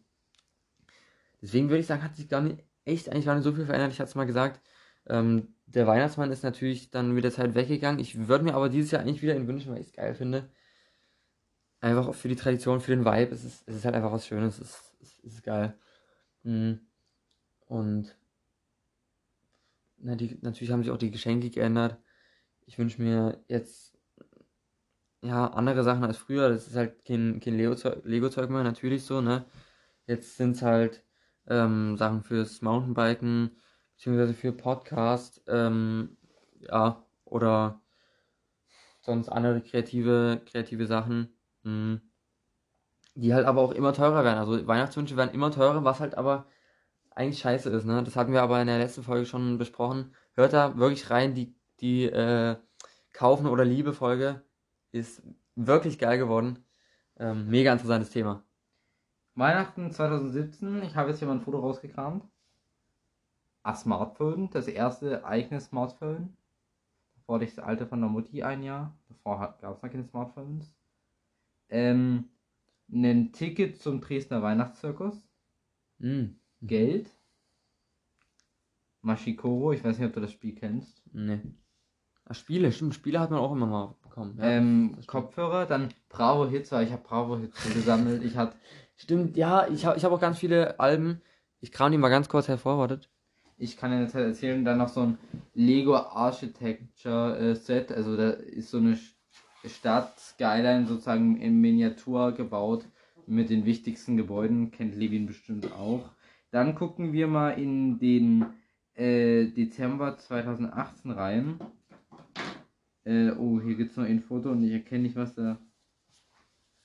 deswegen 1.41 1.69
würde 1.69 1.79
ich 1.79 1.87
sagen, 1.87 2.03
hat 2.03 2.17
sich 2.17 2.27
gar 2.27 2.41
nicht, 2.41 2.61
echt 2.83 3.09
eigentlich 3.09 3.25
gar 3.25 3.35
nicht 3.35 3.45
so 3.45 3.53
viel 3.53 3.65
verändert. 3.65 3.93
Ich 3.93 3.99
hatte 4.01 4.09
es 4.09 4.15
mal 4.15 4.25
gesagt. 4.25 4.59
Ähm, 5.07 5.55
der 5.67 5.87
Weihnachtsmann 5.87 6.31
ist 6.31 6.43
natürlich 6.43 6.91
dann 6.91 7.11
mit 7.11 7.23
der 7.23 7.31
Zeit 7.31 7.55
weggegangen. 7.55 7.99
Ich 7.99 8.27
würde 8.27 8.43
mir 8.43 8.53
aber 8.53 8.69
dieses 8.69 8.91
Jahr 8.91 9.01
eigentlich 9.01 9.21
wieder 9.21 9.35
ihn 9.35 9.47
wünschen, 9.47 9.71
weil 9.71 9.81
ich 9.81 9.87
es 9.87 9.93
geil 9.93 10.13
finde. 10.15 10.49
Einfach 11.81 12.13
für 12.15 12.29
die 12.29 12.35
Tradition, 12.35 12.81
für 12.81 12.95
den 12.95 13.05
Vibe. 13.05 13.33
Es 13.33 13.43
ist, 13.43 13.63
es 13.67 13.75
ist 13.77 13.85
halt 13.85 13.95
einfach 13.95 14.11
was 14.11 14.27
Schönes. 14.27 14.59
Es 14.59 14.69
ist, 15.01 15.19
es 15.23 15.33
ist 15.33 15.43
geil. 15.43 15.77
Mhm. 16.43 16.81
Und 17.67 18.15
na, 19.97 20.15
die, 20.15 20.37
natürlich 20.41 20.71
haben 20.71 20.83
sich 20.83 20.91
auch 20.91 20.97
die 20.97 21.11
Geschenke 21.11 21.49
geändert. 21.49 21.97
Ich 22.67 22.77
wünsche 22.77 23.01
mir 23.01 23.43
jetzt 23.47 23.97
ja 25.21 25.47
andere 25.47 25.83
Sachen 25.83 26.03
als 26.03 26.17
früher. 26.17 26.49
Das 26.49 26.67
ist 26.67 26.75
halt 26.75 27.05
kein, 27.05 27.39
kein 27.39 27.55
Lego-Zeug 27.55 28.05
Lego 28.05 28.29
mehr, 28.47 28.63
natürlich 28.63 29.03
so, 29.03 29.21
ne? 29.21 29.45
Jetzt 30.07 30.37
sind 30.37 30.55
es 30.55 30.61
halt 30.61 31.03
ähm, 31.47 31.97
Sachen 31.97 32.23
fürs 32.23 32.61
Mountainbiken, 32.61 33.57
beziehungsweise 33.95 34.33
für 34.33 34.51
Podcast, 34.51 35.41
ähm, 35.47 36.17
ja, 36.59 37.03
oder 37.25 37.81
sonst 39.01 39.29
andere 39.29 39.61
kreative, 39.61 40.41
kreative 40.45 40.87
Sachen, 40.87 41.34
die 43.15 43.33
halt 43.33 43.45
aber 43.45 43.61
auch 43.61 43.71
immer 43.71 43.93
teurer 43.93 44.23
werden. 44.23 44.39
Also 44.39 44.67
Weihnachtswünsche 44.67 45.17
werden 45.17 45.33
immer 45.33 45.51
teurer, 45.51 45.83
was 45.83 45.99
halt 45.99 46.17
aber 46.17 46.45
eigentlich 47.11 47.39
scheiße 47.39 47.69
ist, 47.69 47.85
ne? 47.85 48.03
Das 48.03 48.15
hatten 48.15 48.33
wir 48.33 48.43
aber 48.43 48.59
in 48.59 48.67
der 48.67 48.77
letzten 48.77 49.03
Folge 49.03 49.25
schon 49.25 49.57
besprochen. 49.57 50.13
Hört 50.35 50.53
da 50.53 50.77
wirklich 50.77 51.09
rein, 51.09 51.33
die, 51.33 51.55
die 51.79 52.03
äh, 52.03 52.57
Kaufen 53.13 53.47
oder 53.47 53.63
Liebe 53.63 53.93
Folge 53.93 54.43
ist 54.91 55.23
wirklich 55.55 55.97
geil 55.97 56.17
geworden. 56.17 56.65
Ähm, 57.17 57.47
mega 57.49 57.71
interessantes 57.71 58.09
Thema. 58.09 58.43
Weihnachten 59.35 59.91
2017, 59.91 60.83
ich 60.83 60.95
habe 60.95 61.09
jetzt 61.09 61.19
hier 61.19 61.27
mal 61.27 61.35
ein 61.35 61.41
Foto 61.41 61.59
rausgekramt. 61.59 62.25
Ein 63.63 63.75
Smartphone, 63.75 64.49
das 64.49 64.67
erste 64.67 65.25
eigene 65.25 65.61
Smartphone. 65.61 66.35
Davor 67.15 67.35
hatte 67.35 67.45
ich 67.45 67.55
das 67.55 67.63
alte 67.63 67.87
von 67.87 68.01
der 68.01 68.09
Mutti 68.09 68.43
ein 68.43 68.61
Jahr. 68.61 68.93
Davor 69.07 69.55
gab 69.61 69.75
es 69.75 69.81
noch 69.81 69.89
keine 69.89 70.03
Smartphones. 70.03 70.73
Ähm, 71.69 72.25
ein 72.91 73.31
Ticket 73.33 73.81
zum 73.81 74.01
Dresdner 74.01 74.41
Weihnachtszirkus. 74.41 75.21
Mm. 75.99 76.25
Geld. 76.61 77.09
Mashikoro, 79.01 79.71
ich 79.71 79.83
weiß 79.83 79.97
nicht, 79.97 80.07
ob 80.07 80.13
du 80.13 80.21
das 80.21 80.31
Spiel 80.31 80.55
kennst. 80.55 81.01
Nee. 81.13 81.39
Ach, 82.27 82.35
Spiele, 82.35 82.71
stimmt, 82.71 82.95
Spiele 82.95 83.19
hat 83.19 83.29
man 83.29 83.39
auch 83.39 83.51
immer 83.51 83.67
mal 83.67 83.95
bekommen. 84.01 84.35
Ja, 84.39 84.45
ähm, 84.45 84.97
Kopfhörer, 85.05 85.67
dann 85.67 85.89
Bravo 86.09 86.47
Hits, 86.47 86.71
weil 86.71 86.85
ich 86.85 86.91
habe 86.91 87.03
Bravo 87.03 87.37
Hits 87.37 87.71
gesammelt. 87.73 88.23
Ich 88.23 88.35
hatte. 88.35 88.55
Stimmt, 88.95 89.37
ja, 89.37 89.67
ich 89.67 89.85
habe 89.85 89.97
ich 89.97 90.05
hab 90.05 90.11
auch 90.11 90.19
ganz 90.19 90.39
viele 90.39 90.79
Alben. 90.79 91.21
Ich 91.59 91.71
kram 91.71 91.91
die 91.91 91.97
mal 91.97 92.09
ganz 92.09 92.29
kurz 92.29 92.47
hervor, 92.47 92.77
wartet. 92.79 93.09
Ich 93.57 93.77
kann 93.77 93.91
dir 93.91 94.01
jetzt 94.01 94.15
erzählen, 94.15 94.65
dann 94.65 94.79
noch 94.79 94.89
so 94.89 95.01
ein 95.01 95.17
Lego 95.53 95.95
Architecture 95.95 97.37
äh, 97.37 97.55
Set, 97.55 97.91
also 97.91 98.17
da 98.17 98.31
ist 98.31 98.71
so 98.71 98.77
eine 98.77 98.97
Stadt 99.67 100.19
Skyline 100.19 100.87
sozusagen 100.87 101.37
in 101.37 101.59
Miniatur 101.61 102.31
gebaut 102.33 102.85
mit 103.27 103.49
den 103.49 103.65
wichtigsten 103.65 104.17
Gebäuden, 104.17 104.71
kennt 104.71 104.95
Levin 104.95 105.25
bestimmt 105.25 105.71
auch. 105.73 106.11
Dann 106.51 106.75
gucken 106.75 107.13
wir 107.13 107.27
mal 107.27 107.51
in 107.51 107.99
den 107.99 108.45
äh, 108.93 109.45
Dezember 109.47 110.17
2018 110.17 111.11
rein. 111.11 111.59
Äh, 113.03 113.31
oh, 113.31 113.59
hier 113.61 113.75
gibt 113.75 113.91
es 113.91 113.97
noch 113.97 114.05
ein 114.05 114.21
Foto 114.21 114.51
und 114.51 114.63
ich 114.63 114.71
erkenne 114.71 115.03
nicht, 115.03 115.15
was 115.15 115.35
da. 115.35 115.59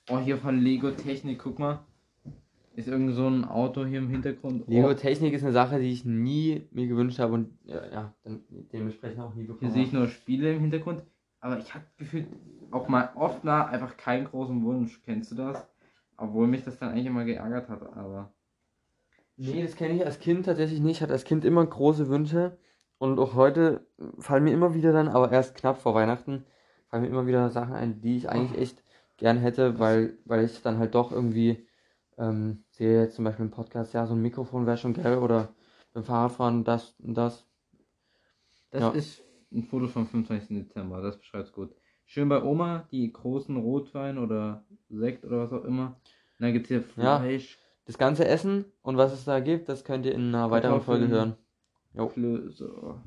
Oh, 0.09 0.19
hier 0.19 0.37
von 0.37 0.59
Lego 0.59 0.91
Technik, 0.91 1.39
guck 1.39 1.59
mal. 1.59 1.85
Ist 2.75 2.87
irgend 2.87 3.15
so 3.15 3.27
ein 3.27 3.43
Auto 3.43 3.85
hier 3.85 3.99
im 3.99 4.09
Hintergrund. 4.09 4.63
Oh. 4.65 4.71
Lego 4.71 4.93
Technik 4.93 5.33
ist 5.33 5.43
eine 5.43 5.51
Sache, 5.51 5.79
die 5.79 5.91
ich 5.91 6.05
nie 6.05 6.67
mir 6.71 6.87
gewünscht 6.87 7.19
habe 7.19 7.33
und 7.33 7.49
ja, 7.63 7.85
ja 7.91 8.15
dann 8.23 8.43
dementsprechend 8.73 9.19
auch 9.19 9.33
nie 9.33 9.43
bekommen. 9.43 9.61
Hier 9.61 9.71
sehe 9.71 9.83
ich 9.83 9.93
nur 9.93 10.07
Spiele 10.07 10.53
im 10.53 10.61
Hintergrund, 10.61 11.03
aber 11.41 11.57
ich 11.57 11.73
habe 11.73 11.83
gefühlt 11.97 12.27
auch 12.71 12.87
mal 12.87 13.11
oft 13.15 13.43
nach 13.43 13.71
einfach 13.71 13.97
keinen 13.97 14.25
großen 14.25 14.63
Wunsch. 14.63 15.01
Kennst 15.03 15.31
du 15.31 15.35
das? 15.35 15.67
Obwohl 16.15 16.47
mich 16.47 16.63
das 16.63 16.77
dann 16.77 16.89
eigentlich 16.89 17.07
immer 17.07 17.25
geärgert 17.25 17.67
hat, 17.67 17.81
aber. 17.97 18.31
Nee, 19.35 19.63
das 19.63 19.75
kenne 19.75 19.95
ich 19.95 20.05
als 20.05 20.19
Kind 20.19 20.45
tatsächlich 20.45 20.79
nicht. 20.79 20.97
Ich 20.97 21.01
hatte 21.01 21.13
als 21.13 21.23
Kind 21.23 21.43
immer 21.43 21.65
große 21.65 22.07
Wünsche. 22.07 22.57
Und 22.99 23.17
auch 23.17 23.33
heute 23.33 23.87
fallen 24.19 24.43
mir 24.43 24.53
immer 24.53 24.75
wieder 24.75 24.93
dann, 24.93 25.07
aber 25.07 25.31
erst 25.31 25.55
knapp 25.55 25.81
vor 25.81 25.95
Weihnachten, 25.95 26.45
fallen 26.87 27.01
mir 27.01 27.09
immer 27.09 27.25
wieder 27.25 27.49
Sachen 27.49 27.73
ein, 27.73 27.99
die 27.99 28.17
ich 28.17 28.29
eigentlich 28.29 28.61
echt 28.61 28.83
gern 29.17 29.37
hätte, 29.37 29.79
weil, 29.79 30.19
weil 30.25 30.45
ich 30.45 30.61
dann 30.61 30.77
halt 30.77 30.93
doch 30.93 31.11
irgendwie 31.11 31.67
ähm, 32.19 32.63
sehe 32.69 33.01
jetzt 33.01 33.15
zum 33.15 33.25
Beispiel 33.25 33.45
im 33.45 33.51
Podcast, 33.51 33.93
ja, 33.95 34.05
so 34.05 34.13
ein 34.13 34.21
Mikrofon 34.21 34.67
wäre 34.67 34.77
schon 34.77 34.93
geil 34.93 35.17
oder 35.17 35.49
beim 35.93 36.03
Fahrradfahren 36.03 36.63
das 36.63 36.93
und 36.99 37.15
das. 37.15 37.47
Das 38.69 38.81
ja. 38.81 38.89
ist 38.91 39.23
ein 39.51 39.63
Foto 39.63 39.87
vom 39.87 40.07
25. 40.07 40.57
Dezember, 40.57 41.01
das 41.01 41.17
beschreibt 41.17 41.47
es 41.47 41.53
gut. 41.53 41.73
Schön 42.05 42.29
bei 42.29 42.41
Oma, 42.43 42.87
die 42.91 43.11
großen 43.11 43.55
Rotwein 43.55 44.17
oder 44.17 44.65
Sekt 44.89 45.23
oder 45.25 45.39
was 45.39 45.53
auch 45.53 45.63
immer. 45.63 45.87
Und 45.87 46.45
dann 46.45 46.53
gibt 46.53 46.65
es 46.65 46.69
hier 46.69 46.81
Fleisch. 46.81 47.55
Ja. 47.55 47.57
Das 47.85 47.97
ganze 47.97 48.27
Essen 48.27 48.65
und 48.83 48.97
was 48.97 49.11
es 49.11 49.25
da 49.25 49.39
gibt, 49.39 49.67
das 49.67 49.83
könnt 49.83 50.05
ihr 50.05 50.13
in 50.13 50.29
einer 50.29 50.51
weiteren 50.51 50.81
Folge 50.81 51.07
hören. 51.07 51.35
Jo. 51.93 52.11
So. 52.49 52.99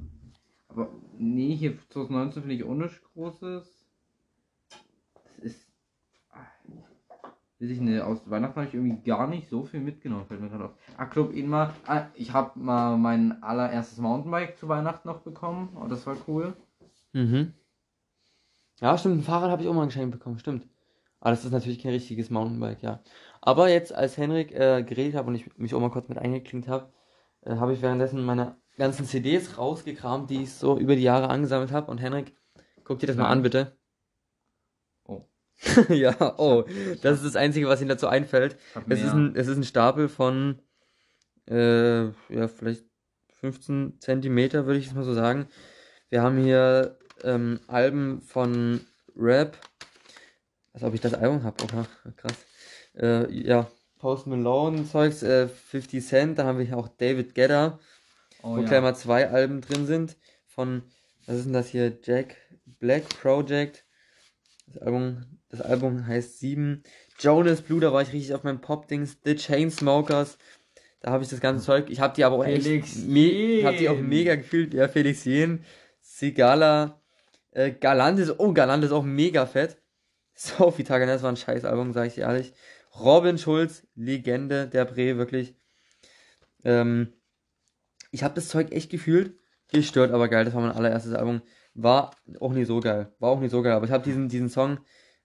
Aber 0.68 0.90
nee, 1.16 1.54
hier 1.54 1.78
2019 1.90 2.42
finde 2.42 2.56
ich 2.56 2.64
auch 2.64 2.74
nichts 2.74 3.00
Großes. 3.12 3.86
Das 5.24 5.44
ist. 5.44 5.66
Ach, 6.30 6.46
weiß 7.60 7.70
ich 7.70 7.80
nicht, 7.80 8.00
aus 8.02 8.28
Weihnachten 8.28 8.56
habe 8.56 8.68
ich 8.68 8.74
irgendwie 8.74 9.02
gar 9.02 9.26
nicht 9.26 9.48
so 9.48 9.64
viel 9.64 9.80
mitgenommen, 9.80 10.26
fällt 10.26 10.40
mir 10.40 10.50
gerade 10.50 10.66
auf. 10.66 10.74
Ah, 10.96 11.06
Club 11.06 11.34
Inma. 11.34 11.72
Ah, 11.86 12.06
ich 12.14 12.32
habe 12.32 12.58
mal 12.58 12.96
mein 12.96 13.42
allererstes 13.42 13.98
Mountainbike 13.98 14.58
zu 14.58 14.68
Weihnachten 14.68 15.08
noch 15.08 15.20
bekommen. 15.20 15.76
Oh, 15.80 15.86
das 15.86 16.06
war 16.06 16.16
cool. 16.26 16.54
Mhm. 17.12 17.54
Ja, 18.80 18.98
stimmt, 18.98 19.18
ein 19.18 19.22
Fahrrad 19.22 19.50
habe 19.50 19.62
ich 19.62 19.68
auch 19.68 19.74
mal 19.74 19.86
geschenkt 19.86 20.10
bekommen, 20.10 20.38
stimmt. 20.38 20.66
Aber 21.20 21.30
das 21.30 21.44
ist 21.44 21.52
natürlich 21.52 21.78
kein 21.78 21.92
richtiges 21.92 22.28
Mountainbike, 22.28 22.82
ja. 22.82 23.02
Aber 23.40 23.68
jetzt, 23.68 23.94
als 23.94 24.18
Henrik 24.18 24.52
äh, 24.52 24.82
geredet 24.82 25.14
hat 25.14 25.26
und 25.26 25.34
ich 25.34 25.56
mich 25.56 25.74
auch 25.74 25.80
mal 25.80 25.90
kurz 25.90 26.08
mit 26.08 26.18
eingeklinkt 26.18 26.68
habe, 26.68 26.92
äh, 27.42 27.56
habe 27.56 27.72
ich 27.72 27.82
währenddessen 27.82 28.24
meine 28.24 28.56
ganzen 28.76 29.06
CDs 29.06 29.56
rausgekramt, 29.56 30.28
die 30.28 30.42
ich 30.42 30.52
so 30.52 30.78
über 30.78 30.96
die 30.96 31.02
Jahre 31.02 31.28
angesammelt 31.28 31.72
habe. 31.72 31.90
Und 31.90 31.98
Henrik, 31.98 32.36
guck 32.82 32.98
dir 32.98 33.06
das 33.06 33.16
mal 33.16 33.28
an, 33.28 33.42
bitte. 33.42 33.76
Ja, 35.88 36.34
oh. 36.38 36.64
Das 37.02 37.18
ist 37.18 37.24
das 37.24 37.36
Einzige, 37.36 37.68
was 37.68 37.80
Ihnen 37.80 37.88
dazu 37.88 38.06
einfällt. 38.06 38.56
Es 38.88 39.02
ist, 39.02 39.12
ein, 39.12 39.34
es 39.36 39.46
ist 39.46 39.56
ein 39.56 39.64
Stapel 39.64 40.08
von, 40.08 40.58
äh, 41.48 42.04
ja, 42.04 42.48
vielleicht 42.48 42.84
15 43.40 44.00
Zentimeter, 44.00 44.66
würde 44.66 44.78
ich 44.78 44.86
jetzt 44.86 44.94
mal 44.94 45.04
so 45.04 45.14
sagen. 45.14 45.46
Wir 46.10 46.22
haben 46.22 46.38
hier 46.38 46.98
ähm, 47.22 47.60
Alben 47.66 48.20
von 48.22 48.80
Rap. 49.16 49.56
Als 50.72 50.82
ob 50.82 50.94
ich 50.94 51.00
das 51.00 51.14
Album 51.14 51.44
habe, 51.44 51.62
oder? 51.62 51.86
Krass 52.16 52.44
äh, 52.96 53.30
ja, 53.32 53.70
Post 53.98 54.26
Malone 54.26 54.86
Zeugs, 54.86 55.22
äh, 55.22 55.48
50 55.48 56.04
Cent, 56.04 56.38
da 56.38 56.44
haben 56.44 56.58
wir 56.58 56.66
hier 56.66 56.78
auch 56.78 56.88
David 56.88 57.34
Gedder, 57.34 57.78
oh, 58.42 58.56
wo 58.56 58.60
ja. 58.60 58.68
gleich 58.68 58.82
mal 58.82 58.94
zwei 58.94 59.28
Alben 59.28 59.60
drin 59.60 59.86
sind 59.86 60.16
von, 60.46 60.82
was 61.26 61.36
ist 61.36 61.44
denn 61.46 61.52
das 61.52 61.68
hier, 61.68 61.98
Jack 62.02 62.36
Black 62.78 63.08
Project. 63.20 63.84
Das 64.66 64.78
Album, 64.78 65.24
das 65.48 65.60
Album 65.60 66.06
heißt 66.06 66.40
7. 66.40 66.82
Jonas 67.20 67.62
Blue, 67.62 67.80
da 67.80 67.92
war 67.92 68.02
ich 68.02 68.12
richtig 68.12 68.34
auf 68.34 68.44
meinem 68.44 68.60
Pop-Dings. 68.60 69.18
The 69.24 69.36
Chainsmokers, 69.36 70.38
da 71.00 71.10
habe 71.12 71.22
ich 71.22 71.30
das 71.30 71.40
ganze 71.40 71.64
Zeug. 71.64 71.90
Ich 71.90 72.00
habe 72.00 72.14
die 72.14 72.24
aber 72.24 72.36
auch 72.36 72.44
Felix 72.44 72.96
echt, 72.96 73.06
me 73.06 73.62
hab 73.64 73.76
die 73.76 73.88
auch 73.88 73.98
mega 73.98 74.34
gefühlt. 74.36 74.74
Ja, 74.74 74.88
Felix 74.88 75.24
Jen, 75.24 75.64
Sigala, 76.00 77.00
äh, 77.50 77.72
Galantis, 77.72 78.32
oh, 78.38 78.52
Galantis 78.52 78.90
auch 78.90 79.04
mega 79.04 79.46
fett. 79.46 79.76
Sophie 80.34 80.84
Tage, 80.84 81.06
das 81.06 81.22
war 81.22 81.30
ein 81.30 81.36
scheiß 81.36 81.64
Album, 81.64 81.92
sag 81.92 82.06
ich 82.06 82.14
dir 82.14 82.22
ehrlich. 82.22 82.52
Robin 82.98 83.38
Schulz, 83.38 83.86
Legende 83.94 84.66
der 84.66 84.84
Bre, 84.84 85.16
wirklich. 85.16 85.54
Ähm, 86.64 87.12
ich 88.10 88.22
habe 88.22 88.34
das 88.34 88.48
Zeug 88.48 88.72
echt 88.72 88.90
gefühlt. 88.90 89.34
Gestört, 89.72 90.12
aber 90.12 90.28
geil. 90.28 90.44
Das 90.44 90.54
war 90.54 90.62
mein 90.62 90.70
allererstes 90.70 91.14
Album. 91.14 91.42
War 91.74 92.12
auch 92.40 92.52
nicht 92.52 92.68
so 92.68 92.80
geil. 92.80 93.12
War 93.18 93.30
auch 93.30 93.40
nicht 93.40 93.50
so 93.50 93.62
geil. 93.62 93.72
Aber 93.72 93.84
ich 93.84 93.92
habe 93.92 94.04
diesen, 94.04 94.28
diesen 94.28 94.48
Song, 94.48 94.78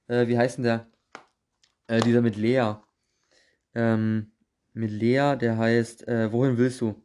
äh, 0.08 0.28
wie 0.28 0.38
heißt 0.38 0.58
denn 0.58 0.64
der? 0.64 0.88
Äh, 1.88 2.02
dieser 2.02 2.22
mit 2.22 2.36
Lea. 2.36 2.76
Ähm, 3.76 4.32
mit 4.74 4.92
Lea, 4.92 5.36
der 5.40 5.58
heißt 5.58 6.08
äh, 6.08 6.32
Wohin 6.32 6.58
willst 6.58 6.82
du? 6.82 6.96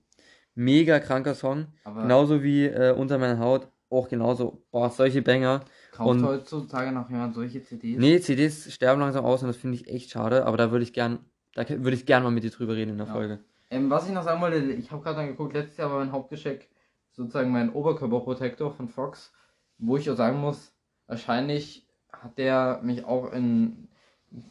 Mega 0.54 0.98
kranker 0.98 1.34
Song. 1.34 1.66
Aber 1.84 2.02
genauso 2.02 2.42
wie 2.42 2.66
äh, 2.66 2.92
Unter 2.92 3.18
meiner 3.18 3.38
Haut. 3.38 3.68
Auch 3.90 4.08
genauso. 4.08 4.64
Boah, 4.70 4.90
solche 4.90 5.22
Banger. 5.22 5.64
Kauft 5.92 6.10
und, 6.10 6.24
heutzutage 6.24 6.90
noch 6.90 7.08
jemand 7.10 7.34
solche 7.34 7.62
CDs? 7.62 7.98
Nee, 7.98 8.18
CDs 8.20 8.72
sterben 8.72 9.00
langsam 9.00 9.24
aus 9.24 9.42
und 9.42 9.48
das 9.48 9.56
finde 9.56 9.76
ich 9.76 9.88
echt 9.88 10.10
schade, 10.10 10.46
aber 10.46 10.56
da 10.56 10.72
würde 10.72 10.82
ich 10.82 10.92
gern, 10.92 11.20
da 11.54 11.68
würde 11.68 11.92
ich 11.92 12.04
gern 12.04 12.24
mal 12.24 12.32
mit 12.32 12.42
dir 12.42 12.50
drüber 12.50 12.74
reden 12.74 12.92
in 12.92 12.98
der 12.98 13.06
ja. 13.06 13.12
Folge. 13.12 13.38
Ähm, 13.70 13.88
was 13.90 14.08
ich 14.08 14.12
noch 14.12 14.24
sagen 14.24 14.40
wollte, 14.40 14.56
ich 14.56 14.90
habe 14.90 15.02
gerade 15.02 15.26
geguckt, 15.28 15.54
letztes 15.54 15.76
Jahr 15.76 15.90
war 15.90 15.98
mein 15.98 16.10
Hauptgeschenk 16.10 16.66
sozusagen 17.14 17.50
mein 17.50 17.72
Oberkörperprotektor 17.72 18.72
von 18.72 18.88
Fox, 18.88 19.32
wo 19.78 19.96
ich 19.96 20.10
auch 20.10 20.16
sagen 20.16 20.40
muss, 20.40 20.74
wahrscheinlich 21.06 21.86
hat 22.12 22.38
der 22.38 22.80
mich 22.82 23.04
auch 23.04 23.32
in 23.32 23.88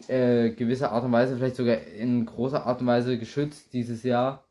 äh, 0.08 0.52
gewisser 0.52 0.92
Art 0.92 1.04
und 1.04 1.12
Weise, 1.12 1.38
vielleicht 1.38 1.56
sogar 1.56 1.78
in 1.82 2.26
großer 2.26 2.66
Art 2.66 2.82
und 2.82 2.88
Weise 2.88 3.18
geschützt 3.18 3.74
dieses 3.74 4.04
Jahr. 4.04 4.44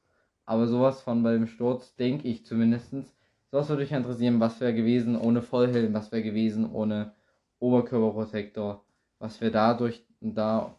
Aber 0.44 0.66
sowas 0.66 1.00
von 1.00 1.22
bei 1.22 1.32
dem 1.32 1.46
Sturz, 1.46 1.94
denke 1.96 2.28
ich 2.28 2.44
zumindestens. 2.44 3.14
Sowas 3.50 3.68
würde 3.68 3.82
mich 3.82 3.92
interessieren, 3.92 4.40
was 4.40 4.60
wäre 4.60 4.74
gewesen 4.74 5.16
ohne 5.16 5.42
Vollhelm, 5.42 5.94
was 5.94 6.10
wäre 6.10 6.22
gewesen 6.22 6.70
ohne 6.70 7.12
Oberkörperprotektor, 7.60 8.84
was 9.18 9.40
wäre 9.40 9.52
dadurch 9.52 10.04
da 10.20 10.74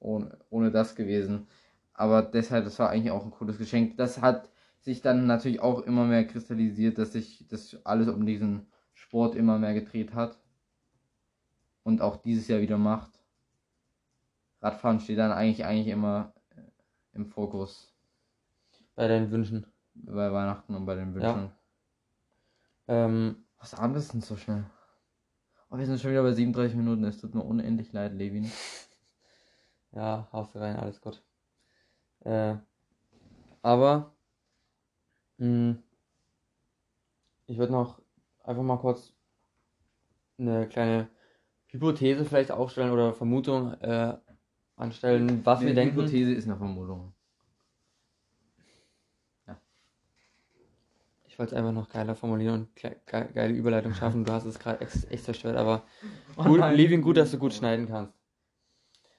ohne, 0.00 0.38
ohne 0.50 0.70
das 0.70 0.94
gewesen. 0.94 1.46
Aber 1.92 2.22
deshalb, 2.22 2.64
das 2.64 2.78
war 2.78 2.90
eigentlich 2.90 3.10
auch 3.10 3.24
ein 3.24 3.32
cooles 3.32 3.58
Geschenk. 3.58 3.96
Das 3.96 4.22
hat 4.22 4.48
sich 4.88 5.02
dann 5.02 5.26
natürlich 5.26 5.60
auch 5.60 5.80
immer 5.80 6.04
mehr 6.06 6.26
kristallisiert, 6.26 6.96
dass 6.96 7.12
sich 7.12 7.46
das 7.48 7.76
alles 7.84 8.08
um 8.08 8.24
diesen 8.24 8.66
Sport 8.94 9.34
immer 9.34 9.58
mehr 9.58 9.74
gedreht 9.74 10.14
hat. 10.14 10.38
Und 11.82 12.00
auch 12.00 12.16
dieses 12.16 12.48
Jahr 12.48 12.60
wieder 12.60 12.78
macht. 12.78 13.10
Radfahren 14.60 14.98
steht 15.00 15.18
dann 15.18 15.30
eigentlich, 15.30 15.64
eigentlich 15.64 15.88
immer 15.88 16.34
äh, 16.56 16.62
im 17.12 17.26
Fokus 17.26 17.94
Bei 18.94 19.08
deinen 19.08 19.30
Wünschen. 19.30 19.66
bei 19.94 20.32
Weihnachten 20.32 20.74
und 20.74 20.86
bei 20.86 20.94
den 20.94 21.14
Wünschen. 21.14 21.52
Ähm, 22.88 23.44
Was 23.58 23.74
abend 23.74 23.96
ist 23.96 24.14
denn 24.14 24.22
so 24.22 24.36
schnell? 24.36 24.64
Oh, 25.70 25.76
wir 25.76 25.84
sind 25.84 26.00
schon 26.00 26.10
wieder 26.10 26.22
bei 26.22 26.32
37 26.32 26.76
Minuten. 26.76 27.04
Es 27.04 27.18
tut 27.18 27.34
mir 27.34 27.42
unendlich 27.42 27.92
leid, 27.92 28.14
Levin. 28.14 28.50
ja, 29.92 30.28
haust 30.32 30.54
du 30.54 30.60
rein, 30.60 30.76
alles 30.76 31.00
gut. 31.00 31.22
Äh, 32.20 32.56
aber 33.62 34.17
ich 37.46 37.58
würde 37.58 37.72
noch 37.72 38.00
einfach 38.42 38.62
mal 38.62 38.78
kurz 38.78 39.12
eine 40.38 40.68
kleine 40.68 41.08
Hypothese 41.68 42.24
vielleicht 42.24 42.50
aufstellen 42.50 42.90
oder 42.92 43.12
Vermutung 43.14 43.74
äh, 43.74 44.16
anstellen, 44.76 45.44
was 45.44 45.60
wir 45.60 45.68
Die 45.68 45.74
denken. 45.74 45.96
Hypothese 45.96 46.32
ist 46.32 46.46
eine 46.46 46.56
Vermutung. 46.56 47.12
Ich 51.26 51.40
wollte 51.40 51.54
es 51.54 51.58
einfach 51.58 51.72
noch 51.72 51.88
geiler 51.88 52.16
formulieren 52.16 52.54
und 52.62 52.74
ge 52.74 52.96
ge 53.06 53.32
geile 53.32 53.54
Überleitung 53.54 53.94
schaffen. 53.94 54.24
Du 54.24 54.32
hast 54.32 54.44
es 54.44 54.58
gerade 54.58 54.80
echt, 54.80 55.24
zerstört, 55.24 55.56
aber 55.56 55.84
Oh 56.36 56.42
gut. 56.42 56.58
Levin, 56.74 57.00
gut, 57.00 57.16
dass 57.16 57.30
du 57.30 57.38
gut 57.38 57.54
schneiden 57.54 57.86
kannst. 57.86 58.12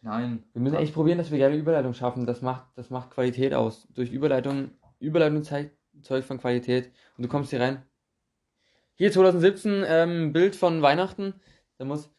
Nein. 0.01 0.43
Wir 0.51 0.61
müssen 0.61 0.75
echt 0.75 0.93
probieren, 0.93 1.17
dass 1.17 1.31
wir 1.31 1.39
geile 1.39 1.55
Überleitung 1.55 1.93
schaffen. 1.93 2.25
Das 2.25 2.41
macht, 2.41 2.65
das 2.75 2.89
macht 2.89 3.11
Qualität 3.11 3.53
aus. 3.53 3.87
Durch 3.93 4.11
Überleitung, 4.11 4.71
Überleitung 4.99 5.43
zeigt 5.43 5.78
Zeug 6.01 6.25
von 6.25 6.39
Qualität. 6.39 6.91
Und 7.17 7.23
du 7.23 7.29
kommst 7.29 7.49
hier 7.51 7.61
rein. 7.61 7.83
Hier 8.95 9.11
2017, 9.11 9.83
ähm, 9.87 10.33
Bild 10.33 10.55
von 10.55 10.81
Weihnachten. 10.81 11.33
Da 11.77 11.85
muss, 11.85 12.09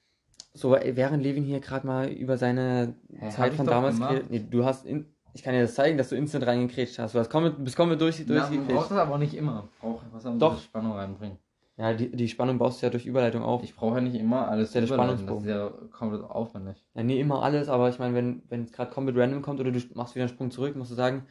so 0.55 0.73
während 0.73 1.23
Levin 1.23 1.45
hier 1.45 1.61
gerade 1.61 1.87
mal 1.87 2.09
über 2.09 2.39
seine 2.39 2.95
hab 3.21 3.33
Zeit 3.33 3.53
ich 3.53 3.57
von 3.57 3.67
damals. 3.67 3.99
Nee, 4.31 4.47
du 4.51 4.65
hast, 4.65 4.87
in, 4.87 5.07
ich 5.35 5.43
kann 5.43 5.53
dir 5.55 5.63
das 5.63 5.75
zeigen, 5.75 5.99
dass 5.99 6.09
du 6.09 6.17
instant 6.17 6.47
reingekretscht 6.47 6.99
hast. 6.99 7.15
Du 7.15 7.19
hast 7.19 7.29
kommen, 7.31 7.55
bist 7.63 7.77
kommen 7.77 7.99
durch, 7.99 8.23
Na, 8.27 8.35
man 8.35 8.39
braucht 8.39 8.51
durchgekretscht. 8.53 8.91
das 8.93 8.99
aber 8.99 9.19
nicht 9.19 9.35
immer. 9.35 9.69
Braucht 9.81 10.07
was 10.13 10.25
am 10.25 10.39
Doch. 10.39 10.61
Spannung 10.61 10.93
reinbringen. 10.93 11.39
Ja, 11.77 11.95
die, 11.95 12.11
die 12.15 12.29
Spannung 12.29 12.59
baust 12.59 12.83
du 12.83 12.87
ja 12.87 12.91
durch 12.91 13.07
Überleitung 13.07 13.43
auf. 13.43 13.63
Ich 13.63 13.75
brauche 13.75 13.97
ja 13.97 14.01
nicht 14.03 14.15
immer 14.15 14.49
alles 14.49 14.73
Der 14.73 14.85
zu 14.87 14.93
überleiten. 14.95 15.27
Das 15.27 15.35
Spannungsbogen. 15.37 15.49
ist 15.49 15.83
ja 15.89 15.89
komplett 15.97 16.23
aufwendig. 16.25 16.85
Ja, 16.95 17.03
nee, 17.03 17.19
immer 17.19 17.43
alles, 17.43 17.71
aber 17.71 17.89
ich 17.89 17.99
meine, 17.99 18.15
wenn, 18.15 18.43
wenn 18.51 18.65
es 18.65 18.73
gerade 18.73 18.91
Combat 18.91 19.17
Random 19.17 19.41
kommt 19.41 19.61
oder 19.61 19.71
du 19.71 19.81
machst 19.95 20.15
wieder 20.15 20.25
einen 20.25 20.29
Sprung 20.29 20.51
zurück, 20.51 20.77
musst 20.77 20.91
du 20.91 20.95
sagen, 20.95 21.27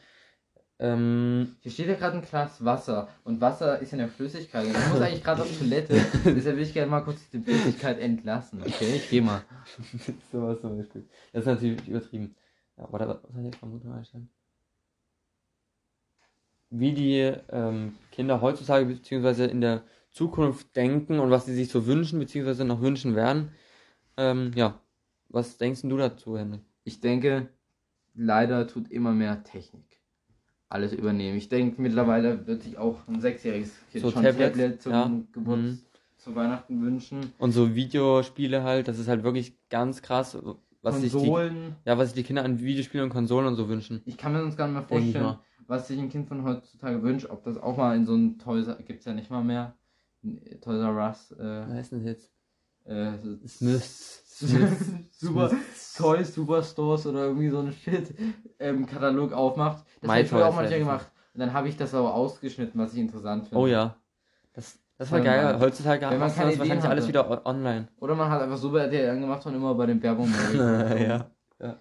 ähm, 0.82 1.58
Hier 1.60 1.72
steht 1.72 1.88
ja 1.88 1.96
gerade 1.96 2.18
ein 2.18 2.24
Glas 2.24 2.64
Wasser. 2.64 3.10
Und 3.26 3.42
Wasser 3.42 3.80
ist 3.80 3.92
ja 3.92 3.98
eine 3.98 4.08
Flüssigkeit. 4.08 4.66
Ich 4.66 4.74
muss 4.74 5.02
eigentlich 5.02 5.24
gerade 5.24 5.42
auf 5.42 5.58
Toilette. 5.58 5.94
Deshalb 6.26 6.56
will 6.56 6.64
ich 6.64 6.74
gerne 6.74 6.90
mal 6.90 7.02
kurz 7.02 7.30
die 7.32 7.40
Flüssigkeit 7.40 8.00
entlassen. 8.00 8.62
Okay, 8.62 8.96
ich 8.96 9.10
geh 9.10 9.20
mal. 9.20 9.44
sowas 10.32 10.62
zum 10.62 10.78
Beispiel. 10.78 11.06
Das 11.34 11.42
ist 11.42 11.48
natürlich 11.48 11.86
übertrieben. 11.86 12.34
Ja, 12.78 12.86
aber 12.86 13.00
da, 13.00 13.08
was 13.08 13.38
ich 13.40 13.46
jetzt 13.46 13.58
Vermutung 13.58 13.92
einstellen? 13.92 14.30
Wie 16.70 16.94
die 16.94 17.34
ähm, 17.52 17.98
Kinder 18.12 18.40
heutzutage 18.40 18.86
beziehungsweise 18.86 19.46
in 19.46 19.60
der 19.60 19.84
Zukunft 20.12 20.76
denken 20.78 21.20
und 21.20 21.30
was 21.30 21.46
sie 21.46 21.56
sich 21.56 21.70
so 21.70 21.88
wünschen 21.88 22.20
beziehungsweise 22.20 22.64
noch 22.64 22.80
wünschen 22.80 23.16
werden. 23.16 23.52
Ähm, 24.16 24.54
ja, 24.56 24.80
was 25.28 25.58
denkst 25.58 25.82
denn 25.82 25.90
du 25.90 25.98
dazu, 25.98 26.38
Henry? 26.38 26.60
Ich 26.86 27.02
denke, 27.02 27.50
leider 28.14 28.66
tut 28.68 28.90
immer 28.92 29.12
mehr 29.12 29.44
Technik 29.44 29.89
alles 30.70 30.94
übernehmen. 30.94 31.38
Ich 31.38 31.50
denke, 31.50 31.82
mittlerweile 31.82 32.46
wird 32.48 32.64
sich 32.64 32.78
auch 32.78 33.08
ein 33.08 33.20
sechsjähriges 33.20 33.72
Kind 33.92 34.04
So 34.04 34.12
schon 34.12 34.24
Tablets, 34.24 34.52
Tablet 34.56 34.82
zum 34.82 34.92
ja. 34.92 35.12
Geburt, 35.32 35.58
Mhm. 35.60 35.80
zu 36.18 36.36
Weihnachten 36.36 36.82
wünschen. 36.82 37.34
Und 37.40 37.52
so 37.54 37.74
Videospiele 37.76 38.64
halt, 38.64 38.88
das 38.88 39.00
ist 39.00 39.08
halt 39.08 39.24
wirklich 39.24 39.54
ganz 39.70 40.02
krass, 40.02 40.38
was 40.82 41.02
sich 41.02 41.12
die, 41.12 41.18
Konsolen. 41.18 41.76
ja, 41.86 41.98
was 41.98 42.10
sich 42.10 42.16
die 42.16 42.24
Kinder 42.24 42.44
an 42.44 42.60
Videospielen 42.60 43.06
und 43.06 43.10
Konsolen 43.10 43.48
und 43.48 43.56
so 43.56 43.68
wünschen. 43.68 44.02
Ich 44.06 44.18
kann 44.18 44.32
mir 44.34 44.42
sonst 44.42 44.58
gar 44.58 44.68
nicht 44.68 44.76
mehr 44.76 44.84
vorstellen, 44.88 45.24
mal. 45.24 45.40
was 45.68 45.88
sich 45.88 46.00
ein 46.00 46.10
Kind 46.10 46.28
von 46.28 46.44
heutzutage 46.44 47.02
wünscht. 47.04 47.28
Ob 47.30 47.44
das 47.44 47.58
auch 47.58 47.76
mal 47.78 47.96
in 47.96 48.06
so 48.06 48.14
einem 48.14 48.38
Toys 48.38 48.68
gibt 48.86 49.00
es 49.00 49.06
ja 49.06 49.14
nicht 49.14 49.30
mal 49.32 49.44
mehr. 49.44 49.76
Toys 50.62 50.80
R 50.82 50.94
Us. 50.96 51.32
Äh, 51.32 51.38
Was 51.68 51.70
heißt 51.74 51.92
denn 51.94 52.00
das 52.00 52.08
jetzt? 52.08 52.32
äh, 52.86 53.48
Smiths. 53.48 54.19
Super 55.12 55.52
Toys 55.98 56.34
Superstores 56.34 57.06
oder 57.08 57.26
irgendwie 57.26 57.50
so 57.50 57.60
ein 57.60 57.72
Shit 57.74 58.14
ähm, 58.60 58.86
Katalog 58.86 59.34
aufmacht. 59.34 59.86
Das 60.02 60.10
habe 60.10 60.22
ich 60.22 60.30
früher 60.30 60.48
auch 60.48 60.56
manchmal 60.56 60.80
gemacht. 60.80 61.12
Und 61.34 61.42
dann 61.42 61.54
habe 61.54 61.68
ich 61.70 61.78
das 61.78 61.94
aber 61.94 62.14
ausgeschnitten, 62.14 62.80
was 62.80 62.94
ich 62.94 63.00
interessant 63.00 63.44
finde. 63.48 63.58
Oh 63.62 63.68
ja. 63.68 63.96
Das, 64.54 64.80
das 64.98 65.12
war 65.12 65.20
Wenn 65.20 65.26
geil. 65.26 65.44
man- 65.44 65.60
Heutzutage 65.60 66.02
wenn 66.10 66.20
man 66.20 66.30
das 66.30 66.38
wahrscheinlich 66.38 66.84
alles 66.86 67.08
wieder 67.08 67.46
online. 67.46 67.88
Oder 68.00 68.16
man 68.16 68.30
hat 68.30 68.42
einfach 68.42 68.58
Super 68.58 68.82
RTL 68.84 69.10
angemacht 69.12 69.46
und 69.46 69.56
immer 69.56 69.76
bei 69.76 69.86
den 69.86 70.02
Werbungen. 70.02 70.34
ja. 70.56 71.30
ja. 71.60 71.80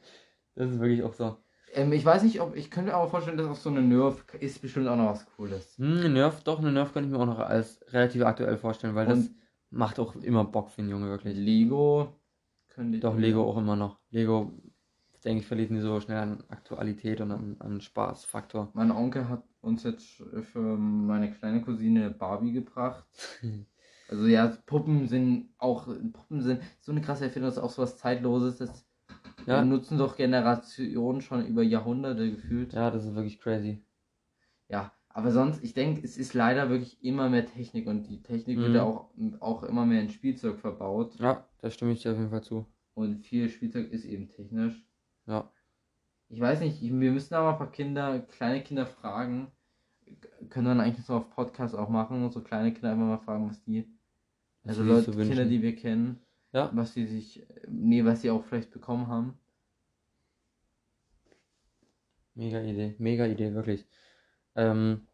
Das 0.54 0.70
ist 0.70 0.80
wirklich 0.80 1.02
auch 1.04 1.14
so. 1.14 1.36
ähm, 1.74 1.92
ich 1.92 2.04
weiß 2.04 2.24
nicht, 2.24 2.40
ob 2.40 2.56
ich 2.56 2.70
könnte 2.70 2.92
aber 2.94 3.08
vorstellen, 3.08 3.36
dass 3.38 3.46
auch 3.46 3.54
so 3.56 3.70
eine 3.70 3.80
Nerf 3.82 4.24
ist 4.40 4.60
bestimmt 4.60 4.88
auch 4.88 4.96
noch 4.96 5.10
was 5.10 5.26
Cooles. 5.36 5.76
Hm, 5.78 5.98
eine 5.98 6.08
Nerf, 6.10 6.42
doch, 6.42 6.58
eine 6.58 6.72
Nerf 6.72 6.92
könnte 6.92 7.08
ich 7.08 7.12
mir 7.14 7.20
auch 7.20 7.26
noch 7.26 7.38
als 7.38 7.80
relativ 7.92 8.22
aktuell 8.24 8.56
vorstellen, 8.58 8.94
weil 8.96 9.06
das 9.06 9.18
Und- 9.18 9.30
macht 9.70 9.98
auch 10.00 10.14
immer 10.16 10.44
Bock 10.44 10.70
für 10.70 10.82
einen 10.82 10.90
Junge, 10.90 11.08
wirklich. 11.08 11.36
Lego 11.36 12.17
könnte 12.78 12.96
ich 12.98 13.02
Doch, 13.02 13.16
Lego 13.18 13.42
auch 13.42 13.56
immer 13.58 13.74
noch. 13.74 13.98
Lego, 14.10 14.52
denke 15.24 15.40
ich, 15.40 15.46
verliert 15.48 15.72
nie 15.72 15.80
so 15.80 16.00
schnell 16.00 16.18
an 16.18 16.44
Aktualität 16.48 17.20
und 17.20 17.32
an, 17.32 17.56
an 17.58 17.80
Spaßfaktor. 17.80 18.70
Mein 18.72 18.92
Onkel 18.92 19.28
hat 19.28 19.42
uns 19.60 19.82
jetzt 19.82 20.22
für 20.52 20.60
meine 20.76 21.32
kleine 21.32 21.60
Cousine 21.62 22.10
Barbie 22.10 22.52
gebracht. 22.52 23.04
Also 24.10 24.26
ja, 24.26 24.46
Puppen 24.64 25.06
sind 25.06 25.50
auch 25.58 25.84
Puppen 25.86 26.40
sind 26.40 26.62
so 26.80 26.92
eine 26.92 27.02
krasse 27.02 27.24
Erfindung, 27.26 27.48
das 27.50 27.58
ist 27.58 27.62
auch 27.62 27.68
so 27.68 27.82
was 27.82 27.98
Zeitloses. 27.98 28.56
Das 28.56 28.86
Ja. 29.44 29.62
nutzen 29.62 29.98
doch 29.98 30.16
Generationen 30.16 31.20
schon 31.20 31.44
über 31.44 31.62
Jahrhunderte 31.62 32.30
gefühlt. 32.30 32.72
Ja. 32.72 32.84
Ja, 32.84 32.90
das 32.90 33.04
ist 33.04 33.14
wirklich 33.14 33.38
crazy. 33.38 33.82
Aber 35.18 35.32
sonst, 35.32 35.64
ich 35.64 35.74
denke, 35.74 36.00
es 36.04 36.16
ist 36.16 36.32
leider 36.32 36.70
wirklich 36.70 37.02
immer 37.02 37.28
mehr 37.28 37.44
Technik 37.44 37.88
und 37.88 38.04
die 38.04 38.22
Technik 38.22 38.56
wird 38.58 38.68
Mhm. 38.68 38.74
ja 38.76 38.84
auch, 38.84 39.10
auch 39.40 39.64
immer 39.64 39.84
mehr 39.84 40.00
in 40.00 40.10
Spielzeug 40.10 40.60
verbaut. 40.60 41.16
Ja, 41.18 41.44
da 41.60 41.70
stimme 41.70 41.90
ich 41.90 42.02
dir 42.02 42.12
auf 42.12 42.18
jeden 42.18 42.30
Fall 42.30 42.44
zu. 42.44 42.66
Und 42.94 43.26
viel 43.26 43.48
Spielzeug 43.48 43.90
ist 43.90 44.04
eben 44.04 44.28
technisch. 44.28 44.80
Ja. 45.26 45.50
Ich 46.28 46.40
weiß 46.40 46.60
nicht, 46.60 46.80
wir 46.80 47.10
müssen 47.10 47.34
aber 47.34 47.50
ein 47.52 47.58
paar 47.58 47.72
Kinder, 47.72 48.20
kleine 48.20 48.62
Kinder 48.62 48.86
fragen. 48.86 49.50
Können 50.50 50.66
wir 50.66 50.70
dann 50.74 50.80
eigentlich 50.80 51.04
so 51.04 51.14
auf 51.14 51.30
Podcast 51.30 51.74
auch 51.74 51.88
machen 51.88 52.22
und 52.24 52.32
so 52.32 52.40
kleine 52.40 52.72
Kinder 52.72 52.92
einfach 52.92 53.06
mal 53.06 53.18
fragen, 53.18 53.48
was 53.50 53.60
die, 53.64 53.88
Was 54.62 54.78
also 54.78 54.84
sich 55.00 55.06
Leute. 55.08 55.26
Kinder, 55.28 55.44
die 55.46 55.62
wir 55.62 55.74
kennen, 55.74 56.20
Ja. 56.52 56.70
was 56.74 56.94
sie 56.94 57.06
sich, 57.06 57.44
nee, 57.66 58.04
was 58.04 58.20
sie 58.22 58.30
auch 58.30 58.44
vielleicht 58.44 58.70
bekommen 58.70 59.08
haben. 59.08 59.34
Mega 62.36 62.60
Idee, 62.62 62.94
mega 62.98 63.26
Idee, 63.26 63.52
wirklich. 63.52 63.84
Ähm, 64.54 65.07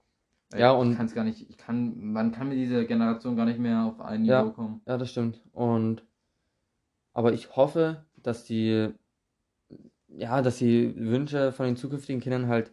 Ja, 0.61 0.73
ich 0.75 0.79
und- 0.81 0.97
kann 0.97 1.07
es 1.07 1.15
gar 1.15 1.25
nicht, 1.25 1.49
ich 1.49 1.57
kann, 1.57 2.13
man 2.13 2.33
kann 2.33 2.49
mit 2.49 2.59
dieser 2.59 2.85
Generation 2.85 3.37
gar 3.37 3.47
nicht 3.47 3.59
mehr 3.59 3.85
auf 3.85 4.01
ein 4.01 4.23
Niveau 4.23 4.31
Ja. 4.33 4.43
kommen. 4.51 4.81
ja, 4.87 4.97
das 4.99 5.11
stimmt. 5.11 5.41
Und 5.53 6.05
aber 7.13 7.33
ich 7.33 7.55
hoffe, 7.57 8.05
dass 8.23 8.45
die 8.45 8.91
ja, 10.09 10.43
dass 10.43 10.59
die 10.59 10.95
Wünsche 10.97 11.51
von 11.53 11.67
den 11.67 11.77
zukünftigen 11.77 12.21
Kindern 12.21 12.47
halt 12.47 12.73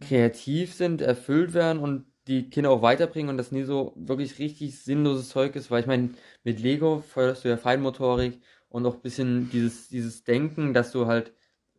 kreativ 0.00 0.74
sind, 0.74 1.00
erfüllt 1.00 1.54
werden 1.54 1.78
und 1.78 2.06
die 2.26 2.48
Kinder 2.50 2.70
auch 2.70 2.82
weiterbringen 2.82 3.30
und 3.30 3.36
das 3.36 3.52
nie 3.52 3.62
so 3.64 3.92
wirklich 3.96 4.38
richtig 4.38 4.78
sinnloses 4.82 5.28
Zeug 5.28 5.56
ist, 5.56 5.70
weil 5.70 5.80
ich 5.80 5.86
meine, 5.86 6.10
mit 6.42 6.60
Lego 6.60 7.00
förderst 7.06 7.44
du 7.44 7.48
ja 7.48 7.56
Feinmotorik 7.56 8.40
und 8.68 8.86
auch 8.86 8.94
ein 8.96 9.00
bisschen 9.02 9.50
dieses, 9.50 9.88
dieses 9.88 10.24
Denken, 10.24 10.72
dass 10.74 10.90
du 10.92 11.06
halt 11.06 11.32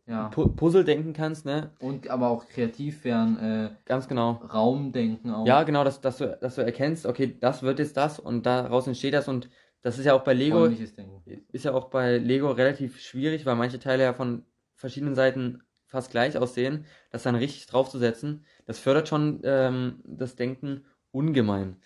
Ja. 0.06 0.28
Pu 0.28 0.48
Puzzle 0.48 0.84
denken 0.84 1.12
kannst, 1.12 1.44
ne? 1.44 1.70
Und 1.80 2.08
aber 2.08 2.28
auch 2.30 2.46
kreativ 2.46 3.04
werden, 3.04 3.38
äh, 3.38 3.70
Ganz 3.86 4.06
genau. 4.06 4.32
Raumdenken 4.32 5.32
auch. 5.32 5.46
Ja, 5.46 5.64
genau, 5.64 5.82
dass, 5.82 6.00
dass, 6.00 6.18
du, 6.18 6.38
dass 6.40 6.54
du 6.54 6.62
erkennst, 6.62 7.06
okay, 7.06 7.36
das 7.40 7.62
wird 7.62 7.80
jetzt 7.80 7.96
das 7.96 8.20
und 8.20 8.46
daraus 8.46 8.86
entsteht 8.86 9.14
das 9.14 9.26
und 9.26 9.50
das 9.82 9.98
ist 9.98 10.04
ja 10.04 10.14
auch 10.14 10.24
bei 10.24 10.34
Lego, 10.34 10.66
ist 11.52 11.64
ja 11.64 11.72
auch 11.72 11.90
bei 11.90 12.18
Lego 12.18 12.50
relativ 12.50 13.00
schwierig, 13.00 13.46
weil 13.46 13.56
manche 13.56 13.78
Teile 13.78 14.04
ja 14.04 14.14
von 14.14 14.44
verschiedenen 14.74 15.14
Seiten 15.14 15.62
fast 15.86 16.10
gleich 16.10 16.36
aussehen, 16.36 16.84
das 17.10 17.22
dann 17.22 17.34
richtig 17.34 17.66
draufzusetzen, 17.66 18.44
das 18.66 18.78
fördert 18.78 19.08
schon 19.08 19.40
ähm, 19.44 20.00
das 20.04 20.36
Denken 20.36 20.84
ungemein. 21.10 21.76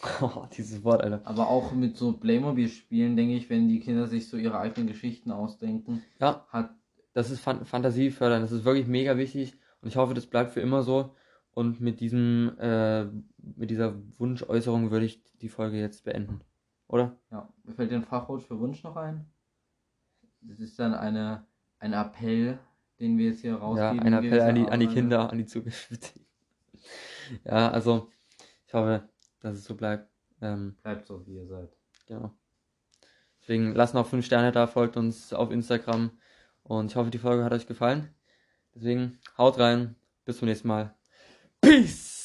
Oh, 0.22 0.46
dieses 0.56 0.84
Wort, 0.84 1.02
Alter. 1.02 1.22
Aber 1.24 1.48
auch 1.48 1.72
mit 1.72 1.96
so 1.96 2.12
Playmobil-Spielen, 2.12 3.16
denke 3.16 3.34
ich, 3.34 3.50
wenn 3.50 3.68
die 3.68 3.80
Kinder 3.80 4.06
sich 4.06 4.28
so 4.28 4.36
ihre 4.36 4.60
eigenen 4.60 4.86
Geschichten 4.86 5.32
ausdenken, 5.32 6.04
Ja, 6.20 6.46
hat 6.50 6.70
das 7.12 7.30
ist 7.30 7.40
Fan 7.40 7.64
Fantasie 7.64 8.10
fördern. 8.10 8.42
Das 8.42 8.52
ist 8.52 8.64
wirklich 8.64 8.86
mega 8.86 9.16
wichtig. 9.16 9.58
Und 9.80 9.88
ich 9.88 9.96
hoffe, 9.96 10.14
das 10.14 10.26
bleibt 10.26 10.52
für 10.52 10.60
immer 10.60 10.82
so. 10.82 11.14
Und 11.52 11.80
mit 11.80 12.00
diesem, 12.00 12.56
äh, 12.58 13.04
mit 13.56 13.70
dieser 13.70 13.94
Wunschäußerung 14.18 14.90
würde 14.90 15.06
ich 15.06 15.22
die 15.40 15.48
Folge 15.48 15.78
jetzt 15.78 16.04
beenden. 16.04 16.40
Oder? 16.86 17.16
Ja, 17.30 17.48
mir 17.64 17.74
fällt 17.74 17.90
dir 17.90 17.96
ein 17.96 18.04
Fachwort 18.04 18.42
für 18.42 18.58
Wunsch 18.60 18.82
noch 18.84 18.96
ein? 18.96 19.26
Das 20.40 20.60
ist 20.60 20.78
dann 20.78 20.94
eine, 20.94 21.46
ein 21.80 21.92
Appell, 21.92 22.58
den 23.00 23.18
wir 23.18 23.26
jetzt 23.26 23.40
hier 23.40 23.50
Ja, 23.52 23.56
rausgeben. 23.56 24.00
ein 24.00 24.12
Appell 24.12 24.40
an 24.40 24.54
die, 24.54 24.68
an 24.68 24.80
die 24.80 24.86
Kinder, 24.86 25.30
an 25.30 25.38
die 25.38 25.46
Zukunft. 25.46 25.90
ja, 27.44 27.70
also, 27.70 28.08
ich 28.66 28.74
hoffe, 28.74 29.08
dass 29.40 29.56
es 29.56 29.64
so 29.64 29.74
bleibt. 29.74 30.08
Ähm. 30.40 30.76
Bleibt 30.82 31.06
so, 31.06 31.26
wie 31.26 31.34
ihr 31.34 31.46
seid. 31.46 31.70
genau. 32.06 32.32
Deswegen 33.40 33.74
lasst 33.74 33.94
noch 33.94 34.06
5 34.06 34.24
Sterne 34.24 34.52
da, 34.52 34.66
folgt 34.66 34.96
uns 34.96 35.32
auf 35.32 35.50
Instagram. 35.50 36.10
Und 36.68 36.90
ich 36.90 36.96
hoffe, 36.96 37.10
die 37.10 37.18
Folge 37.18 37.44
hat 37.44 37.52
euch 37.52 37.66
gefallen. 37.66 38.14
Deswegen 38.74 39.18
haut 39.36 39.58
rein. 39.58 39.96
Bis 40.24 40.38
zum 40.38 40.48
nächsten 40.48 40.68
Mal. 40.68 40.94
Peace! 41.62 42.17